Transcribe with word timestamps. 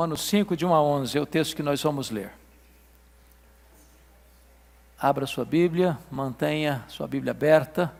Romanos 0.00 0.22
5, 0.22 0.56
de 0.56 0.64
1 0.64 0.72
a 0.72 0.82
11, 0.82 1.18
é 1.18 1.20
o 1.20 1.26
texto 1.26 1.54
que 1.54 1.62
nós 1.62 1.82
vamos 1.82 2.10
ler. 2.10 2.32
Abra 4.98 5.26
sua 5.26 5.44
Bíblia, 5.44 5.98
mantenha 6.10 6.82
sua 6.88 7.06
Bíblia 7.06 7.32
aberta 7.32 7.92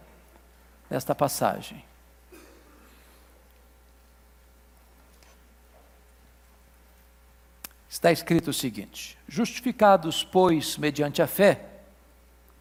nesta 0.88 1.14
passagem. 1.14 1.84
Está 7.86 8.10
escrito 8.10 8.48
o 8.48 8.54
seguinte: 8.54 9.18
Justificados, 9.28 10.24
pois, 10.24 10.78
mediante 10.78 11.20
a 11.20 11.26
fé, 11.26 11.66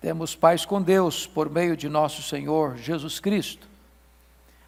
temos 0.01 0.35
paz 0.35 0.65
com 0.65 0.81
Deus 0.81 1.25
por 1.25 1.49
meio 1.49 1.77
de 1.77 1.87
nosso 1.87 2.21
Senhor 2.21 2.75
Jesus 2.75 3.21
Cristo, 3.21 3.69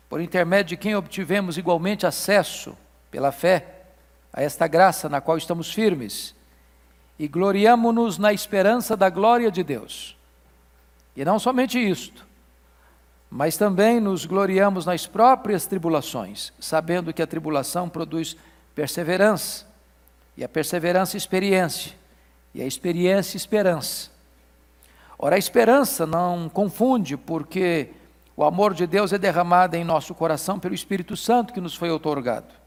por 0.08 0.22
intermédio 0.22 0.78
de 0.78 0.82
quem 0.82 0.96
obtivemos 0.96 1.58
igualmente 1.58 2.08
acesso, 2.08 2.74
pela 3.12 3.34
fé, 3.34 3.81
a 4.34 4.42
esta 4.42 4.68
graça 4.68 5.10
na 5.10 5.22
qual 5.22 5.38
estamos 5.38 5.72
firmes 5.74 6.36
e 7.20 7.28
gloriamo-nos 7.28 8.18
na 8.18 8.34
esperança 8.34 8.98
da 8.98 9.10
glória 9.10 9.52
de 9.52 9.64
Deus. 9.64 10.18
E 11.16 11.24
não 11.24 11.38
somente 11.38 11.78
isto, 11.78 12.26
mas 13.30 13.58
também 13.58 14.00
nos 14.00 14.26
gloriamos 14.26 14.86
nas 14.86 15.06
próprias 15.06 15.66
tribulações, 15.66 16.52
sabendo 16.60 17.14
que 17.14 17.22
a 17.22 17.28
tribulação 17.28 17.88
produz 17.88 18.36
perseverança, 18.74 19.66
e 20.36 20.44
a 20.44 20.50
perseverança, 20.50 21.18
experiência, 21.18 21.94
e 22.54 22.62
a 22.62 22.66
experiência, 22.66 23.38
esperança. 23.38 24.10
Ora, 25.20 25.36
a 25.36 25.40
esperança 25.40 26.06
não 26.08 26.50
confunde, 26.50 27.16
porque 27.16 27.90
o 28.36 28.44
amor 28.44 28.74
de 28.74 28.88
Deus 28.88 29.14
é 29.14 29.18
derramado 29.20 29.76
em 29.76 29.84
nosso 29.84 30.16
coração 30.16 30.60
pelo 30.60 30.74
Espírito 30.74 31.16
Santo 31.16 31.54
que 31.54 31.62
nos 31.62 31.76
foi 31.76 31.92
otorgado. 31.92 32.61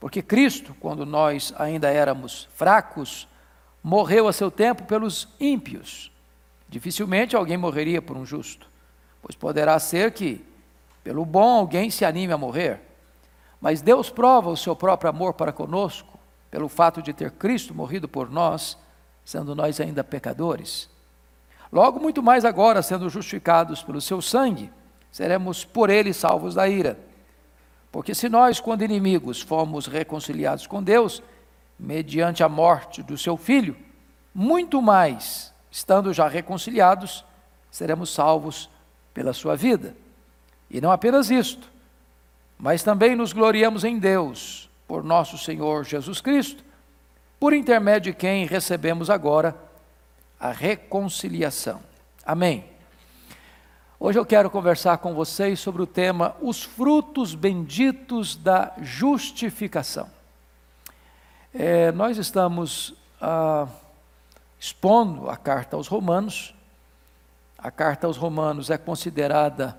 Porque 0.00 0.22
Cristo, 0.22 0.74
quando 0.80 1.04
nós 1.04 1.52
ainda 1.58 1.90
éramos 1.90 2.48
fracos, 2.54 3.28
morreu 3.82 4.26
a 4.26 4.32
seu 4.32 4.50
tempo 4.50 4.84
pelos 4.84 5.28
ímpios. 5.38 6.10
Dificilmente 6.66 7.36
alguém 7.36 7.58
morreria 7.58 8.00
por 8.00 8.16
um 8.16 8.24
justo, 8.24 8.66
pois 9.20 9.36
poderá 9.36 9.78
ser 9.78 10.12
que, 10.12 10.42
pelo 11.04 11.24
bom, 11.26 11.58
alguém 11.58 11.90
se 11.90 12.04
anime 12.06 12.32
a 12.32 12.38
morrer. 12.38 12.80
Mas 13.60 13.82
Deus 13.82 14.08
prova 14.08 14.48
o 14.48 14.56
seu 14.56 14.74
próprio 14.74 15.10
amor 15.10 15.34
para 15.34 15.52
conosco, 15.52 16.18
pelo 16.50 16.68
fato 16.68 17.02
de 17.02 17.12
ter 17.12 17.30
Cristo 17.32 17.74
morrido 17.74 18.08
por 18.08 18.30
nós, 18.30 18.78
sendo 19.22 19.54
nós 19.54 19.80
ainda 19.80 20.02
pecadores. 20.02 20.88
Logo, 21.70 22.00
muito 22.00 22.22
mais 22.22 22.44
agora, 22.44 22.82
sendo 22.82 23.10
justificados 23.10 23.82
pelo 23.82 24.00
seu 24.00 24.22
sangue, 24.22 24.72
seremos 25.12 25.64
por 25.64 25.90
ele 25.90 26.14
salvos 26.14 26.54
da 26.54 26.66
ira. 26.66 26.98
Porque 27.90 28.14
se 28.14 28.28
nós, 28.28 28.60
quando 28.60 28.82
inimigos, 28.82 29.40
fomos 29.40 29.86
reconciliados 29.86 30.66
com 30.66 30.82
Deus, 30.82 31.22
mediante 31.78 32.42
a 32.42 32.48
morte 32.48 33.02
do 33.02 33.18
seu 33.18 33.36
filho, 33.36 33.76
muito 34.34 34.80
mais, 34.80 35.52
estando 35.70 36.12
já 36.12 36.28
reconciliados, 36.28 37.24
seremos 37.70 38.10
salvos 38.10 38.70
pela 39.12 39.32
sua 39.32 39.56
vida. 39.56 39.96
E 40.70 40.80
não 40.80 40.92
apenas 40.92 41.30
isto, 41.30 41.70
mas 42.58 42.82
também 42.82 43.16
nos 43.16 43.32
gloriamos 43.32 43.84
em 43.84 43.98
Deus, 43.98 44.70
por 44.86 45.02
nosso 45.02 45.38
Senhor 45.38 45.84
Jesus 45.84 46.20
Cristo, 46.20 46.62
por 47.40 47.52
intermédio 47.52 48.12
de 48.12 48.18
quem 48.18 48.46
recebemos 48.46 49.08
agora 49.08 49.56
a 50.38 50.52
reconciliação. 50.52 51.80
Amém. 52.24 52.64
Hoje 54.02 54.18
eu 54.18 54.24
quero 54.24 54.48
conversar 54.48 54.96
com 54.96 55.12
vocês 55.12 55.60
sobre 55.60 55.82
o 55.82 55.86
tema 55.86 56.34
Os 56.40 56.62
frutos 56.62 57.34
benditos 57.34 58.34
da 58.34 58.72
justificação. 58.80 60.08
É, 61.52 61.92
nós 61.92 62.16
estamos 62.16 62.94
ah, 63.20 63.68
expondo 64.58 65.28
a 65.28 65.36
carta 65.36 65.76
aos 65.76 65.86
Romanos. 65.86 66.54
A 67.58 67.70
carta 67.70 68.06
aos 68.06 68.16
Romanos 68.16 68.70
é 68.70 68.78
considerada 68.78 69.78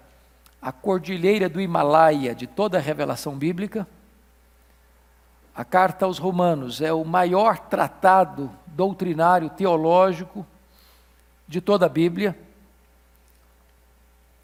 a 0.62 0.72
cordilheira 0.72 1.50
do 1.50 1.60
Himalaia 1.60 2.36
de 2.36 2.46
toda 2.46 2.78
a 2.78 2.82
revelação 2.82 3.36
bíblica. 3.36 3.88
A 5.56 5.66
carta 5.66 6.06
aos 6.06 6.20
Romanos 6.20 6.80
é 6.80 6.94
o 6.94 7.04
maior 7.04 7.58
tratado 7.58 8.52
doutrinário 8.68 9.50
teológico 9.50 10.46
de 11.48 11.60
toda 11.60 11.88
a 11.88 11.90
Bíblia 11.90 12.38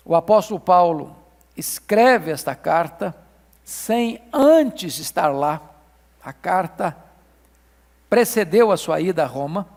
o 0.07 0.16
apóstolo 0.16 0.57
Paulo 0.57 1.13
escreve 1.57 2.31
esta 2.31 2.56
carta 2.56 3.13
sem 3.66 4.22
antes 4.31 5.00
estar 5.00 5.28
lá. 5.28 5.59
A 6.23 6.31
carta 6.31 6.95
precedeu 8.09 8.72
a 8.72 8.78
sua 8.78 9.01
ida 9.01 9.23
a 9.23 9.28
Roma. 9.28 9.68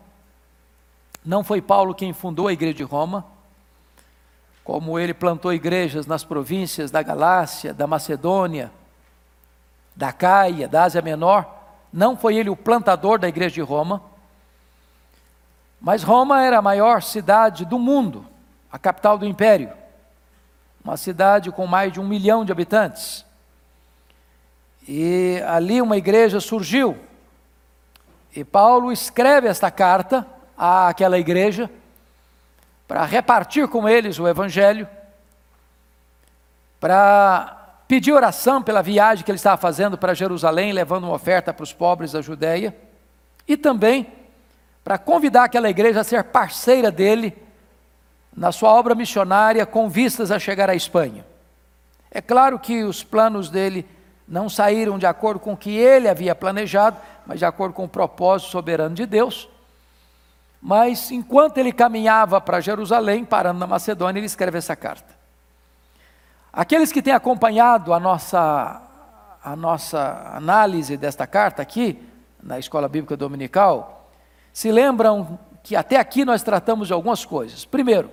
Não 1.25 1.43
foi 1.43 1.61
Paulo 1.61 1.93
quem 1.93 2.13
fundou 2.13 2.47
a 2.47 2.53
igreja 2.53 2.75
de 2.75 2.83
Roma, 2.83 3.25
como 4.63 4.97
ele 4.97 5.13
plantou 5.13 5.51
igrejas 5.51 6.07
nas 6.07 6.23
províncias 6.23 6.89
da 6.89 7.03
Galácia, 7.03 7.73
da 7.73 7.85
Macedônia, 7.85 8.71
da 9.93 10.13
Caia, 10.13 10.65
da 10.65 10.83
Ásia 10.83 11.01
Menor. 11.01 11.45
Não 11.91 12.15
foi 12.15 12.37
ele 12.37 12.49
o 12.49 12.55
plantador 12.55 13.19
da 13.19 13.27
igreja 13.27 13.55
de 13.55 13.61
Roma. 13.61 14.01
Mas 15.81 16.03
Roma 16.03 16.41
era 16.41 16.59
a 16.59 16.61
maior 16.61 17.03
cidade 17.03 17.65
do 17.65 17.77
mundo, 17.77 18.25
a 18.71 18.79
capital 18.79 19.17
do 19.17 19.25
império 19.25 19.80
uma 20.83 20.97
cidade 20.97 21.51
com 21.51 21.67
mais 21.67 21.93
de 21.93 21.99
um 21.99 22.07
milhão 22.07 22.43
de 22.43 22.51
habitantes. 22.51 23.25
E 24.87 25.41
ali 25.47 25.81
uma 25.81 25.97
igreja 25.97 26.39
surgiu. 26.39 26.97
E 28.35 28.43
Paulo 28.43 28.91
escreve 28.91 29.47
esta 29.47 29.69
carta 29.69 30.25
àquela 30.57 31.19
igreja 31.19 31.69
para 32.87 33.05
repartir 33.05 33.67
com 33.67 33.87
eles 33.87 34.19
o 34.19 34.27
evangelho, 34.27 34.87
para 36.79 37.57
pedir 37.87 38.11
oração 38.11 38.61
pela 38.61 38.81
viagem 38.81 39.23
que 39.23 39.31
ele 39.31 39.35
estava 39.35 39.57
fazendo 39.57 39.97
para 39.97 40.13
Jerusalém, 40.13 40.71
levando 40.71 41.03
uma 41.05 41.13
oferta 41.13 41.53
para 41.53 41.63
os 41.63 41.73
pobres 41.73 42.13
da 42.13 42.21
Judéia, 42.21 42.75
e 43.47 43.55
também 43.55 44.07
para 44.83 44.97
convidar 44.97 45.43
aquela 45.43 45.69
igreja 45.69 46.01
a 46.01 46.03
ser 46.03 46.23
parceira 46.23 46.89
dele 46.89 47.37
na 48.35 48.51
sua 48.51 48.71
obra 48.71 48.95
missionária 48.95 49.65
com 49.65 49.89
vistas 49.89 50.31
a 50.31 50.39
chegar 50.39 50.69
à 50.69 50.75
Espanha. 50.75 51.25
É 52.09 52.21
claro 52.21 52.59
que 52.59 52.83
os 52.83 53.03
planos 53.03 53.49
dele 53.49 53.87
não 54.27 54.49
saíram 54.49 54.97
de 54.97 55.05
acordo 55.05 55.39
com 55.39 55.53
o 55.53 55.57
que 55.57 55.77
ele 55.77 56.07
havia 56.07 56.33
planejado, 56.33 56.97
mas 57.25 57.39
de 57.39 57.45
acordo 57.45 57.73
com 57.73 57.83
o 57.83 57.89
propósito 57.89 58.51
soberano 58.51 58.95
de 58.95 59.05
Deus. 59.05 59.49
Mas 60.61 61.11
enquanto 61.11 61.57
ele 61.57 61.71
caminhava 61.71 62.39
para 62.39 62.59
Jerusalém, 62.59 63.25
parando 63.25 63.59
na 63.59 63.67
Macedônia, 63.67 64.19
ele 64.19 64.25
escreve 64.25 64.57
essa 64.57 64.75
carta. 64.75 65.13
Aqueles 66.53 66.91
que 66.91 67.01
têm 67.01 67.13
acompanhado 67.13 67.93
a 67.93 67.99
nossa, 67.99 68.81
a 69.43 69.55
nossa 69.55 70.31
análise 70.33 70.97
desta 70.97 71.25
carta 71.25 71.61
aqui, 71.61 72.01
na 72.43 72.59
Escola 72.59 72.87
Bíblica 72.87 73.15
Dominical, 73.17 74.09
se 74.53 74.71
lembram 74.71 75.39
que 75.63 75.75
até 75.75 75.97
aqui 75.97 76.25
nós 76.25 76.43
tratamos 76.43 76.87
de 76.87 76.93
algumas 76.93 77.23
coisas. 77.23 77.65
Primeiro, 77.65 78.09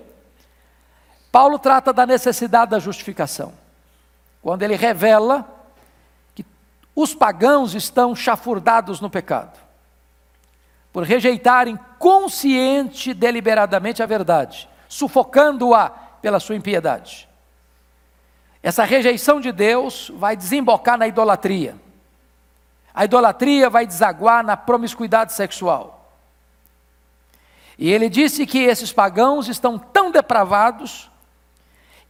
Paulo 1.31 1.59
trata 1.59 1.93
da 1.93 2.07
necessidade 2.07 2.71
da 2.71 2.79
justificação, 2.79 3.53
quando 4.43 4.63
ele 4.63 4.77
revela 4.77 5.47
que 6.35 6.45
os 6.95 7.15
pagãos 7.15 7.75
estão 7.75 8.17
chafurdados 8.17 9.01
no 9.01 9.11
pecado, 9.11 9.59
por 10.93 11.05
rejeitarem 11.05 11.79
consciente 11.99 13.11
e 13.11 13.15
deliberadamente 13.15 14.03
a 14.03 14.07
verdade, 14.07 14.69
sufocando-a 14.89 15.91
pela 15.91 16.41
sua 16.41 16.57
impiedade. 16.57 17.29
Essa 18.63 18.85
rejeição 18.85 19.41
de 19.41 19.53
Deus 19.53 20.11
vai 20.15 20.37
desembocar 20.37 20.99
na 20.99 21.07
idolatria. 21.07 21.77
A 22.93 23.05
idolatria 23.05 23.71
vai 23.71 23.87
desaguar 23.87 24.45
na 24.45 24.57
promiscuidade 24.57 25.33
sexual. 25.33 26.13
E 27.79 27.93
ele 27.93 28.09
disse 28.09 28.45
que 28.45 28.59
esses 28.59 28.93
pagãos 28.93 29.47
estão 29.47 29.79
tão 29.79 30.11
depravados 30.11 31.09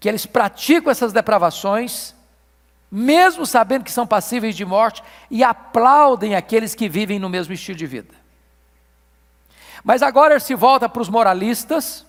que 0.00 0.08
eles 0.08 0.26
praticam 0.26 0.90
essas 0.90 1.12
depravações, 1.12 2.14
mesmo 2.90 3.44
sabendo 3.44 3.84
que 3.84 3.92
são 3.92 4.06
passíveis 4.06 4.56
de 4.56 4.64
morte, 4.64 5.02
e 5.30 5.42
aplaudem 5.42 6.34
aqueles 6.34 6.74
que 6.74 6.88
vivem 6.88 7.18
no 7.18 7.28
mesmo 7.28 7.52
estilo 7.52 7.76
de 7.76 7.86
vida. 7.86 8.14
Mas 9.82 10.02
agora 10.02 10.34
ele 10.34 10.40
se 10.40 10.54
volta 10.54 10.88
para 10.88 11.02
os 11.02 11.08
moralistas, 11.08 12.06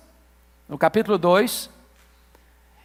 no 0.68 0.78
capítulo 0.78 1.18
2, 1.18 1.70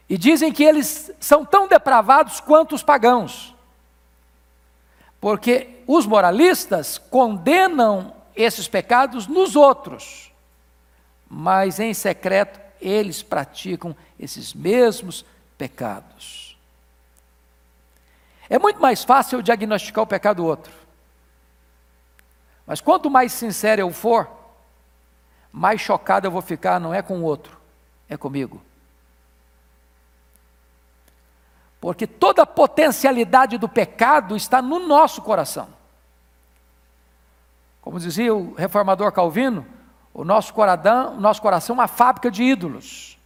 e 0.09 0.19
dizem 0.19 0.53
que 0.53 0.65
eles 0.65 1.11
são 1.19 1.45
tão 1.45 1.67
depravados 1.67 2.41
quanto 2.41 2.75
os 2.75 2.83
pagãos. 2.83 3.55
Porque 5.21 5.83
os 5.87 6.07
moralistas 6.07 6.99
condenam 6.99 8.15
esses 8.37 8.69
pecados 8.69 9.27
nos 9.27 9.57
outros, 9.57 10.31
mas 11.29 11.81
em 11.81 11.95
secreto 11.95 12.64
eles 12.87 13.23
praticam 13.23 13.97
esses 14.19 14.53
mesmos 14.53 15.25
pecados. 15.57 16.57
É 18.49 18.59
muito 18.59 18.81
mais 18.81 19.03
fácil 19.03 19.43
diagnosticar 19.43 20.05
o 20.05 20.07
pecado 20.07 20.37
do 20.37 20.47
outro. 20.47 20.73
Mas 22.67 22.81
quanto 22.81 23.11
mais 23.11 23.33
sincero 23.33 23.81
eu 23.81 23.91
for, 23.91 24.29
mais 25.51 25.81
chocado 25.81 26.27
eu 26.27 26.31
vou 26.31 26.43
ficar, 26.43 26.79
não 26.79 26.93
é 26.93 27.01
com 27.01 27.19
o 27.19 27.23
outro, 27.23 27.59
é 28.09 28.17
comigo. 28.17 28.63
Porque 31.81 32.07
toda 32.07 32.43
a 32.43 32.47
potencialidade 32.47 33.59
do 33.59 33.69
pecado 33.69 34.37
está 34.37 34.63
no 34.63 34.79
nosso 34.79 35.21
coração. 35.23 35.69
Como 37.81 38.01
dizia 38.01 38.35
o 38.35 38.55
reformador 38.55 39.13
Calvino, 39.13 39.67
o 40.15 40.25
nosso 40.25 40.55
coração, 40.55 41.17
o 41.17 41.21
nosso 41.21 41.43
coração 41.43 41.75
é 41.75 41.79
uma 41.81 41.89
fábrica 41.89 42.31
de 42.31 42.45
ídolos. 42.45 43.19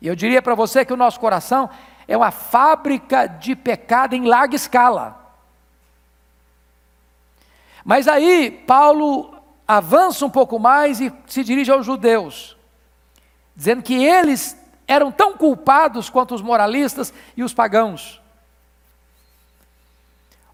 E 0.00 0.08
eu 0.08 0.16
diria 0.16 0.40
para 0.40 0.54
você 0.54 0.86
que 0.86 0.92
o 0.92 0.96
nosso 0.96 1.20
coração 1.20 1.68
é 2.08 2.16
uma 2.16 2.30
fábrica 2.30 3.26
de 3.26 3.54
pecado 3.54 4.14
em 4.14 4.26
larga 4.26 4.56
escala. 4.56 5.20
Mas 7.84 8.08
aí 8.08 8.50
Paulo 8.50 9.36
avança 9.68 10.24
um 10.24 10.30
pouco 10.30 10.58
mais 10.58 10.98
e 10.98 11.12
se 11.26 11.44
dirige 11.44 11.70
aos 11.70 11.84
judeus, 11.84 12.56
dizendo 13.54 13.82
que 13.82 13.94
eles 13.94 14.56
eram 14.86 15.12
tão 15.12 15.36
culpados 15.36 16.08
quanto 16.08 16.34
os 16.34 16.42
moralistas 16.42 17.12
e 17.36 17.42
os 17.42 17.52
pagãos, 17.52 18.20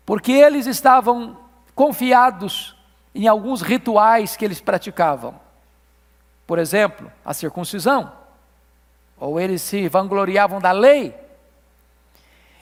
porque 0.04 0.32
eles 0.32 0.66
estavam 0.66 1.38
confiados 1.74 2.77
em 3.24 3.28
alguns 3.28 3.62
rituais 3.62 4.36
que 4.36 4.44
eles 4.44 4.60
praticavam. 4.60 5.34
Por 6.46 6.58
exemplo, 6.58 7.10
a 7.24 7.34
circuncisão, 7.34 8.12
ou 9.18 9.38
eles 9.38 9.62
se 9.62 9.88
vangloriavam 9.88 10.60
da 10.60 10.72
lei. 10.72 11.14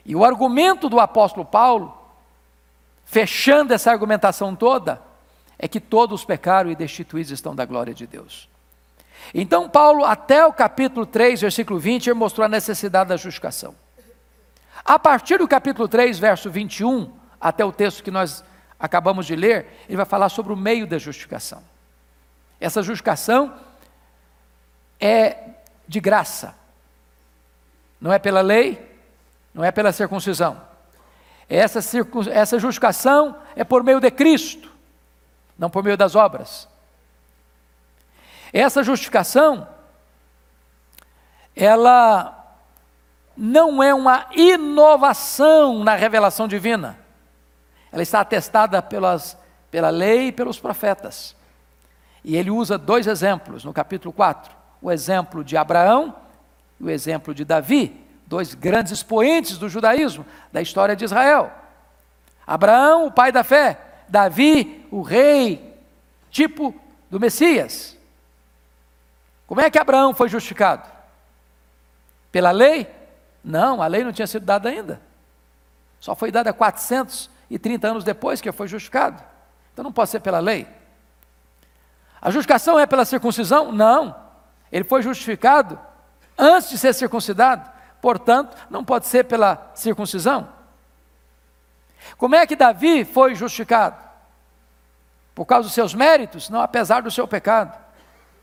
E 0.04 0.16
o 0.16 0.24
argumento 0.24 0.88
do 0.88 0.98
apóstolo 0.98 1.44
Paulo 1.44 1.96
fechando 3.06 3.72
essa 3.72 3.90
argumentação 3.90 4.54
toda, 4.54 5.00
é 5.58 5.66
que 5.66 5.80
todos 5.80 6.24
pecaram 6.24 6.70
e 6.70 6.74
destituídos 6.74 7.30
estão 7.30 7.54
da 7.54 7.64
glória 7.64 7.94
de 7.94 8.06
Deus. 8.06 8.48
Então, 9.32 9.68
Paulo, 9.68 10.04
até 10.04 10.44
o 10.44 10.52
capítulo 10.52 11.06
3, 11.06 11.40
versículo 11.40 11.78
20, 11.78 12.08
ele 12.08 12.14
mostrou 12.14 12.44
a 12.44 12.48
necessidade 12.48 13.08
da 13.08 13.16
justificação. 13.16 13.74
A 14.84 14.98
partir 14.98 15.38
do 15.38 15.48
capítulo 15.48 15.88
3, 15.88 16.18
verso 16.18 16.50
21, 16.50 17.10
até 17.40 17.64
o 17.64 17.72
texto 17.72 18.02
que 18.02 18.10
nós 18.10 18.44
acabamos 18.78 19.26
de 19.26 19.34
ler, 19.34 19.66
ele 19.88 19.96
vai 19.96 20.06
falar 20.06 20.28
sobre 20.28 20.52
o 20.52 20.56
meio 20.56 20.86
da 20.86 20.98
justificação. 20.98 21.62
Essa 22.60 22.82
justificação 22.82 23.54
é 25.00 25.36
de 25.86 26.00
graça, 26.00 26.54
não 28.00 28.12
é 28.12 28.18
pela 28.18 28.40
lei, 28.40 28.96
não 29.54 29.64
é 29.64 29.70
pela 29.70 29.92
circuncisão. 29.92 30.60
Essa, 31.48 31.80
essa 32.30 32.58
justificação 32.58 33.36
é 33.54 33.62
por 33.62 33.84
meio 33.84 34.00
de 34.00 34.10
Cristo, 34.10 34.70
não 35.58 35.70
por 35.70 35.82
meio 35.82 35.96
das 35.96 36.14
obras. 36.14 36.68
Essa 38.52 38.82
justificação, 38.82 39.68
ela 41.54 42.32
não 43.36 43.82
é 43.82 43.92
uma 43.94 44.26
inovação 44.32 45.84
na 45.84 45.94
revelação 45.94 46.48
divina. 46.48 47.05
Ela 47.90 48.02
está 48.02 48.20
atestada 48.20 48.82
pelas, 48.82 49.36
pela 49.70 49.90
lei 49.90 50.28
e 50.28 50.32
pelos 50.32 50.58
profetas. 50.58 51.34
E 52.24 52.36
ele 52.36 52.50
usa 52.50 52.76
dois 52.76 53.06
exemplos 53.06 53.64
no 53.64 53.72
capítulo 53.72 54.12
4: 54.12 54.54
o 54.82 54.90
exemplo 54.90 55.44
de 55.44 55.56
Abraão 55.56 56.14
e 56.80 56.84
o 56.84 56.90
exemplo 56.90 57.34
de 57.34 57.44
Davi 57.44 58.06
dois 58.26 58.54
grandes 58.54 58.92
expoentes 58.92 59.56
do 59.56 59.68
judaísmo, 59.68 60.26
da 60.52 60.60
história 60.60 60.96
de 60.96 61.04
Israel. 61.04 61.52
Abraão, 62.46 63.06
o 63.06 63.12
pai 63.12 63.30
da 63.30 63.44
fé, 63.44 63.78
Davi, 64.08 64.86
o 64.90 65.00
rei, 65.00 65.74
tipo 66.30 66.74
do 67.10 67.20
Messias. 67.20 67.96
Como 69.46 69.60
é 69.60 69.70
que 69.70 69.78
Abraão 69.78 70.12
foi 70.12 70.28
justificado? 70.28 70.90
Pela 72.32 72.50
lei? 72.50 72.88
Não, 73.42 73.80
a 73.80 73.86
lei 73.86 74.02
não 74.02 74.12
tinha 74.12 74.26
sido 74.26 74.44
dada 74.44 74.68
ainda. 74.68 75.00
Só 76.00 76.16
foi 76.16 76.32
dada 76.32 76.52
430 77.48 77.88
anos 77.88 78.04
depois 78.04 78.40
que 78.40 78.50
foi 78.52 78.68
justificado. 78.68 79.22
Então 79.72 79.82
não 79.82 79.92
pode 79.92 80.10
ser 80.10 80.20
pela 80.20 80.38
lei. 80.38 80.66
A 82.20 82.30
justificação 82.30 82.78
é 82.78 82.86
pela 82.86 83.04
circuncisão? 83.04 83.72
Não. 83.72 84.14
Ele 84.72 84.84
foi 84.84 85.02
justificado 85.02 85.78
antes 86.38 86.70
de 86.70 86.78
ser 86.78 86.92
circuncidado 86.94 87.76
portanto, 88.06 88.56
não 88.70 88.84
pode 88.84 89.06
ser 89.06 89.24
pela 89.24 89.72
circuncisão. 89.74 90.48
Como 92.16 92.36
é 92.36 92.46
que 92.46 92.54
Davi 92.54 93.04
foi 93.04 93.34
justificado? 93.34 93.96
Por 95.34 95.44
causa 95.44 95.64
dos 95.64 95.74
seus 95.74 95.92
méritos? 95.92 96.48
Não, 96.48 96.60
apesar 96.60 97.02
do 97.02 97.10
seu 97.10 97.26
pecado. 97.26 97.76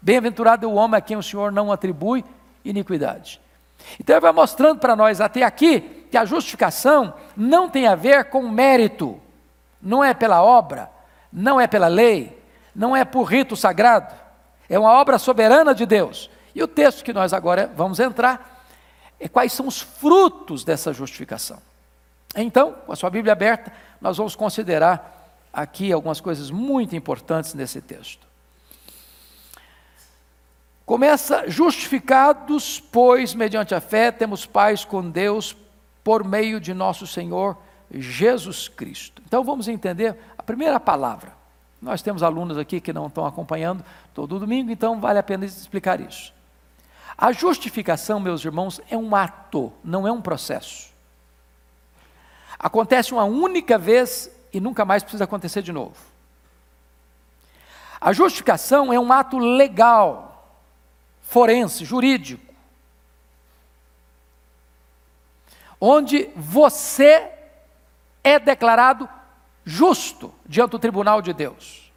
Bem-aventurado 0.02 0.70
o 0.70 0.74
homem 0.74 0.98
a 0.98 1.02
quem 1.02 1.16
o 1.16 1.24
Senhor 1.24 1.50
não 1.50 1.72
atribui 1.72 2.26
iniquidade. 2.66 3.40
Então 4.00 4.16
ele 4.16 4.22
vai 4.22 4.32
mostrando 4.32 4.80
para 4.80 4.96
nós 4.96 5.22
até 5.22 5.44
aqui 5.44 6.08
que 6.10 6.18
a 6.18 6.26
justificação 6.26 7.14
não 7.36 7.70
tem 7.70 7.88
a 7.88 7.96
ver 7.96 8.26
com 8.26 8.48
mérito, 8.48 9.20
não 9.82 10.04
é 10.04 10.14
pela 10.14 10.44
obra, 10.44 10.90
não 11.32 11.60
é 11.60 11.68
pela 11.68 11.88
lei, 11.88 12.40
não 12.76 12.96
é 12.96 13.04
por 13.04 13.24
rito 13.24 13.56
sagrado, 13.56 14.14
é 14.70 14.78
uma 14.78 14.92
obra 14.92 15.18
soberana 15.18 15.74
de 15.74 15.86
Deus. 15.86 16.30
E 16.56 16.62
o 16.62 16.68
texto 16.68 17.04
que 17.04 17.14
nós 17.14 17.34
agora 17.34 17.72
vamos 17.76 18.00
entrar 18.00 18.66
é 19.20 19.28
quais 19.28 19.54
são 19.54 19.68
os 19.68 19.82
frutos 19.82 20.64
dessa 20.64 20.94
justificação. 20.94 21.58
Então, 22.36 22.74
com 22.86 22.92
a 22.92 22.96
sua 22.96 23.10
Bíblia 23.10 23.34
aberta, 23.34 23.72
nós 24.02 24.18
vamos 24.18 24.36
considerar 24.36 25.38
aqui 25.52 25.92
algumas 25.92 26.20
coisas 26.20 26.50
muito 26.50 26.96
importantes 26.96 27.54
nesse 27.54 27.82
texto. 27.82 28.28
Começa, 30.86 31.50
justificados, 31.50 32.80
pois, 32.80 33.34
mediante 33.34 33.74
a 33.74 33.80
fé, 33.80 34.12
temos 34.12 34.46
paz 34.46 34.84
com 34.84 35.10
Deus 35.10 35.56
por 36.04 36.26
meio 36.26 36.60
de 36.60 36.74
nosso 36.74 37.08
Senhor 37.08 37.58
Jesus 37.90 38.68
Cristo. 38.68 39.22
Então 39.26 39.44
vamos 39.44 39.68
entender 39.68 40.18
a 40.38 40.44
primeira 40.44 40.80
palavra. 40.80 41.32
Nós 41.82 42.02
temos 42.02 42.24
alunos 42.24 42.58
aqui 42.58 42.82
que 42.82 42.92
não 42.92 43.08
estão 43.08 43.26
acompanhando 43.26 43.84
todo 44.14 44.40
domingo, 44.40 44.72
então 44.72 45.00
vale 45.00 45.20
a 45.20 45.24
pena 45.24 45.46
explicar 45.46 46.02
isso. 46.02 46.34
A 47.18 47.32
justificação, 47.32 48.20
meus 48.20 48.44
irmãos, 48.44 48.82
é 48.90 48.98
um 48.98 49.16
ato, 49.16 49.72
não 49.84 50.08
é 50.08 50.12
um 50.12 50.22
processo. 50.22 50.92
Acontece 52.58 53.14
uma 53.14 53.24
única 53.24 53.78
vez 53.78 54.30
e 54.54 54.60
nunca 54.60 54.84
mais 54.84 55.04
precisa 55.04 55.26
acontecer 55.26 55.62
de 55.62 55.72
novo. 55.72 55.96
A 58.00 58.12
justificação 58.12 58.92
é 58.92 59.00
um 59.00 59.12
ato 59.12 59.38
legal, 59.38 60.33
forense, 61.24 61.84
jurídico, 61.84 62.54
onde 65.82 66.30
você 66.36 67.32
é 68.24 68.40
declarado 68.40 69.10
justo 69.66 70.34
diante 70.46 70.72
do 70.72 70.80
tribunal 70.80 71.22
de 71.22 71.34
Deus. 71.34 71.92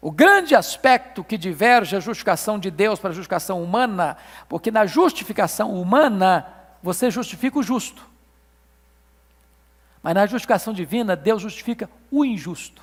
O 0.00 0.10
grande 0.10 0.54
aspecto 0.54 1.24
que 1.24 1.38
diverge 1.38 1.96
a 1.96 2.00
justificação 2.00 2.58
de 2.58 2.70
Deus 2.70 2.98
para 2.98 3.08
a 3.08 3.14
justificação 3.14 3.62
humana, 3.62 4.18
porque 4.50 4.70
na 4.70 4.84
justificação 4.84 5.72
humana 5.72 6.46
você 6.82 7.10
justifica 7.10 7.58
o 7.58 7.62
justo. 7.62 8.06
Mas 10.02 10.14
na 10.14 10.26
justificação 10.26 10.74
divina, 10.74 11.16
Deus 11.16 11.40
justifica 11.40 11.88
o 12.10 12.22
injusto. 12.22 12.82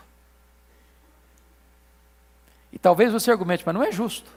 E 2.72 2.80
talvez 2.80 3.12
você 3.12 3.32
argumente, 3.32 3.64
mas 3.66 3.76
não 3.76 3.84
é 3.84 3.92
justo. 3.92 4.30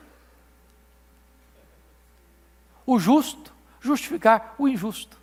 O 2.86 2.98
justo 2.98 3.52
justificar 3.80 4.54
o 4.58 4.66
injusto. 4.66 5.18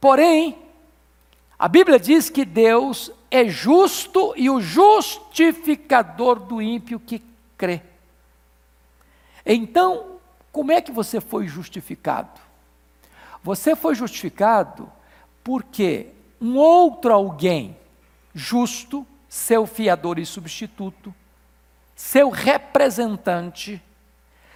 Porém, 0.00 0.58
a 1.56 1.68
Bíblia 1.68 1.98
diz 1.98 2.28
que 2.28 2.44
Deus 2.44 3.12
é 3.30 3.48
justo 3.48 4.34
e 4.36 4.50
o 4.50 4.60
justificador 4.60 6.40
do 6.40 6.60
ímpio 6.60 6.98
que 6.98 7.22
crê. 7.56 7.80
Então, 9.46 10.18
como 10.50 10.72
é 10.72 10.80
que 10.80 10.90
você 10.90 11.20
foi 11.20 11.46
justificado? 11.46 12.40
Você 13.44 13.76
foi 13.76 13.94
justificado 13.94 14.90
porque 15.44 16.08
um 16.40 16.56
outro 16.56 17.12
alguém 17.12 17.76
justo, 18.34 19.06
seu 19.28 19.66
fiador 19.66 20.18
e 20.18 20.26
substituto, 20.26 21.14
seu 21.94 22.30
representante, 22.30 23.82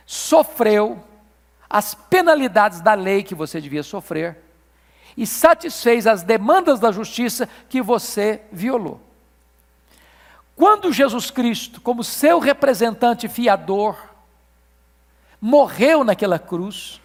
sofreu 0.05 1.03
as 1.69 1.95
penalidades 1.95 2.81
da 2.81 2.95
lei 2.95 3.23
que 3.23 3.35
você 3.35 3.61
devia 3.61 3.83
sofrer 3.83 4.39
e 5.17 5.27
satisfez 5.27 6.07
as 6.07 6.23
demandas 6.23 6.79
da 6.79 6.93
justiça 6.93 7.49
que 7.69 7.81
você 7.81 8.43
violou. 8.53 9.01
Quando 10.55 10.93
Jesus 10.93 11.31
Cristo, 11.31 11.81
como 11.81 12.05
seu 12.05 12.39
representante 12.39 13.29
fiador, 13.29 13.99
morreu 15.41 16.03
naquela 16.05 16.39
cruz, 16.39 17.01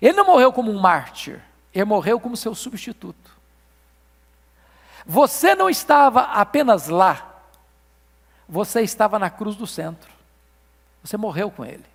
Ele 0.00 0.16
não 0.16 0.26
morreu 0.26 0.52
como 0.52 0.70
um 0.70 0.78
mártir, 0.78 1.40
ele 1.72 1.84
morreu 1.84 2.18
como 2.18 2.36
seu 2.36 2.54
substituto. 2.54 3.37
Você 5.10 5.54
não 5.54 5.70
estava 5.70 6.20
apenas 6.20 6.88
lá, 6.88 7.40
você 8.46 8.82
estava 8.82 9.18
na 9.18 9.30
cruz 9.30 9.56
do 9.56 9.66
centro. 9.66 10.10
Você 11.02 11.16
morreu 11.16 11.50
com 11.50 11.64
ele. 11.64 11.86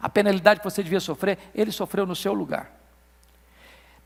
A 0.00 0.08
penalidade 0.08 0.60
que 0.60 0.64
você 0.64 0.82
devia 0.82 1.00
sofrer, 1.00 1.38
ele 1.54 1.70
sofreu 1.70 2.06
no 2.06 2.16
seu 2.16 2.32
lugar. 2.32 2.70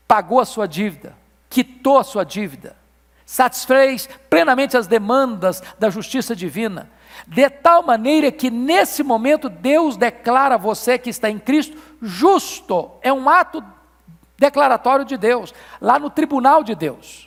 Pagou 0.05 0.41
a 0.41 0.45
sua 0.45 0.67
dívida, 0.67 1.15
quitou 1.49 1.97
a 1.97 2.03
sua 2.03 2.25
dívida, 2.25 2.75
satisfez 3.25 4.09
plenamente 4.29 4.75
as 4.75 4.85
demandas 4.85 5.63
da 5.79 5.89
justiça 5.89 6.35
divina, 6.35 6.89
de 7.25 7.49
tal 7.49 7.83
maneira 7.83 8.33
que 8.33 8.51
nesse 8.51 9.01
momento 9.01 9.47
Deus 9.47 9.95
declara 9.95 10.57
você 10.57 10.97
que 10.97 11.09
está 11.09 11.29
em 11.29 11.39
Cristo 11.39 11.77
justo. 12.01 12.91
É 13.01 13.13
um 13.13 13.29
ato 13.29 13.63
declaratório 14.37 15.05
de 15.05 15.15
Deus, 15.15 15.53
lá 15.79 15.97
no 15.97 16.09
tribunal 16.09 16.65
de 16.65 16.75
Deus. 16.75 17.24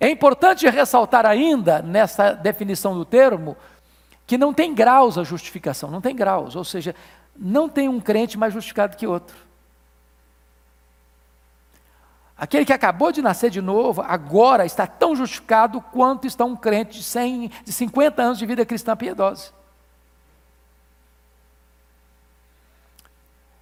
É 0.00 0.08
importante 0.08 0.68
ressaltar 0.68 1.24
ainda, 1.24 1.80
nessa 1.80 2.32
definição 2.32 2.94
do 2.94 3.04
termo, 3.04 3.56
que 4.26 4.38
não 4.38 4.52
tem 4.52 4.74
graus 4.74 5.18
a 5.18 5.24
justificação, 5.24 5.90
não 5.90 6.00
tem 6.00 6.14
graus, 6.16 6.56
ou 6.56 6.64
seja, 6.64 6.94
não 7.36 7.68
tem 7.68 7.88
um 7.88 8.00
crente 8.00 8.38
mais 8.38 8.52
justificado 8.52 8.96
que 8.96 9.06
outro. 9.06 9.36
Aquele 12.36 12.64
que 12.64 12.72
acabou 12.72 13.12
de 13.12 13.22
nascer 13.22 13.48
de 13.48 13.60
novo, 13.60 14.02
agora 14.02 14.66
está 14.66 14.86
tão 14.86 15.14
justificado 15.14 15.80
quanto 15.80 16.26
está 16.26 16.44
um 16.44 16.56
crente 16.56 16.98
de, 16.98 17.04
100, 17.04 17.50
de 17.64 17.72
50 17.72 18.22
anos 18.22 18.38
de 18.38 18.46
vida 18.46 18.66
cristã 18.66 18.96
piedosa. 18.96 19.52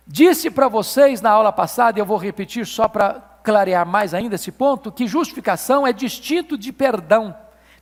Disse 0.07 0.51
para 0.51 0.69
vocês 0.69 1.21
na 1.21 1.31
aula 1.31 1.53
passada, 1.53 1.99
e 1.99 2.01
eu 2.01 2.07
vou 2.07 2.17
repetir 2.17 2.67
só 2.67 2.89
para 2.89 3.32
clarear 3.43 3.87
mais 3.87 4.15
ainda 4.15 4.37
esse 4.37 4.53
ponto, 4.53 4.93
que 4.93 5.07
justificação 5.07 5.87
é 5.87 5.93
distinto 5.93 6.57
de 6.57 6.73
perdão. 6.73 7.37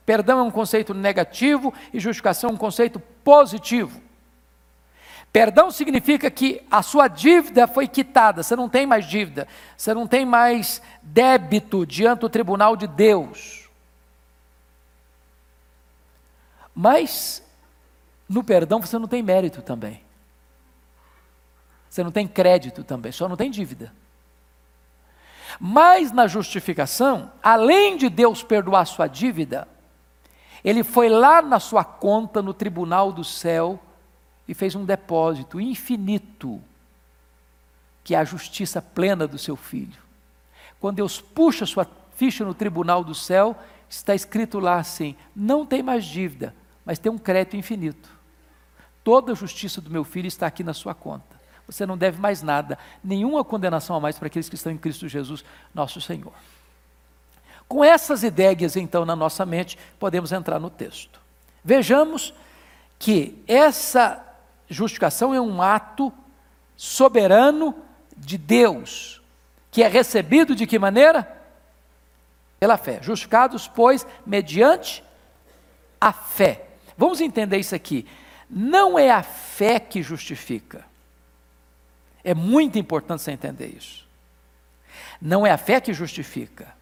Perdão 0.04 0.38
é 0.38 0.42
um 0.42 0.50
conceito 0.50 0.94
negativo 0.94 1.72
e 1.92 2.00
justificação 2.00 2.50
é 2.50 2.52
um 2.52 2.56
conceito 2.56 2.98
positivo. 3.22 4.00
Perdão 5.32 5.70
significa 5.70 6.28
que 6.30 6.60
a 6.68 6.82
sua 6.82 7.06
dívida 7.06 7.68
foi 7.68 7.86
quitada, 7.86 8.42
você 8.42 8.56
não 8.56 8.68
tem 8.68 8.84
mais 8.84 9.06
dívida, 9.06 9.46
você 9.76 9.94
não 9.94 10.06
tem 10.06 10.26
mais 10.26 10.82
débito 11.02 11.86
diante 11.86 12.20
do 12.20 12.28
tribunal 12.28 12.74
de 12.74 12.88
Deus. 12.88 13.68
Mas 16.74 17.42
no 18.28 18.42
perdão 18.42 18.80
você 18.80 18.98
não 18.98 19.06
tem 19.06 19.22
mérito 19.22 19.62
também. 19.62 20.02
Você 21.88 22.02
não 22.02 22.10
tem 22.10 22.26
crédito 22.26 22.82
também, 22.82 23.12
só 23.12 23.28
não 23.28 23.36
tem 23.36 23.50
dívida. 23.50 23.92
Mas 25.62 26.10
na 26.10 26.26
justificação, 26.26 27.30
além 27.42 27.98
de 27.98 28.08
Deus 28.08 28.42
perdoar 28.42 28.86
sua 28.86 29.06
dívida, 29.06 29.68
ele 30.64 30.82
foi 30.82 31.10
lá 31.10 31.42
na 31.42 31.60
sua 31.60 31.84
conta 31.84 32.40
no 32.40 32.54
tribunal 32.54 33.12
do 33.12 33.22
céu 33.22 33.78
e 34.48 34.54
fez 34.54 34.74
um 34.74 34.86
depósito 34.86 35.60
infinito, 35.60 36.62
que 38.02 38.14
é 38.14 38.18
a 38.18 38.24
justiça 38.24 38.80
plena 38.80 39.26
do 39.28 39.36
seu 39.36 39.54
filho. 39.54 40.00
Quando 40.80 40.96
Deus 40.96 41.20
puxa 41.20 41.66
sua 41.66 41.86
ficha 42.16 42.42
no 42.42 42.54
tribunal 42.54 43.04
do 43.04 43.14
céu, 43.14 43.54
está 43.88 44.14
escrito 44.14 44.58
lá 44.58 44.76
assim: 44.76 45.14
não 45.36 45.66
tem 45.66 45.82
mais 45.82 46.06
dívida, 46.06 46.54
mas 46.86 46.98
tem 46.98 47.12
um 47.12 47.18
crédito 47.18 47.56
infinito. 47.56 48.08
Toda 49.04 49.32
a 49.32 49.34
justiça 49.34 49.80
do 49.80 49.90
meu 49.90 50.04
filho 50.04 50.26
está 50.26 50.46
aqui 50.46 50.64
na 50.64 50.72
sua 50.72 50.94
conta. 50.94 51.39
Você 51.70 51.86
não 51.86 51.96
deve 51.96 52.20
mais 52.20 52.42
nada, 52.42 52.78
nenhuma 53.02 53.44
condenação 53.44 53.94
a 53.96 54.00
mais 54.00 54.18
para 54.18 54.26
aqueles 54.26 54.48
que 54.48 54.56
estão 54.56 54.72
em 54.72 54.78
Cristo 54.78 55.08
Jesus, 55.08 55.44
nosso 55.74 56.00
Senhor. 56.00 56.32
Com 57.68 57.84
essas 57.84 58.24
ideias, 58.24 58.74
então, 58.74 59.04
na 59.04 59.14
nossa 59.14 59.46
mente, 59.46 59.78
podemos 59.98 60.32
entrar 60.32 60.58
no 60.58 60.68
texto. 60.68 61.20
Vejamos 61.64 62.34
que 62.98 63.42
essa 63.46 64.24
justificação 64.68 65.32
é 65.32 65.40
um 65.40 65.62
ato 65.62 66.12
soberano 66.76 67.76
de 68.16 68.36
Deus, 68.36 69.22
que 69.70 69.82
é 69.82 69.88
recebido 69.88 70.54
de 70.56 70.66
que 70.66 70.78
maneira? 70.78 71.40
Pela 72.58 72.76
fé. 72.76 72.98
Justificados, 73.00 73.68
pois, 73.68 74.04
mediante 74.26 75.04
a 76.00 76.12
fé. 76.12 76.66
Vamos 76.98 77.20
entender 77.20 77.58
isso 77.58 77.74
aqui. 77.74 78.06
Não 78.48 78.98
é 78.98 79.10
a 79.10 79.22
fé 79.22 79.78
que 79.78 80.02
justifica. 80.02 80.89
É 82.22 82.34
muito 82.34 82.78
importante 82.78 83.22
você 83.22 83.32
entender 83.32 83.68
isso. 83.68 84.06
Não 85.20 85.46
é 85.46 85.50
a 85.50 85.58
fé 85.58 85.80
que 85.80 85.92
justifica. 85.92 86.74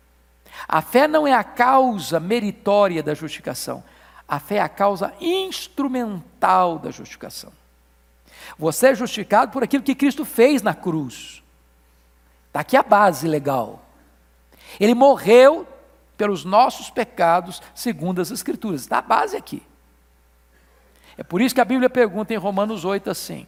A 0.67 0.83
fé 0.83 1.07
não 1.07 1.27
é 1.27 1.33
a 1.33 1.45
causa 1.45 2.19
meritória 2.19 3.03
da 3.03 3.15
justificação. 3.15 3.83
A 4.27 4.39
fé 4.39 4.57
é 4.57 4.61
a 4.61 4.69
causa 4.69 5.13
instrumental 5.21 6.79
da 6.79 6.91
justificação. 6.91 7.53
Você 8.59 8.89
é 8.89 8.95
justificado 8.95 9.53
por 9.53 9.63
aquilo 9.63 9.83
que 9.83 9.95
Cristo 9.95 10.25
fez 10.25 10.63
na 10.63 10.75
cruz. 10.75 11.43
Está 12.49 12.61
aqui 12.61 12.77
a 12.77 12.83
base 12.83 13.27
legal. 13.29 13.83
Ele 14.79 14.95
morreu 14.95 15.67
pelos 16.17 16.45
nossos 16.45 16.91
pecados, 16.91 17.63
segundo 17.75 18.21
as 18.21 18.31
Escrituras. 18.31 18.83
Está 18.83 18.99
a 18.99 19.03
base 19.03 19.37
aqui. 19.37 19.63
É 21.17 21.23
por 21.23 21.41
isso 21.41 21.55
que 21.55 21.61
a 21.61 21.65
Bíblia 21.65 21.89
pergunta 21.89 22.35
em 22.35 22.37
Romanos 22.37 22.85
8 22.85 23.11
assim: 23.11 23.47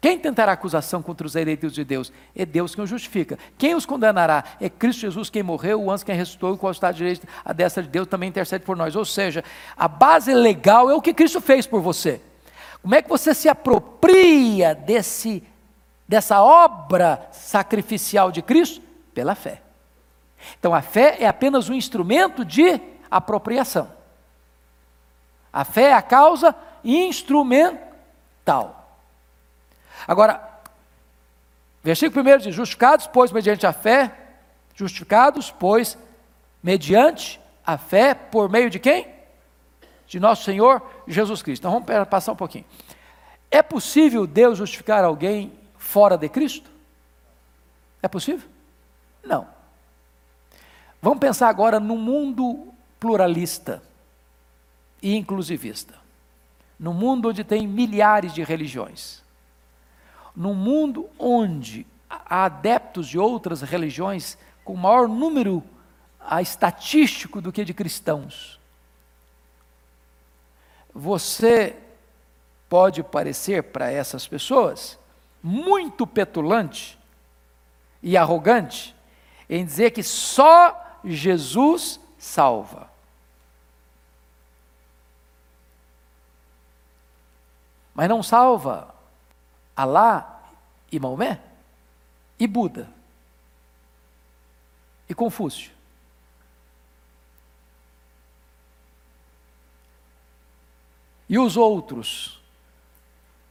Quem 0.00 0.16
tentará 0.16 0.52
acusação 0.52 1.02
contra 1.02 1.26
os 1.26 1.34
eleitos 1.34 1.72
de 1.72 1.84
Deus? 1.84 2.12
É 2.34 2.46
Deus 2.46 2.72
quem 2.72 2.84
os 2.84 2.90
justifica. 2.90 3.36
Quem 3.56 3.74
os 3.74 3.84
condenará? 3.84 4.44
É 4.60 4.68
Cristo 4.68 5.00
Jesus 5.00 5.28
quem 5.28 5.42
morreu, 5.42 5.82
o 5.82 5.90
anjo 5.90 6.04
quem 6.04 6.14
ressuscitou, 6.14 6.54
e 6.54 6.58
qual 6.58 6.70
está 6.70 6.92
direito 6.92 7.26
a 7.44 7.52
destra 7.52 7.82
de 7.82 7.88
Deus 7.88 8.06
também 8.06 8.28
intercede 8.28 8.64
por 8.64 8.76
nós. 8.76 8.94
Ou 8.94 9.04
seja, 9.04 9.42
a 9.76 9.88
base 9.88 10.32
legal 10.32 10.88
é 10.88 10.94
o 10.94 11.02
que 11.02 11.12
Cristo 11.12 11.40
fez 11.40 11.66
por 11.66 11.80
você. 11.80 12.20
Como 12.80 12.94
é 12.94 13.02
que 13.02 13.08
você 13.08 13.34
se 13.34 13.48
apropria 13.48 14.72
desse, 14.72 15.42
dessa 16.06 16.40
obra 16.42 17.28
sacrificial 17.32 18.30
de 18.30 18.40
Cristo? 18.40 18.80
Pela 19.12 19.34
fé. 19.34 19.62
Então 20.60 20.72
a 20.72 20.80
fé 20.80 21.16
é 21.18 21.26
apenas 21.26 21.68
um 21.68 21.74
instrumento 21.74 22.44
de 22.44 22.80
apropriação. 23.10 23.90
A 25.52 25.64
fé 25.64 25.86
é 25.86 25.92
a 25.92 26.02
causa 26.02 26.54
instrumental. 26.84 28.77
Agora, 30.06 30.40
versículo 31.82 32.28
1 32.28 32.38
diz: 32.38 32.54
Justificados, 32.54 33.06
pois, 33.06 33.32
mediante 33.32 33.66
a 33.66 33.72
fé, 33.72 34.12
justificados, 34.74 35.50
pois, 35.50 35.98
mediante 36.62 37.40
a 37.66 37.76
fé, 37.76 38.14
por 38.14 38.48
meio 38.48 38.70
de 38.70 38.78
quem? 38.78 39.18
de 40.08 40.18
nosso 40.18 40.42
Senhor 40.42 40.82
Jesus 41.06 41.42
Cristo. 41.42 41.60
Então 41.60 41.84
vamos 41.84 42.08
passar 42.08 42.32
um 42.32 42.36
pouquinho. 42.36 42.64
É 43.50 43.62
possível 43.62 44.26
Deus 44.26 44.58
justificar 44.58 45.04
alguém 45.04 45.52
fora 45.76 46.16
de 46.16 46.28
Cristo? 46.28 46.68
É 48.02 48.08
possível? 48.08 48.48
Não. 49.22 49.46
Vamos 51.00 51.18
pensar 51.18 51.48
agora 51.48 51.78
no 51.78 51.96
mundo 51.96 52.68
pluralista 52.98 53.82
e 55.02 55.14
inclusivista. 55.14 55.94
No 56.80 56.94
mundo 56.94 57.28
onde 57.28 57.44
tem 57.44 57.66
milhares 57.66 58.32
de 58.32 58.42
religiões. 58.42 59.22
No 60.38 60.54
mundo 60.54 61.10
onde 61.18 61.86
há 62.08 62.46
adeptos 62.46 63.06
de 63.06 63.18
outras 63.18 63.60
religiões 63.60 64.38
com 64.64 64.74
maior 64.74 65.06
número 65.06 65.62
a 66.18 66.40
estatístico 66.40 67.42
do 67.42 67.52
que 67.52 67.62
de 67.62 67.74
cristãos 67.74 68.58
você 70.98 71.78
pode 72.68 73.04
parecer 73.04 73.62
para 73.62 73.88
essas 73.88 74.26
pessoas 74.26 74.98
muito 75.40 76.04
petulante 76.06 76.98
e 78.02 78.16
arrogante 78.16 78.96
em 79.48 79.64
dizer 79.64 79.92
que 79.92 80.02
só 80.02 80.98
Jesus 81.04 82.00
salva. 82.18 82.90
Mas 87.94 88.08
não 88.08 88.22
salva 88.22 88.92
Alá 89.78 90.42
e 90.90 90.98
Maomé 90.98 91.40
e 92.36 92.48
Buda 92.48 92.88
e 95.08 95.14
Confúcio. 95.14 95.70
E 101.28 101.38
os 101.38 101.56
outros? 101.56 102.40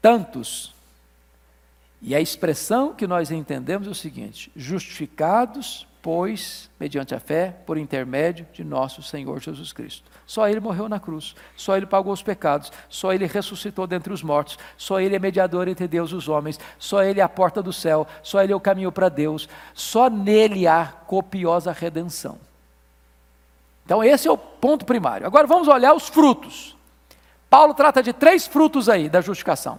Tantos. 0.02 0.76
E 2.02 2.14
a 2.14 2.20
expressão 2.20 2.94
que 2.94 3.08
nós 3.08 3.32
entendemos 3.32 3.88
é 3.88 3.92
o 3.92 3.96
seguinte: 3.96 4.52
justificados, 4.54 5.88
pois, 6.08 6.70
mediante 6.80 7.14
a 7.14 7.20
fé, 7.20 7.54
por 7.66 7.78
intermédio 7.78 8.48
de 8.54 8.64
nosso 8.64 9.04
Senhor 9.04 9.42
Jesus 9.42 9.74
Cristo. 9.74 10.10
Só 10.26 10.48
Ele 10.48 10.62
morreu 10.62 10.88
na 10.88 11.02
cruz, 11.02 11.36
só 11.54 11.76
Ele 11.76 11.86
pagou 11.86 12.14
os 12.14 12.24
pecados, 12.24 12.72
só 12.88 13.12
Ele 13.12 13.26
ressuscitou 13.26 13.86
dentre 13.86 14.14
os 14.14 14.24
mortos, 14.24 14.58
só 14.78 15.02
Ele 15.02 15.18
é 15.18 15.20
mediador 15.20 15.68
entre 15.68 15.86
Deus 15.86 16.12
e 16.12 16.16
os 16.16 16.30
homens, 16.30 16.58
só 16.80 17.04
Ele 17.04 17.20
é 17.20 17.24
a 17.24 17.28
porta 17.28 17.62
do 17.62 17.74
céu, 17.74 18.08
só 18.24 18.42
Ele 18.42 18.54
é 18.54 18.56
o 18.56 18.60
caminho 18.62 18.90
para 18.90 19.10
Deus, 19.10 19.50
só 19.74 20.10
nele 20.10 20.66
há 20.66 20.86
copiosa 20.86 21.74
redenção. 21.74 22.40
Então, 23.84 24.02
esse 24.02 24.30
é 24.30 24.32
o 24.32 24.38
ponto 24.38 24.86
primário. 24.86 25.28
Agora 25.28 25.46
vamos 25.46 25.68
olhar 25.68 25.94
os 25.94 26.08
frutos. 26.08 26.78
Paulo 27.50 27.74
trata 27.74 28.02
de 28.02 28.14
três 28.14 28.48
frutos 28.48 28.88
aí 28.88 29.10
da 29.10 29.20
justificação. 29.20 29.78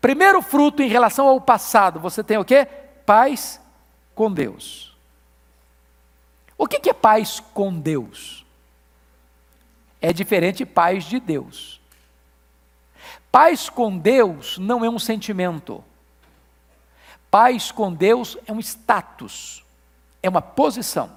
Primeiro 0.00 0.40
fruto 0.40 0.84
em 0.84 0.88
relação 0.88 1.26
ao 1.26 1.40
passado, 1.40 1.98
você 1.98 2.22
tem 2.22 2.38
o 2.38 2.44
quê? 2.44 2.64
Paz 3.04 3.60
com 4.14 4.30
Deus. 4.30 4.93
O 6.56 6.66
que 6.66 6.88
é 6.88 6.92
paz 6.92 7.40
com 7.52 7.72
Deus? 7.72 8.44
É 10.00 10.12
diferente 10.12 10.64
paz 10.64 11.04
de 11.04 11.18
Deus. 11.18 11.80
Paz 13.32 13.68
com 13.68 13.98
Deus 13.98 14.58
não 14.58 14.84
é 14.84 14.88
um 14.88 14.98
sentimento. 14.98 15.82
Paz 17.30 17.72
com 17.72 17.92
Deus 17.92 18.38
é 18.46 18.52
um 18.52 18.60
status, 18.60 19.64
é 20.22 20.28
uma 20.28 20.40
posição. 20.40 21.10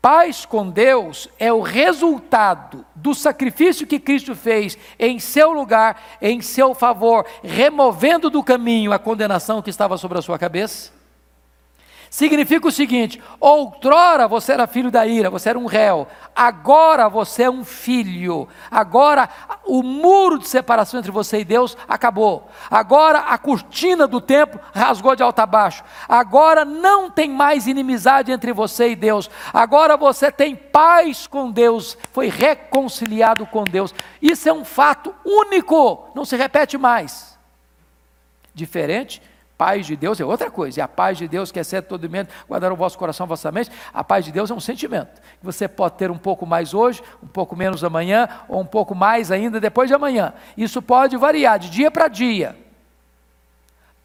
Paz 0.00 0.46
com 0.46 0.70
Deus 0.70 1.28
é 1.36 1.52
o 1.52 1.60
resultado 1.60 2.86
do 2.94 3.12
sacrifício 3.12 3.86
que 3.86 3.98
Cristo 3.98 4.36
fez 4.36 4.78
em 4.96 5.18
seu 5.18 5.52
lugar, 5.52 6.18
em 6.22 6.40
seu 6.40 6.72
favor, 6.74 7.26
removendo 7.42 8.30
do 8.30 8.44
caminho 8.44 8.92
a 8.92 8.98
condenação 8.98 9.60
que 9.60 9.70
estava 9.70 9.98
sobre 9.98 10.18
a 10.18 10.22
sua 10.22 10.38
cabeça 10.38 10.97
Significa 12.10 12.66
o 12.66 12.72
seguinte: 12.72 13.22
outrora 13.38 14.26
você 14.26 14.52
era 14.52 14.66
filho 14.66 14.90
da 14.90 15.06
ira, 15.06 15.28
você 15.28 15.50
era 15.50 15.58
um 15.58 15.66
réu, 15.66 16.06
agora 16.34 17.08
você 17.08 17.42
é 17.42 17.50
um 17.50 17.64
filho, 17.64 18.48
agora 18.70 19.28
o 19.66 19.82
muro 19.82 20.38
de 20.38 20.48
separação 20.48 21.00
entre 21.00 21.10
você 21.10 21.40
e 21.40 21.44
Deus 21.44 21.76
acabou, 21.86 22.48
agora 22.70 23.18
a 23.18 23.36
cortina 23.36 24.06
do 24.06 24.20
templo 24.20 24.58
rasgou 24.74 25.14
de 25.14 25.22
alto 25.22 25.38
a 25.40 25.46
baixo, 25.46 25.84
agora 26.08 26.64
não 26.64 27.10
tem 27.10 27.28
mais 27.28 27.66
inimizade 27.66 28.32
entre 28.32 28.52
você 28.52 28.90
e 28.90 28.96
Deus, 28.96 29.30
agora 29.52 29.96
você 29.96 30.32
tem 30.32 30.56
paz 30.56 31.26
com 31.26 31.50
Deus, 31.50 31.98
foi 32.12 32.28
reconciliado 32.28 33.46
com 33.46 33.64
Deus. 33.64 33.94
Isso 34.20 34.48
é 34.48 34.52
um 34.52 34.64
fato 34.64 35.14
único, 35.24 36.08
não 36.14 36.24
se 36.24 36.36
repete 36.36 36.78
mais. 36.78 37.38
Diferente 38.54 39.20
paz 39.58 39.86
de 39.86 39.96
Deus 39.96 40.20
é 40.20 40.24
outra 40.24 40.50
coisa, 40.52 40.78
e 40.78 40.82
a 40.82 40.86
paz 40.86 41.18
de 41.18 41.26
Deus 41.26 41.50
que 41.50 41.58
excede 41.58 41.88
todo 41.88 42.08
mente, 42.08 42.30
guardar 42.48 42.70
o 42.70 42.76
vosso 42.76 42.96
coração, 42.96 43.24
a 43.24 43.26
vossa 43.26 43.50
mente, 43.50 43.70
a 43.92 44.04
paz 44.04 44.24
de 44.24 44.30
Deus 44.30 44.48
é 44.52 44.54
um 44.54 44.60
sentimento, 44.60 45.20
você 45.42 45.66
pode 45.66 45.96
ter 45.96 46.12
um 46.12 46.16
pouco 46.16 46.46
mais 46.46 46.72
hoje, 46.72 47.02
um 47.20 47.26
pouco 47.26 47.56
menos 47.56 47.82
amanhã, 47.82 48.28
ou 48.48 48.60
um 48.60 48.66
pouco 48.66 48.94
mais 48.94 49.32
ainda 49.32 49.60
depois 49.60 49.88
de 49.88 49.94
amanhã, 49.94 50.32
isso 50.56 50.80
pode 50.80 51.16
variar 51.16 51.58
de 51.58 51.68
dia 51.68 51.90
para 51.90 52.06
dia, 52.06 52.56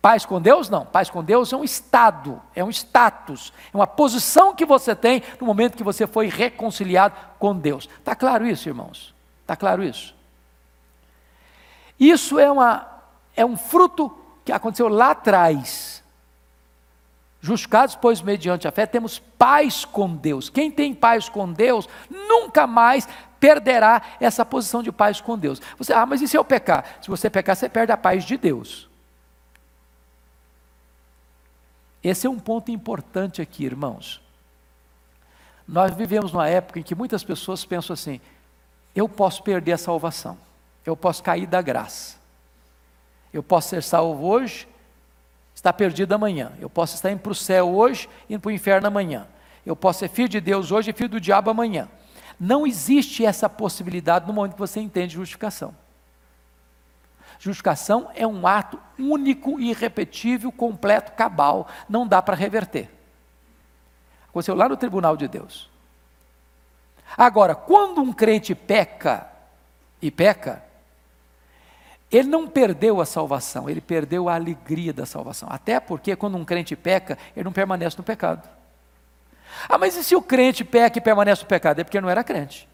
paz 0.01 0.25
com 0.25 0.41
Deus 0.41 0.69
não, 0.69 0.87
paz 0.87 1.07
com 1.07 1.23
Deus 1.23 1.53
é 1.53 1.55
um 1.55 1.63
estado, 1.63 2.41
é 2.55 2.63
um 2.63 2.71
status, 2.71 3.53
é 3.71 3.77
uma 3.77 3.87
posição 3.87 4.55
que 4.55 4.65
você 4.65 4.95
tem 4.95 5.21
no 5.39 5.45
momento 5.45 5.77
que 5.77 5.83
você 5.83 6.07
foi 6.07 6.27
reconciliado 6.29 7.15
com 7.37 7.55
Deus, 7.55 7.87
está 7.99 8.15
claro 8.15 8.47
isso 8.47 8.67
irmãos? 8.67 9.13
Está 9.43 9.55
claro 9.55 9.83
isso? 9.83 10.15
Isso 11.99 12.39
é, 12.39 12.49
uma, 12.49 12.87
é 13.35 13.45
um 13.45 13.55
fruto 13.55 14.22
que 14.43 14.51
aconteceu 14.51 14.87
lá 14.87 15.11
atrás. 15.11 16.03
Justificados, 17.41 17.95
pois, 17.95 18.21
mediante 18.21 18.67
a 18.67 18.71
fé, 18.71 18.85
temos 18.85 19.19
paz 19.19 19.83
com 19.83 20.15
Deus. 20.15 20.49
Quem 20.49 20.71
tem 20.71 20.93
paz 20.93 21.27
com 21.27 21.51
Deus, 21.51 21.89
nunca 22.09 22.65
mais 22.65 23.07
perderá 23.39 24.01
essa 24.19 24.45
posição 24.45 24.81
de 24.81 24.91
paz 24.91 25.19
com 25.19 25.37
Deus. 25.37 25.61
Você, 25.77 25.91
ah, 25.91 26.05
mas 26.05 26.21
e 26.21 26.27
se 26.27 26.37
eu 26.37 26.45
pecar? 26.45 26.99
Se 27.01 27.09
você 27.09 27.29
pecar, 27.29 27.55
você 27.55 27.67
perde 27.67 27.91
a 27.91 27.97
paz 27.97 28.23
de 28.23 28.37
Deus. 28.37 28.89
Esse 32.01 32.27
é 32.27 32.29
um 32.29 32.39
ponto 32.39 32.71
importante 32.71 33.41
aqui, 33.41 33.65
irmãos. 33.65 34.21
Nós 35.67 35.93
vivemos 35.93 36.31
numa 36.31 36.47
época 36.47 36.79
em 36.79 36.83
que 36.83 36.95
muitas 36.95 37.23
pessoas 37.23 37.65
pensam 37.65 37.93
assim: 37.93 38.21
eu 38.95 39.09
posso 39.09 39.43
perder 39.43 39.73
a 39.73 39.77
salvação, 39.77 40.37
eu 40.85 40.95
posso 40.95 41.21
cair 41.21 41.47
da 41.47 41.61
graça. 41.61 42.22
Eu 43.33 43.41
posso 43.41 43.69
ser 43.69 43.81
salvo 43.81 44.25
hoje, 44.27 44.67
estar 45.55 45.73
perdido 45.73 46.13
amanhã. 46.13 46.51
Eu 46.59 46.69
posso 46.69 46.95
estar 46.95 47.11
indo 47.11 47.19
para 47.19 47.31
o 47.31 47.35
céu 47.35 47.73
hoje, 47.75 48.07
indo 48.29 48.39
para 48.39 48.49
o 48.49 48.51
inferno 48.51 48.87
amanhã. 48.87 49.27
Eu 49.65 49.75
posso 49.75 49.99
ser 49.99 50.09
filho 50.09 50.29
de 50.29 50.39
Deus 50.39 50.71
hoje 50.71 50.91
e 50.91 50.93
filho 50.93 51.09
do 51.09 51.19
diabo 51.19 51.49
amanhã. 51.49 51.89
Não 52.39 52.67
existe 52.67 53.25
essa 53.25 53.49
possibilidade 53.49 54.27
no 54.27 54.33
momento 54.33 54.53
que 54.53 54.59
você 54.59 54.79
entende 54.79 55.15
justificação. 55.15 55.75
Justificação 57.39 58.09
é 58.15 58.25
um 58.27 58.45
ato 58.45 58.79
único, 58.97 59.59
irrepetível, 59.59 60.51
completo, 60.51 61.13
cabal. 61.13 61.67
Não 61.89 62.07
dá 62.07 62.21
para 62.21 62.35
reverter. 62.35 62.89
Aconteceu 64.29 64.55
lá 64.55 64.69
no 64.69 64.77
tribunal 64.77 65.17
de 65.17 65.27
Deus. 65.27 65.69
Agora, 67.17 67.53
quando 67.53 68.01
um 68.01 68.11
crente 68.11 68.55
peca, 68.55 69.27
e 70.01 70.09
peca, 70.09 70.63
ele 72.13 72.27
não 72.27 72.47
perdeu 72.47 73.01
a 73.01 73.05
salvação, 73.05 73.69
ele 73.69 73.81
perdeu 73.81 74.29
a 74.29 74.35
alegria 74.35 74.93
da 74.93 75.05
salvação. 75.05 75.49
Até 75.51 75.79
porque 75.79 76.15
quando 76.15 76.37
um 76.37 76.45
crente 76.45 76.75
peca, 76.75 77.17
ele 77.35 77.43
não 77.43 77.51
permanece 77.51 77.97
no 77.97 78.03
pecado. 78.03 78.47
Ah, 79.67 79.77
mas 79.77 79.95
e 79.95 80.03
se 80.03 80.15
o 80.15 80.21
crente 80.21 80.63
peca 80.63 80.99
e 80.99 81.01
permanece 81.01 81.41
no 81.41 81.47
pecado? 81.47 81.79
É 81.79 81.83
porque 81.83 81.99
não 81.99 82.09
era 82.09 82.23
crente. 82.23 82.69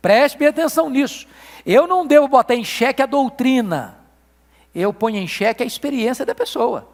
Preste 0.00 0.38
bem 0.38 0.48
atenção 0.48 0.88
nisso. 0.88 1.26
Eu 1.64 1.88
não 1.88 2.06
devo 2.06 2.28
botar 2.28 2.54
em 2.54 2.64
xeque 2.64 3.02
a 3.02 3.06
doutrina. 3.06 3.98
Eu 4.72 4.92
ponho 4.92 5.16
em 5.16 5.26
xeque 5.26 5.64
a 5.64 5.66
experiência 5.66 6.24
da 6.24 6.34
pessoa. 6.34 6.88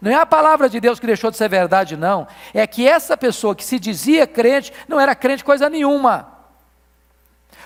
Não 0.00 0.12
é 0.12 0.14
a 0.14 0.26
palavra 0.26 0.68
de 0.68 0.78
Deus 0.78 1.00
que 1.00 1.06
deixou 1.06 1.30
de 1.30 1.36
ser 1.36 1.48
verdade, 1.48 1.96
não. 1.96 2.28
É 2.54 2.66
que 2.68 2.86
essa 2.86 3.16
pessoa 3.16 3.56
que 3.56 3.64
se 3.64 3.80
dizia 3.80 4.28
crente, 4.28 4.72
não 4.86 5.00
era 5.00 5.14
crente 5.14 5.42
coisa 5.42 5.68
nenhuma. 5.68 6.39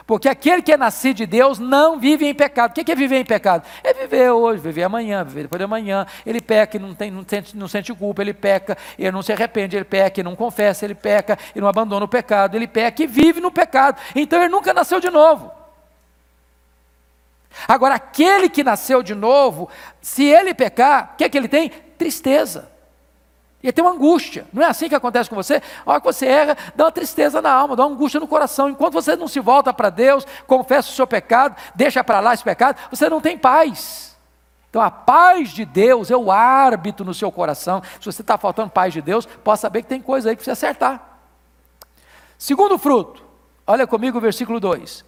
Porque 0.07 0.29
aquele 0.29 0.61
que 0.61 0.71
é 0.71 0.77
nascido 0.77 1.17
de 1.17 1.27
Deus 1.27 1.59
não 1.59 1.99
vive 1.99 2.27
em 2.27 2.35
pecado. 2.35 2.71
O 2.71 2.75
que 2.75 2.93
é 2.93 2.95
viver 2.95 3.17
em 3.17 3.25
pecado? 3.25 3.67
É 3.83 3.95
viver 3.95 4.31
hoje, 4.31 4.61
viver 4.61 4.83
amanhã, 4.83 5.25
viver 5.25 5.43
depois 5.43 5.59
de 5.59 5.65
amanhã. 5.65 6.07
Ele 6.27 6.43
peca 6.43 6.77
e 6.77 6.81
não, 6.81 6.95
tem, 6.95 7.11
não, 7.11 7.25
sente, 7.27 7.57
não 7.57 7.67
sente 7.67 7.95
culpa, 7.95 8.21
ele 8.21 8.35
peca, 8.35 8.77
ele 8.99 9.11
não 9.11 9.23
se 9.23 9.33
arrepende, 9.33 9.77
ele 9.77 9.85
peca 9.85 10.21
e 10.21 10.23
não 10.23 10.37
confessa, 10.37 10.85
ele 10.85 10.95
peca 10.95 11.39
e 11.57 11.61
não 11.61 11.69
abandona 11.69 12.05
o 12.05 12.09
pecado, 12.09 12.55
ele 12.55 12.69
peca 12.69 13.03
e 13.03 13.07
vive 13.07 13.41
no 13.41 13.51
pecado. 13.51 13.99
Então 14.15 14.41
ele 14.41 14.51
nunca 14.51 14.75
nasceu 14.75 15.01
de 15.01 15.09
novo. 15.09 15.51
Agora, 17.67 17.95
aquele 17.95 18.51
que 18.51 18.63
nasceu 18.63 19.03
de 19.03 19.15
novo, 19.15 19.71
se 20.03 20.25
ele 20.25 20.53
pecar, 20.53 21.13
o 21.15 21.17
que 21.17 21.25
é 21.25 21.29
que 21.31 21.39
ele 21.39 21.49
tem? 21.49 21.71
Tristeza. 21.97 22.74
Ele 23.65 23.73
tem 23.73 23.83
uma 23.83 23.93
angústia. 23.93 24.47
Não 24.53 24.63
é 24.63 24.67
assim 24.67 24.91
que 24.91 24.95
acontece 24.95 25.31
com 25.31 25.37
você? 25.37 25.63
A 25.87 25.91
hora 25.91 26.01
que 26.01 26.07
você 26.07 26.27
erra, 26.27 26.55
dá 26.77 26.85
uma 26.85 26.93
tristeza 26.93 27.41
na 27.41 27.51
alma, 27.51 27.75
dá 27.75 27.87
uma 27.87 27.95
angústia 27.95 28.21
no 28.21 28.29
coração. 28.29 28.69
Enquanto 28.69 28.93
você 28.93 29.17
não 29.17 29.27
se 29.27 29.41
volta 29.41 29.73
para 29.73 29.89
Deus, 29.89 30.27
confessa 30.47 30.91
o 30.91 30.93
seu 30.93 31.07
pecado, 31.07 31.57
deixa 31.75 32.05
para 32.05 32.21
lá 32.21 32.35
esse 32.35 32.45
pecado, 32.45 32.79
você 32.91 33.09
não 33.09 33.23
tem 33.23 33.39
paz. 33.39 34.15
Então 34.69 34.83
a 34.83 34.91
paz 34.91 35.49
de 35.49 35.65
Deus 35.65 36.11
é 36.11 36.17
o 36.17 36.31
árbitro 36.31 37.07
no 37.07 37.15
seu 37.15 37.33
coração. 37.33 37.83
Se 37.99 38.05
você 38.05 38.21
está 38.21 38.37
faltando 38.37 38.69
paz 38.69 38.93
de 38.93 39.01
Deus, 39.01 39.25
pode 39.25 39.61
saber 39.61 39.81
que 39.81 39.89
tem 39.89 40.03
coisa 40.03 40.29
aí 40.29 40.37
que 40.37 40.45
você 40.45 40.51
acertar. 40.51 41.21
Segundo 42.37 42.77
fruto, 42.77 43.25
olha 43.67 43.87
comigo 43.87 44.19
o 44.19 44.21
versículo 44.21 44.61
2. 44.61 45.03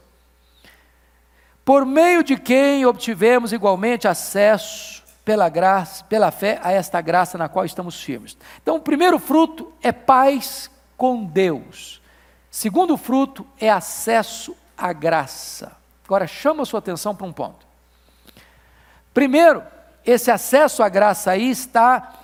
Por 1.63 1.85
meio 1.85 2.25
de 2.25 2.39
quem 2.39 2.87
obtivemos 2.87 3.53
igualmente 3.53 4.09
acesso 4.09 5.05
pela 5.27 5.49
graça, 5.49 6.05
pela 6.05 6.31
fé 6.31 6.61
a 6.63 6.71
esta 6.71 7.01
graça 7.01 7.37
na 7.37 7.49
qual 7.49 7.65
estamos 7.65 8.01
firmes. 8.01 8.39
Então, 8.63 8.77
o 8.77 8.81
primeiro 8.81 9.19
fruto 9.19 9.73
é 9.83 9.91
paz 9.91 10.71
com 10.97 11.25
Deus. 11.25 12.01
Segundo 12.49 12.97
fruto 12.97 13.45
é 13.61 13.69
acesso 13.69 14.57
à 14.79 14.93
graça. 14.93 15.73
Agora 16.05 16.29
chama 16.29 16.63
a 16.63 16.65
sua 16.65 16.79
atenção 16.79 17.13
para 17.13 17.27
um 17.27 17.33
ponto. 17.33 17.67
Primeiro, 19.13 19.65
esse 20.05 20.31
acesso 20.31 20.81
à 20.81 20.89
graça 20.89 21.33
aí 21.33 21.51
está 21.51 22.15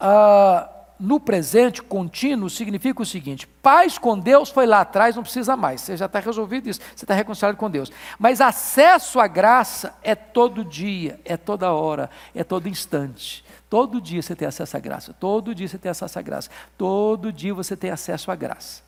uh, 0.00 0.77
no 0.98 1.20
presente 1.20 1.80
contínuo 1.82 2.50
significa 2.50 3.02
o 3.02 3.06
seguinte: 3.06 3.46
paz 3.46 3.98
com 3.98 4.18
Deus 4.18 4.50
foi 4.50 4.66
lá 4.66 4.80
atrás, 4.80 5.14
não 5.14 5.22
precisa 5.22 5.56
mais, 5.56 5.80
você 5.80 5.96
já 5.96 6.06
está 6.06 6.18
resolvido 6.18 6.68
isso, 6.68 6.80
você 6.94 7.04
está 7.04 7.14
reconciliado 7.14 7.56
com 7.56 7.70
Deus. 7.70 7.92
Mas 8.18 8.40
acesso 8.40 9.20
à 9.20 9.26
graça 9.26 9.94
é 10.02 10.14
todo 10.14 10.64
dia, 10.64 11.20
é 11.24 11.36
toda 11.36 11.72
hora, 11.72 12.10
é 12.34 12.42
todo 12.42 12.68
instante. 12.68 13.44
Todo 13.70 14.00
dia 14.00 14.22
você 14.22 14.34
tem 14.34 14.48
acesso 14.48 14.76
à 14.76 14.80
graça, 14.80 15.12
todo 15.12 15.54
dia 15.54 15.68
você 15.68 15.78
tem 15.78 15.90
acesso 15.90 16.18
à 16.18 16.22
graça, 16.22 16.50
todo 16.76 17.30
dia 17.32 17.54
você 17.54 17.76
tem 17.76 17.90
acesso 17.90 18.30
à 18.30 18.34
graça. 18.34 18.82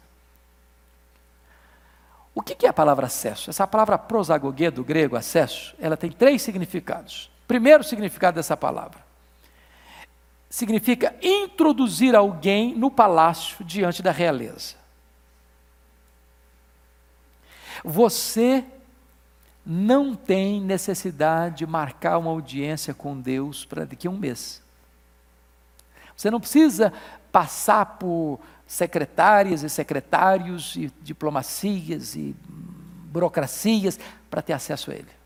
O 2.35 2.41
que 2.43 2.65
é 2.65 2.69
a 2.69 2.73
palavra 2.73 3.07
acesso? 3.07 3.51
Essa 3.51 3.67
palavra 3.67 3.99
prosagogue 3.99 4.71
do 4.71 4.83
grego, 4.83 5.17
acesso, 5.17 5.75
ela 5.79 5.97
tem 5.97 6.11
três 6.11 6.41
significados. 6.41 7.31
Primeiro 7.47 7.85
significado 7.85 8.37
dessa 8.37 8.57
palavra 8.57 9.10
significa 10.51 11.15
introduzir 11.23 12.17
alguém 12.17 12.75
no 12.75 12.91
palácio 12.91 13.65
diante 13.65 14.03
da 14.03 14.11
realeza. 14.11 14.75
Você 17.85 18.65
não 19.65 20.17
tem 20.17 20.61
necessidade 20.61 21.59
de 21.59 21.67
marcar 21.67 22.19
uma 22.19 22.31
audiência 22.31 22.93
com 22.93 23.19
Deus 23.19 23.65
para 23.65 23.85
daqui 23.85 24.09
a 24.09 24.11
um 24.11 24.19
mês. 24.19 24.61
Você 26.17 26.31
não 26.31 26.41
precisa 26.41 26.93
passar 27.31 27.87
por 27.87 28.41
secretárias 28.67 29.63
e 29.63 29.71
secretários 29.71 30.75
e 30.75 30.93
diplomacias 31.01 32.17
e 32.17 32.35
burocracias 33.05 33.99
para 34.29 34.43
ter 34.43 34.53
acesso 34.53 34.91
a 34.91 34.95
Ele. 34.95 35.21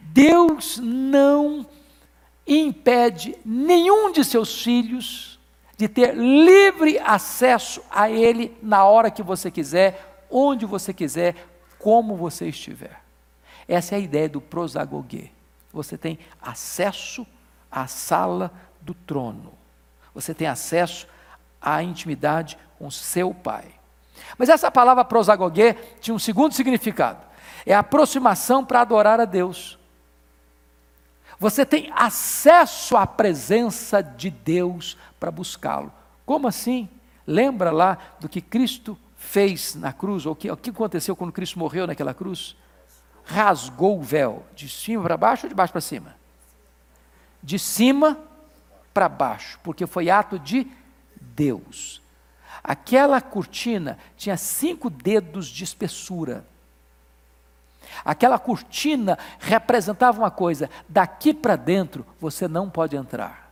Deus 0.00 0.78
não 0.78 1.66
impede 2.58 3.36
nenhum 3.44 4.10
de 4.10 4.24
seus 4.24 4.62
filhos 4.62 5.38
de 5.76 5.88
ter 5.88 6.14
livre 6.14 6.98
acesso 6.98 7.82
a 7.90 8.10
Ele 8.10 8.54
na 8.62 8.84
hora 8.84 9.10
que 9.10 9.22
você 9.22 9.50
quiser, 9.50 10.24
onde 10.30 10.66
você 10.66 10.92
quiser, 10.92 11.34
como 11.78 12.16
você 12.16 12.48
estiver. 12.48 13.00
Essa 13.66 13.94
é 13.94 13.96
a 13.96 14.00
ideia 14.00 14.28
do 14.28 14.42
prosagogue. 14.42 15.32
Você 15.72 15.96
tem 15.96 16.18
acesso 16.42 17.26
à 17.70 17.86
sala 17.86 18.52
do 18.80 18.92
trono. 18.92 19.54
Você 20.14 20.34
tem 20.34 20.48
acesso 20.48 21.06
à 21.62 21.82
intimidade 21.82 22.58
com 22.78 22.90
seu 22.90 23.32
Pai. 23.32 23.64
Mas 24.36 24.50
essa 24.50 24.70
palavra 24.70 25.02
prosagogue 25.02 25.74
tinha 25.98 26.14
um 26.14 26.18
segundo 26.18 26.52
significado. 26.52 27.20
É 27.64 27.74
aproximação 27.74 28.62
para 28.62 28.82
adorar 28.82 29.18
a 29.18 29.24
Deus. 29.24 29.78
Você 31.40 31.64
tem 31.64 31.90
acesso 31.96 32.98
à 32.98 33.06
presença 33.06 34.02
de 34.02 34.28
Deus 34.28 34.98
para 35.18 35.30
buscá-lo. 35.30 35.90
Como 36.26 36.46
assim? 36.46 36.86
Lembra 37.26 37.70
lá 37.70 37.96
do 38.20 38.28
que 38.28 38.42
Cristo 38.42 38.96
fez 39.16 39.74
na 39.74 39.90
cruz, 39.90 40.26
ou 40.26 40.36
que, 40.36 40.50
o 40.50 40.56
que 40.56 40.68
aconteceu 40.68 41.16
quando 41.16 41.32
Cristo 41.32 41.58
morreu 41.58 41.86
naquela 41.86 42.12
cruz? 42.12 42.54
Rasgou 43.24 43.98
o 43.98 44.02
véu, 44.02 44.44
de 44.54 44.68
cima 44.68 45.02
para 45.02 45.16
baixo 45.16 45.46
ou 45.46 45.48
de 45.48 45.54
baixo 45.54 45.72
para 45.72 45.80
cima? 45.80 46.14
De 47.42 47.58
cima 47.58 48.18
para 48.92 49.08
baixo, 49.08 49.58
porque 49.62 49.86
foi 49.86 50.10
ato 50.10 50.38
de 50.38 50.66
Deus. 51.18 52.02
Aquela 52.62 53.18
cortina 53.22 53.96
tinha 54.14 54.36
cinco 54.36 54.90
dedos 54.90 55.46
de 55.48 55.64
espessura. 55.64 56.44
Aquela 58.04 58.38
cortina 58.38 59.18
representava 59.38 60.18
uma 60.18 60.30
coisa: 60.30 60.70
daqui 60.88 61.34
para 61.34 61.56
dentro 61.56 62.06
você 62.18 62.46
não 62.48 62.68
pode 62.68 62.96
entrar. 62.96 63.50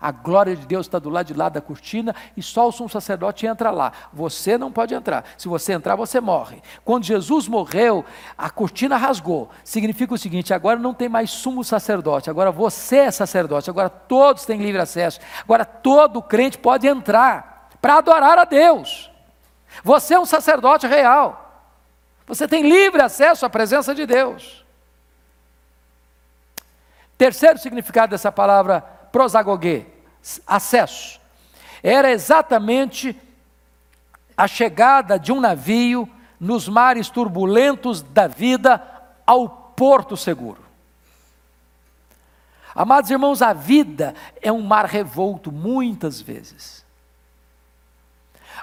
A 0.00 0.12
glória 0.12 0.54
de 0.54 0.64
Deus 0.64 0.86
está 0.86 0.98
do 0.98 1.10
lado 1.10 1.26
de 1.26 1.34
lá 1.34 1.48
da 1.48 1.60
cortina 1.60 2.14
e 2.36 2.42
só 2.42 2.68
o 2.68 2.72
sumo 2.72 2.88
sacerdote 2.88 3.46
entra 3.46 3.70
lá. 3.70 3.92
Você 4.12 4.56
não 4.56 4.70
pode 4.70 4.94
entrar. 4.94 5.24
Se 5.36 5.48
você 5.48 5.72
entrar, 5.72 5.96
você 5.96 6.20
morre. 6.20 6.62
Quando 6.84 7.04
Jesus 7.04 7.48
morreu, 7.48 8.04
a 8.36 8.48
cortina 8.48 8.96
rasgou. 8.96 9.50
Significa 9.64 10.14
o 10.14 10.18
seguinte: 10.18 10.54
agora 10.54 10.78
não 10.78 10.94
tem 10.94 11.08
mais 11.08 11.30
sumo 11.30 11.64
sacerdote, 11.64 12.30
agora 12.30 12.52
você 12.52 12.98
é 12.98 13.10
sacerdote, 13.10 13.70
agora 13.70 13.88
todos 13.88 14.44
têm 14.44 14.62
livre 14.62 14.80
acesso. 14.80 15.18
Agora 15.42 15.64
todo 15.64 16.22
crente 16.22 16.58
pode 16.58 16.86
entrar 16.86 17.68
para 17.80 17.96
adorar 17.98 18.38
a 18.38 18.44
Deus. 18.44 19.10
Você 19.82 20.14
é 20.14 20.20
um 20.20 20.26
sacerdote 20.26 20.86
real. 20.86 21.47
Você 22.28 22.46
tem 22.46 22.62
livre 22.62 23.00
acesso 23.00 23.46
à 23.46 23.50
presença 23.50 23.94
de 23.94 24.04
Deus. 24.04 24.64
Terceiro 27.16 27.58
significado 27.58 28.10
dessa 28.10 28.30
palavra 28.30 28.82
prosagogue, 29.10 29.86
acesso, 30.46 31.18
era 31.82 32.12
exatamente 32.12 33.18
a 34.36 34.46
chegada 34.46 35.18
de 35.18 35.32
um 35.32 35.40
navio 35.40 36.08
nos 36.38 36.68
mares 36.68 37.08
turbulentos 37.08 38.02
da 38.02 38.28
vida 38.28 38.80
ao 39.26 39.48
porto 39.48 40.16
seguro. 40.16 40.62
Amados 42.74 43.10
irmãos, 43.10 43.42
a 43.42 43.52
vida 43.52 44.14
é 44.40 44.52
um 44.52 44.60
mar 44.60 44.84
revolto 44.84 45.50
muitas 45.50 46.20
vezes. 46.20 46.84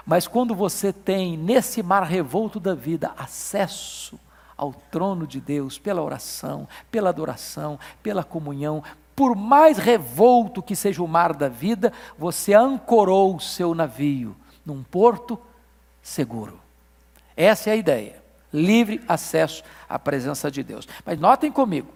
Mas 0.06 0.28
quando 0.28 0.54
você 0.54 0.92
tem 0.92 1.36
nesse 1.36 1.82
mar 1.82 2.04
revolto 2.04 2.60
da 2.60 2.74
vida 2.74 3.12
acesso 3.18 4.18
ao 4.56 4.72
trono 4.72 5.26
de 5.26 5.40
Deus 5.40 5.78
pela 5.78 6.00
oração, 6.00 6.68
pela 6.90 7.08
adoração, 7.08 7.78
pela 8.02 8.22
comunhão, 8.22 8.82
por 9.16 9.34
mais 9.34 9.78
revolto 9.78 10.62
que 10.62 10.76
seja 10.76 11.02
o 11.02 11.08
mar 11.08 11.34
da 11.34 11.48
vida, 11.48 11.92
você 12.16 12.54
ancorou 12.54 13.34
o 13.34 13.40
seu 13.40 13.74
navio 13.74 14.36
num 14.64 14.82
porto 14.82 15.38
seguro. 16.00 16.60
Essa 17.36 17.70
é 17.70 17.72
a 17.72 17.76
ideia. 17.76 18.22
Livre 18.52 19.02
acesso 19.08 19.64
à 19.88 19.98
presença 19.98 20.50
de 20.50 20.62
Deus. 20.62 20.86
Mas 21.04 21.18
notem 21.18 21.50
comigo, 21.50 21.88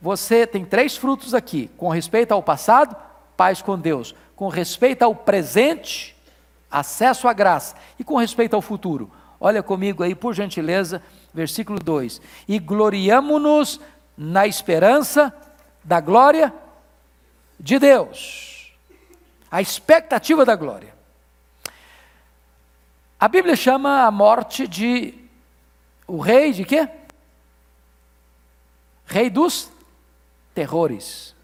você 0.00 0.46
tem 0.46 0.64
três 0.64 0.96
frutos 0.96 1.32
aqui: 1.32 1.70
com 1.76 1.88
respeito 1.88 2.32
ao 2.32 2.42
passado, 2.42 2.96
paz 3.36 3.62
com 3.62 3.78
Deus, 3.78 4.14
com 4.34 4.48
respeito 4.48 5.02
ao 5.02 5.14
presente, 5.14 6.16
acesso 6.72 7.28
à 7.28 7.32
graça. 7.34 7.76
E 7.98 8.02
com 8.02 8.16
respeito 8.16 8.56
ao 8.56 8.62
futuro, 8.62 9.10
olha 9.38 9.62
comigo 9.62 10.02
aí, 10.02 10.14
por 10.14 10.34
gentileza, 10.34 11.02
versículo 11.32 11.78
2: 11.78 12.20
E 12.48 12.58
gloriamo-nos 12.58 13.78
na 14.16 14.46
esperança 14.46 15.32
da 15.84 16.00
glória 16.00 16.52
de 17.60 17.78
Deus. 17.78 18.72
A 19.50 19.60
expectativa 19.60 20.44
da 20.44 20.56
glória. 20.56 20.94
A 23.20 23.28
Bíblia 23.28 23.54
chama 23.54 24.04
a 24.04 24.10
morte 24.10 24.66
de 24.66 25.14
o 26.08 26.18
rei 26.18 26.52
de 26.52 26.64
quê? 26.64 26.88
Rei 29.06 29.30
dos 29.30 29.70
terrores. 30.54 31.36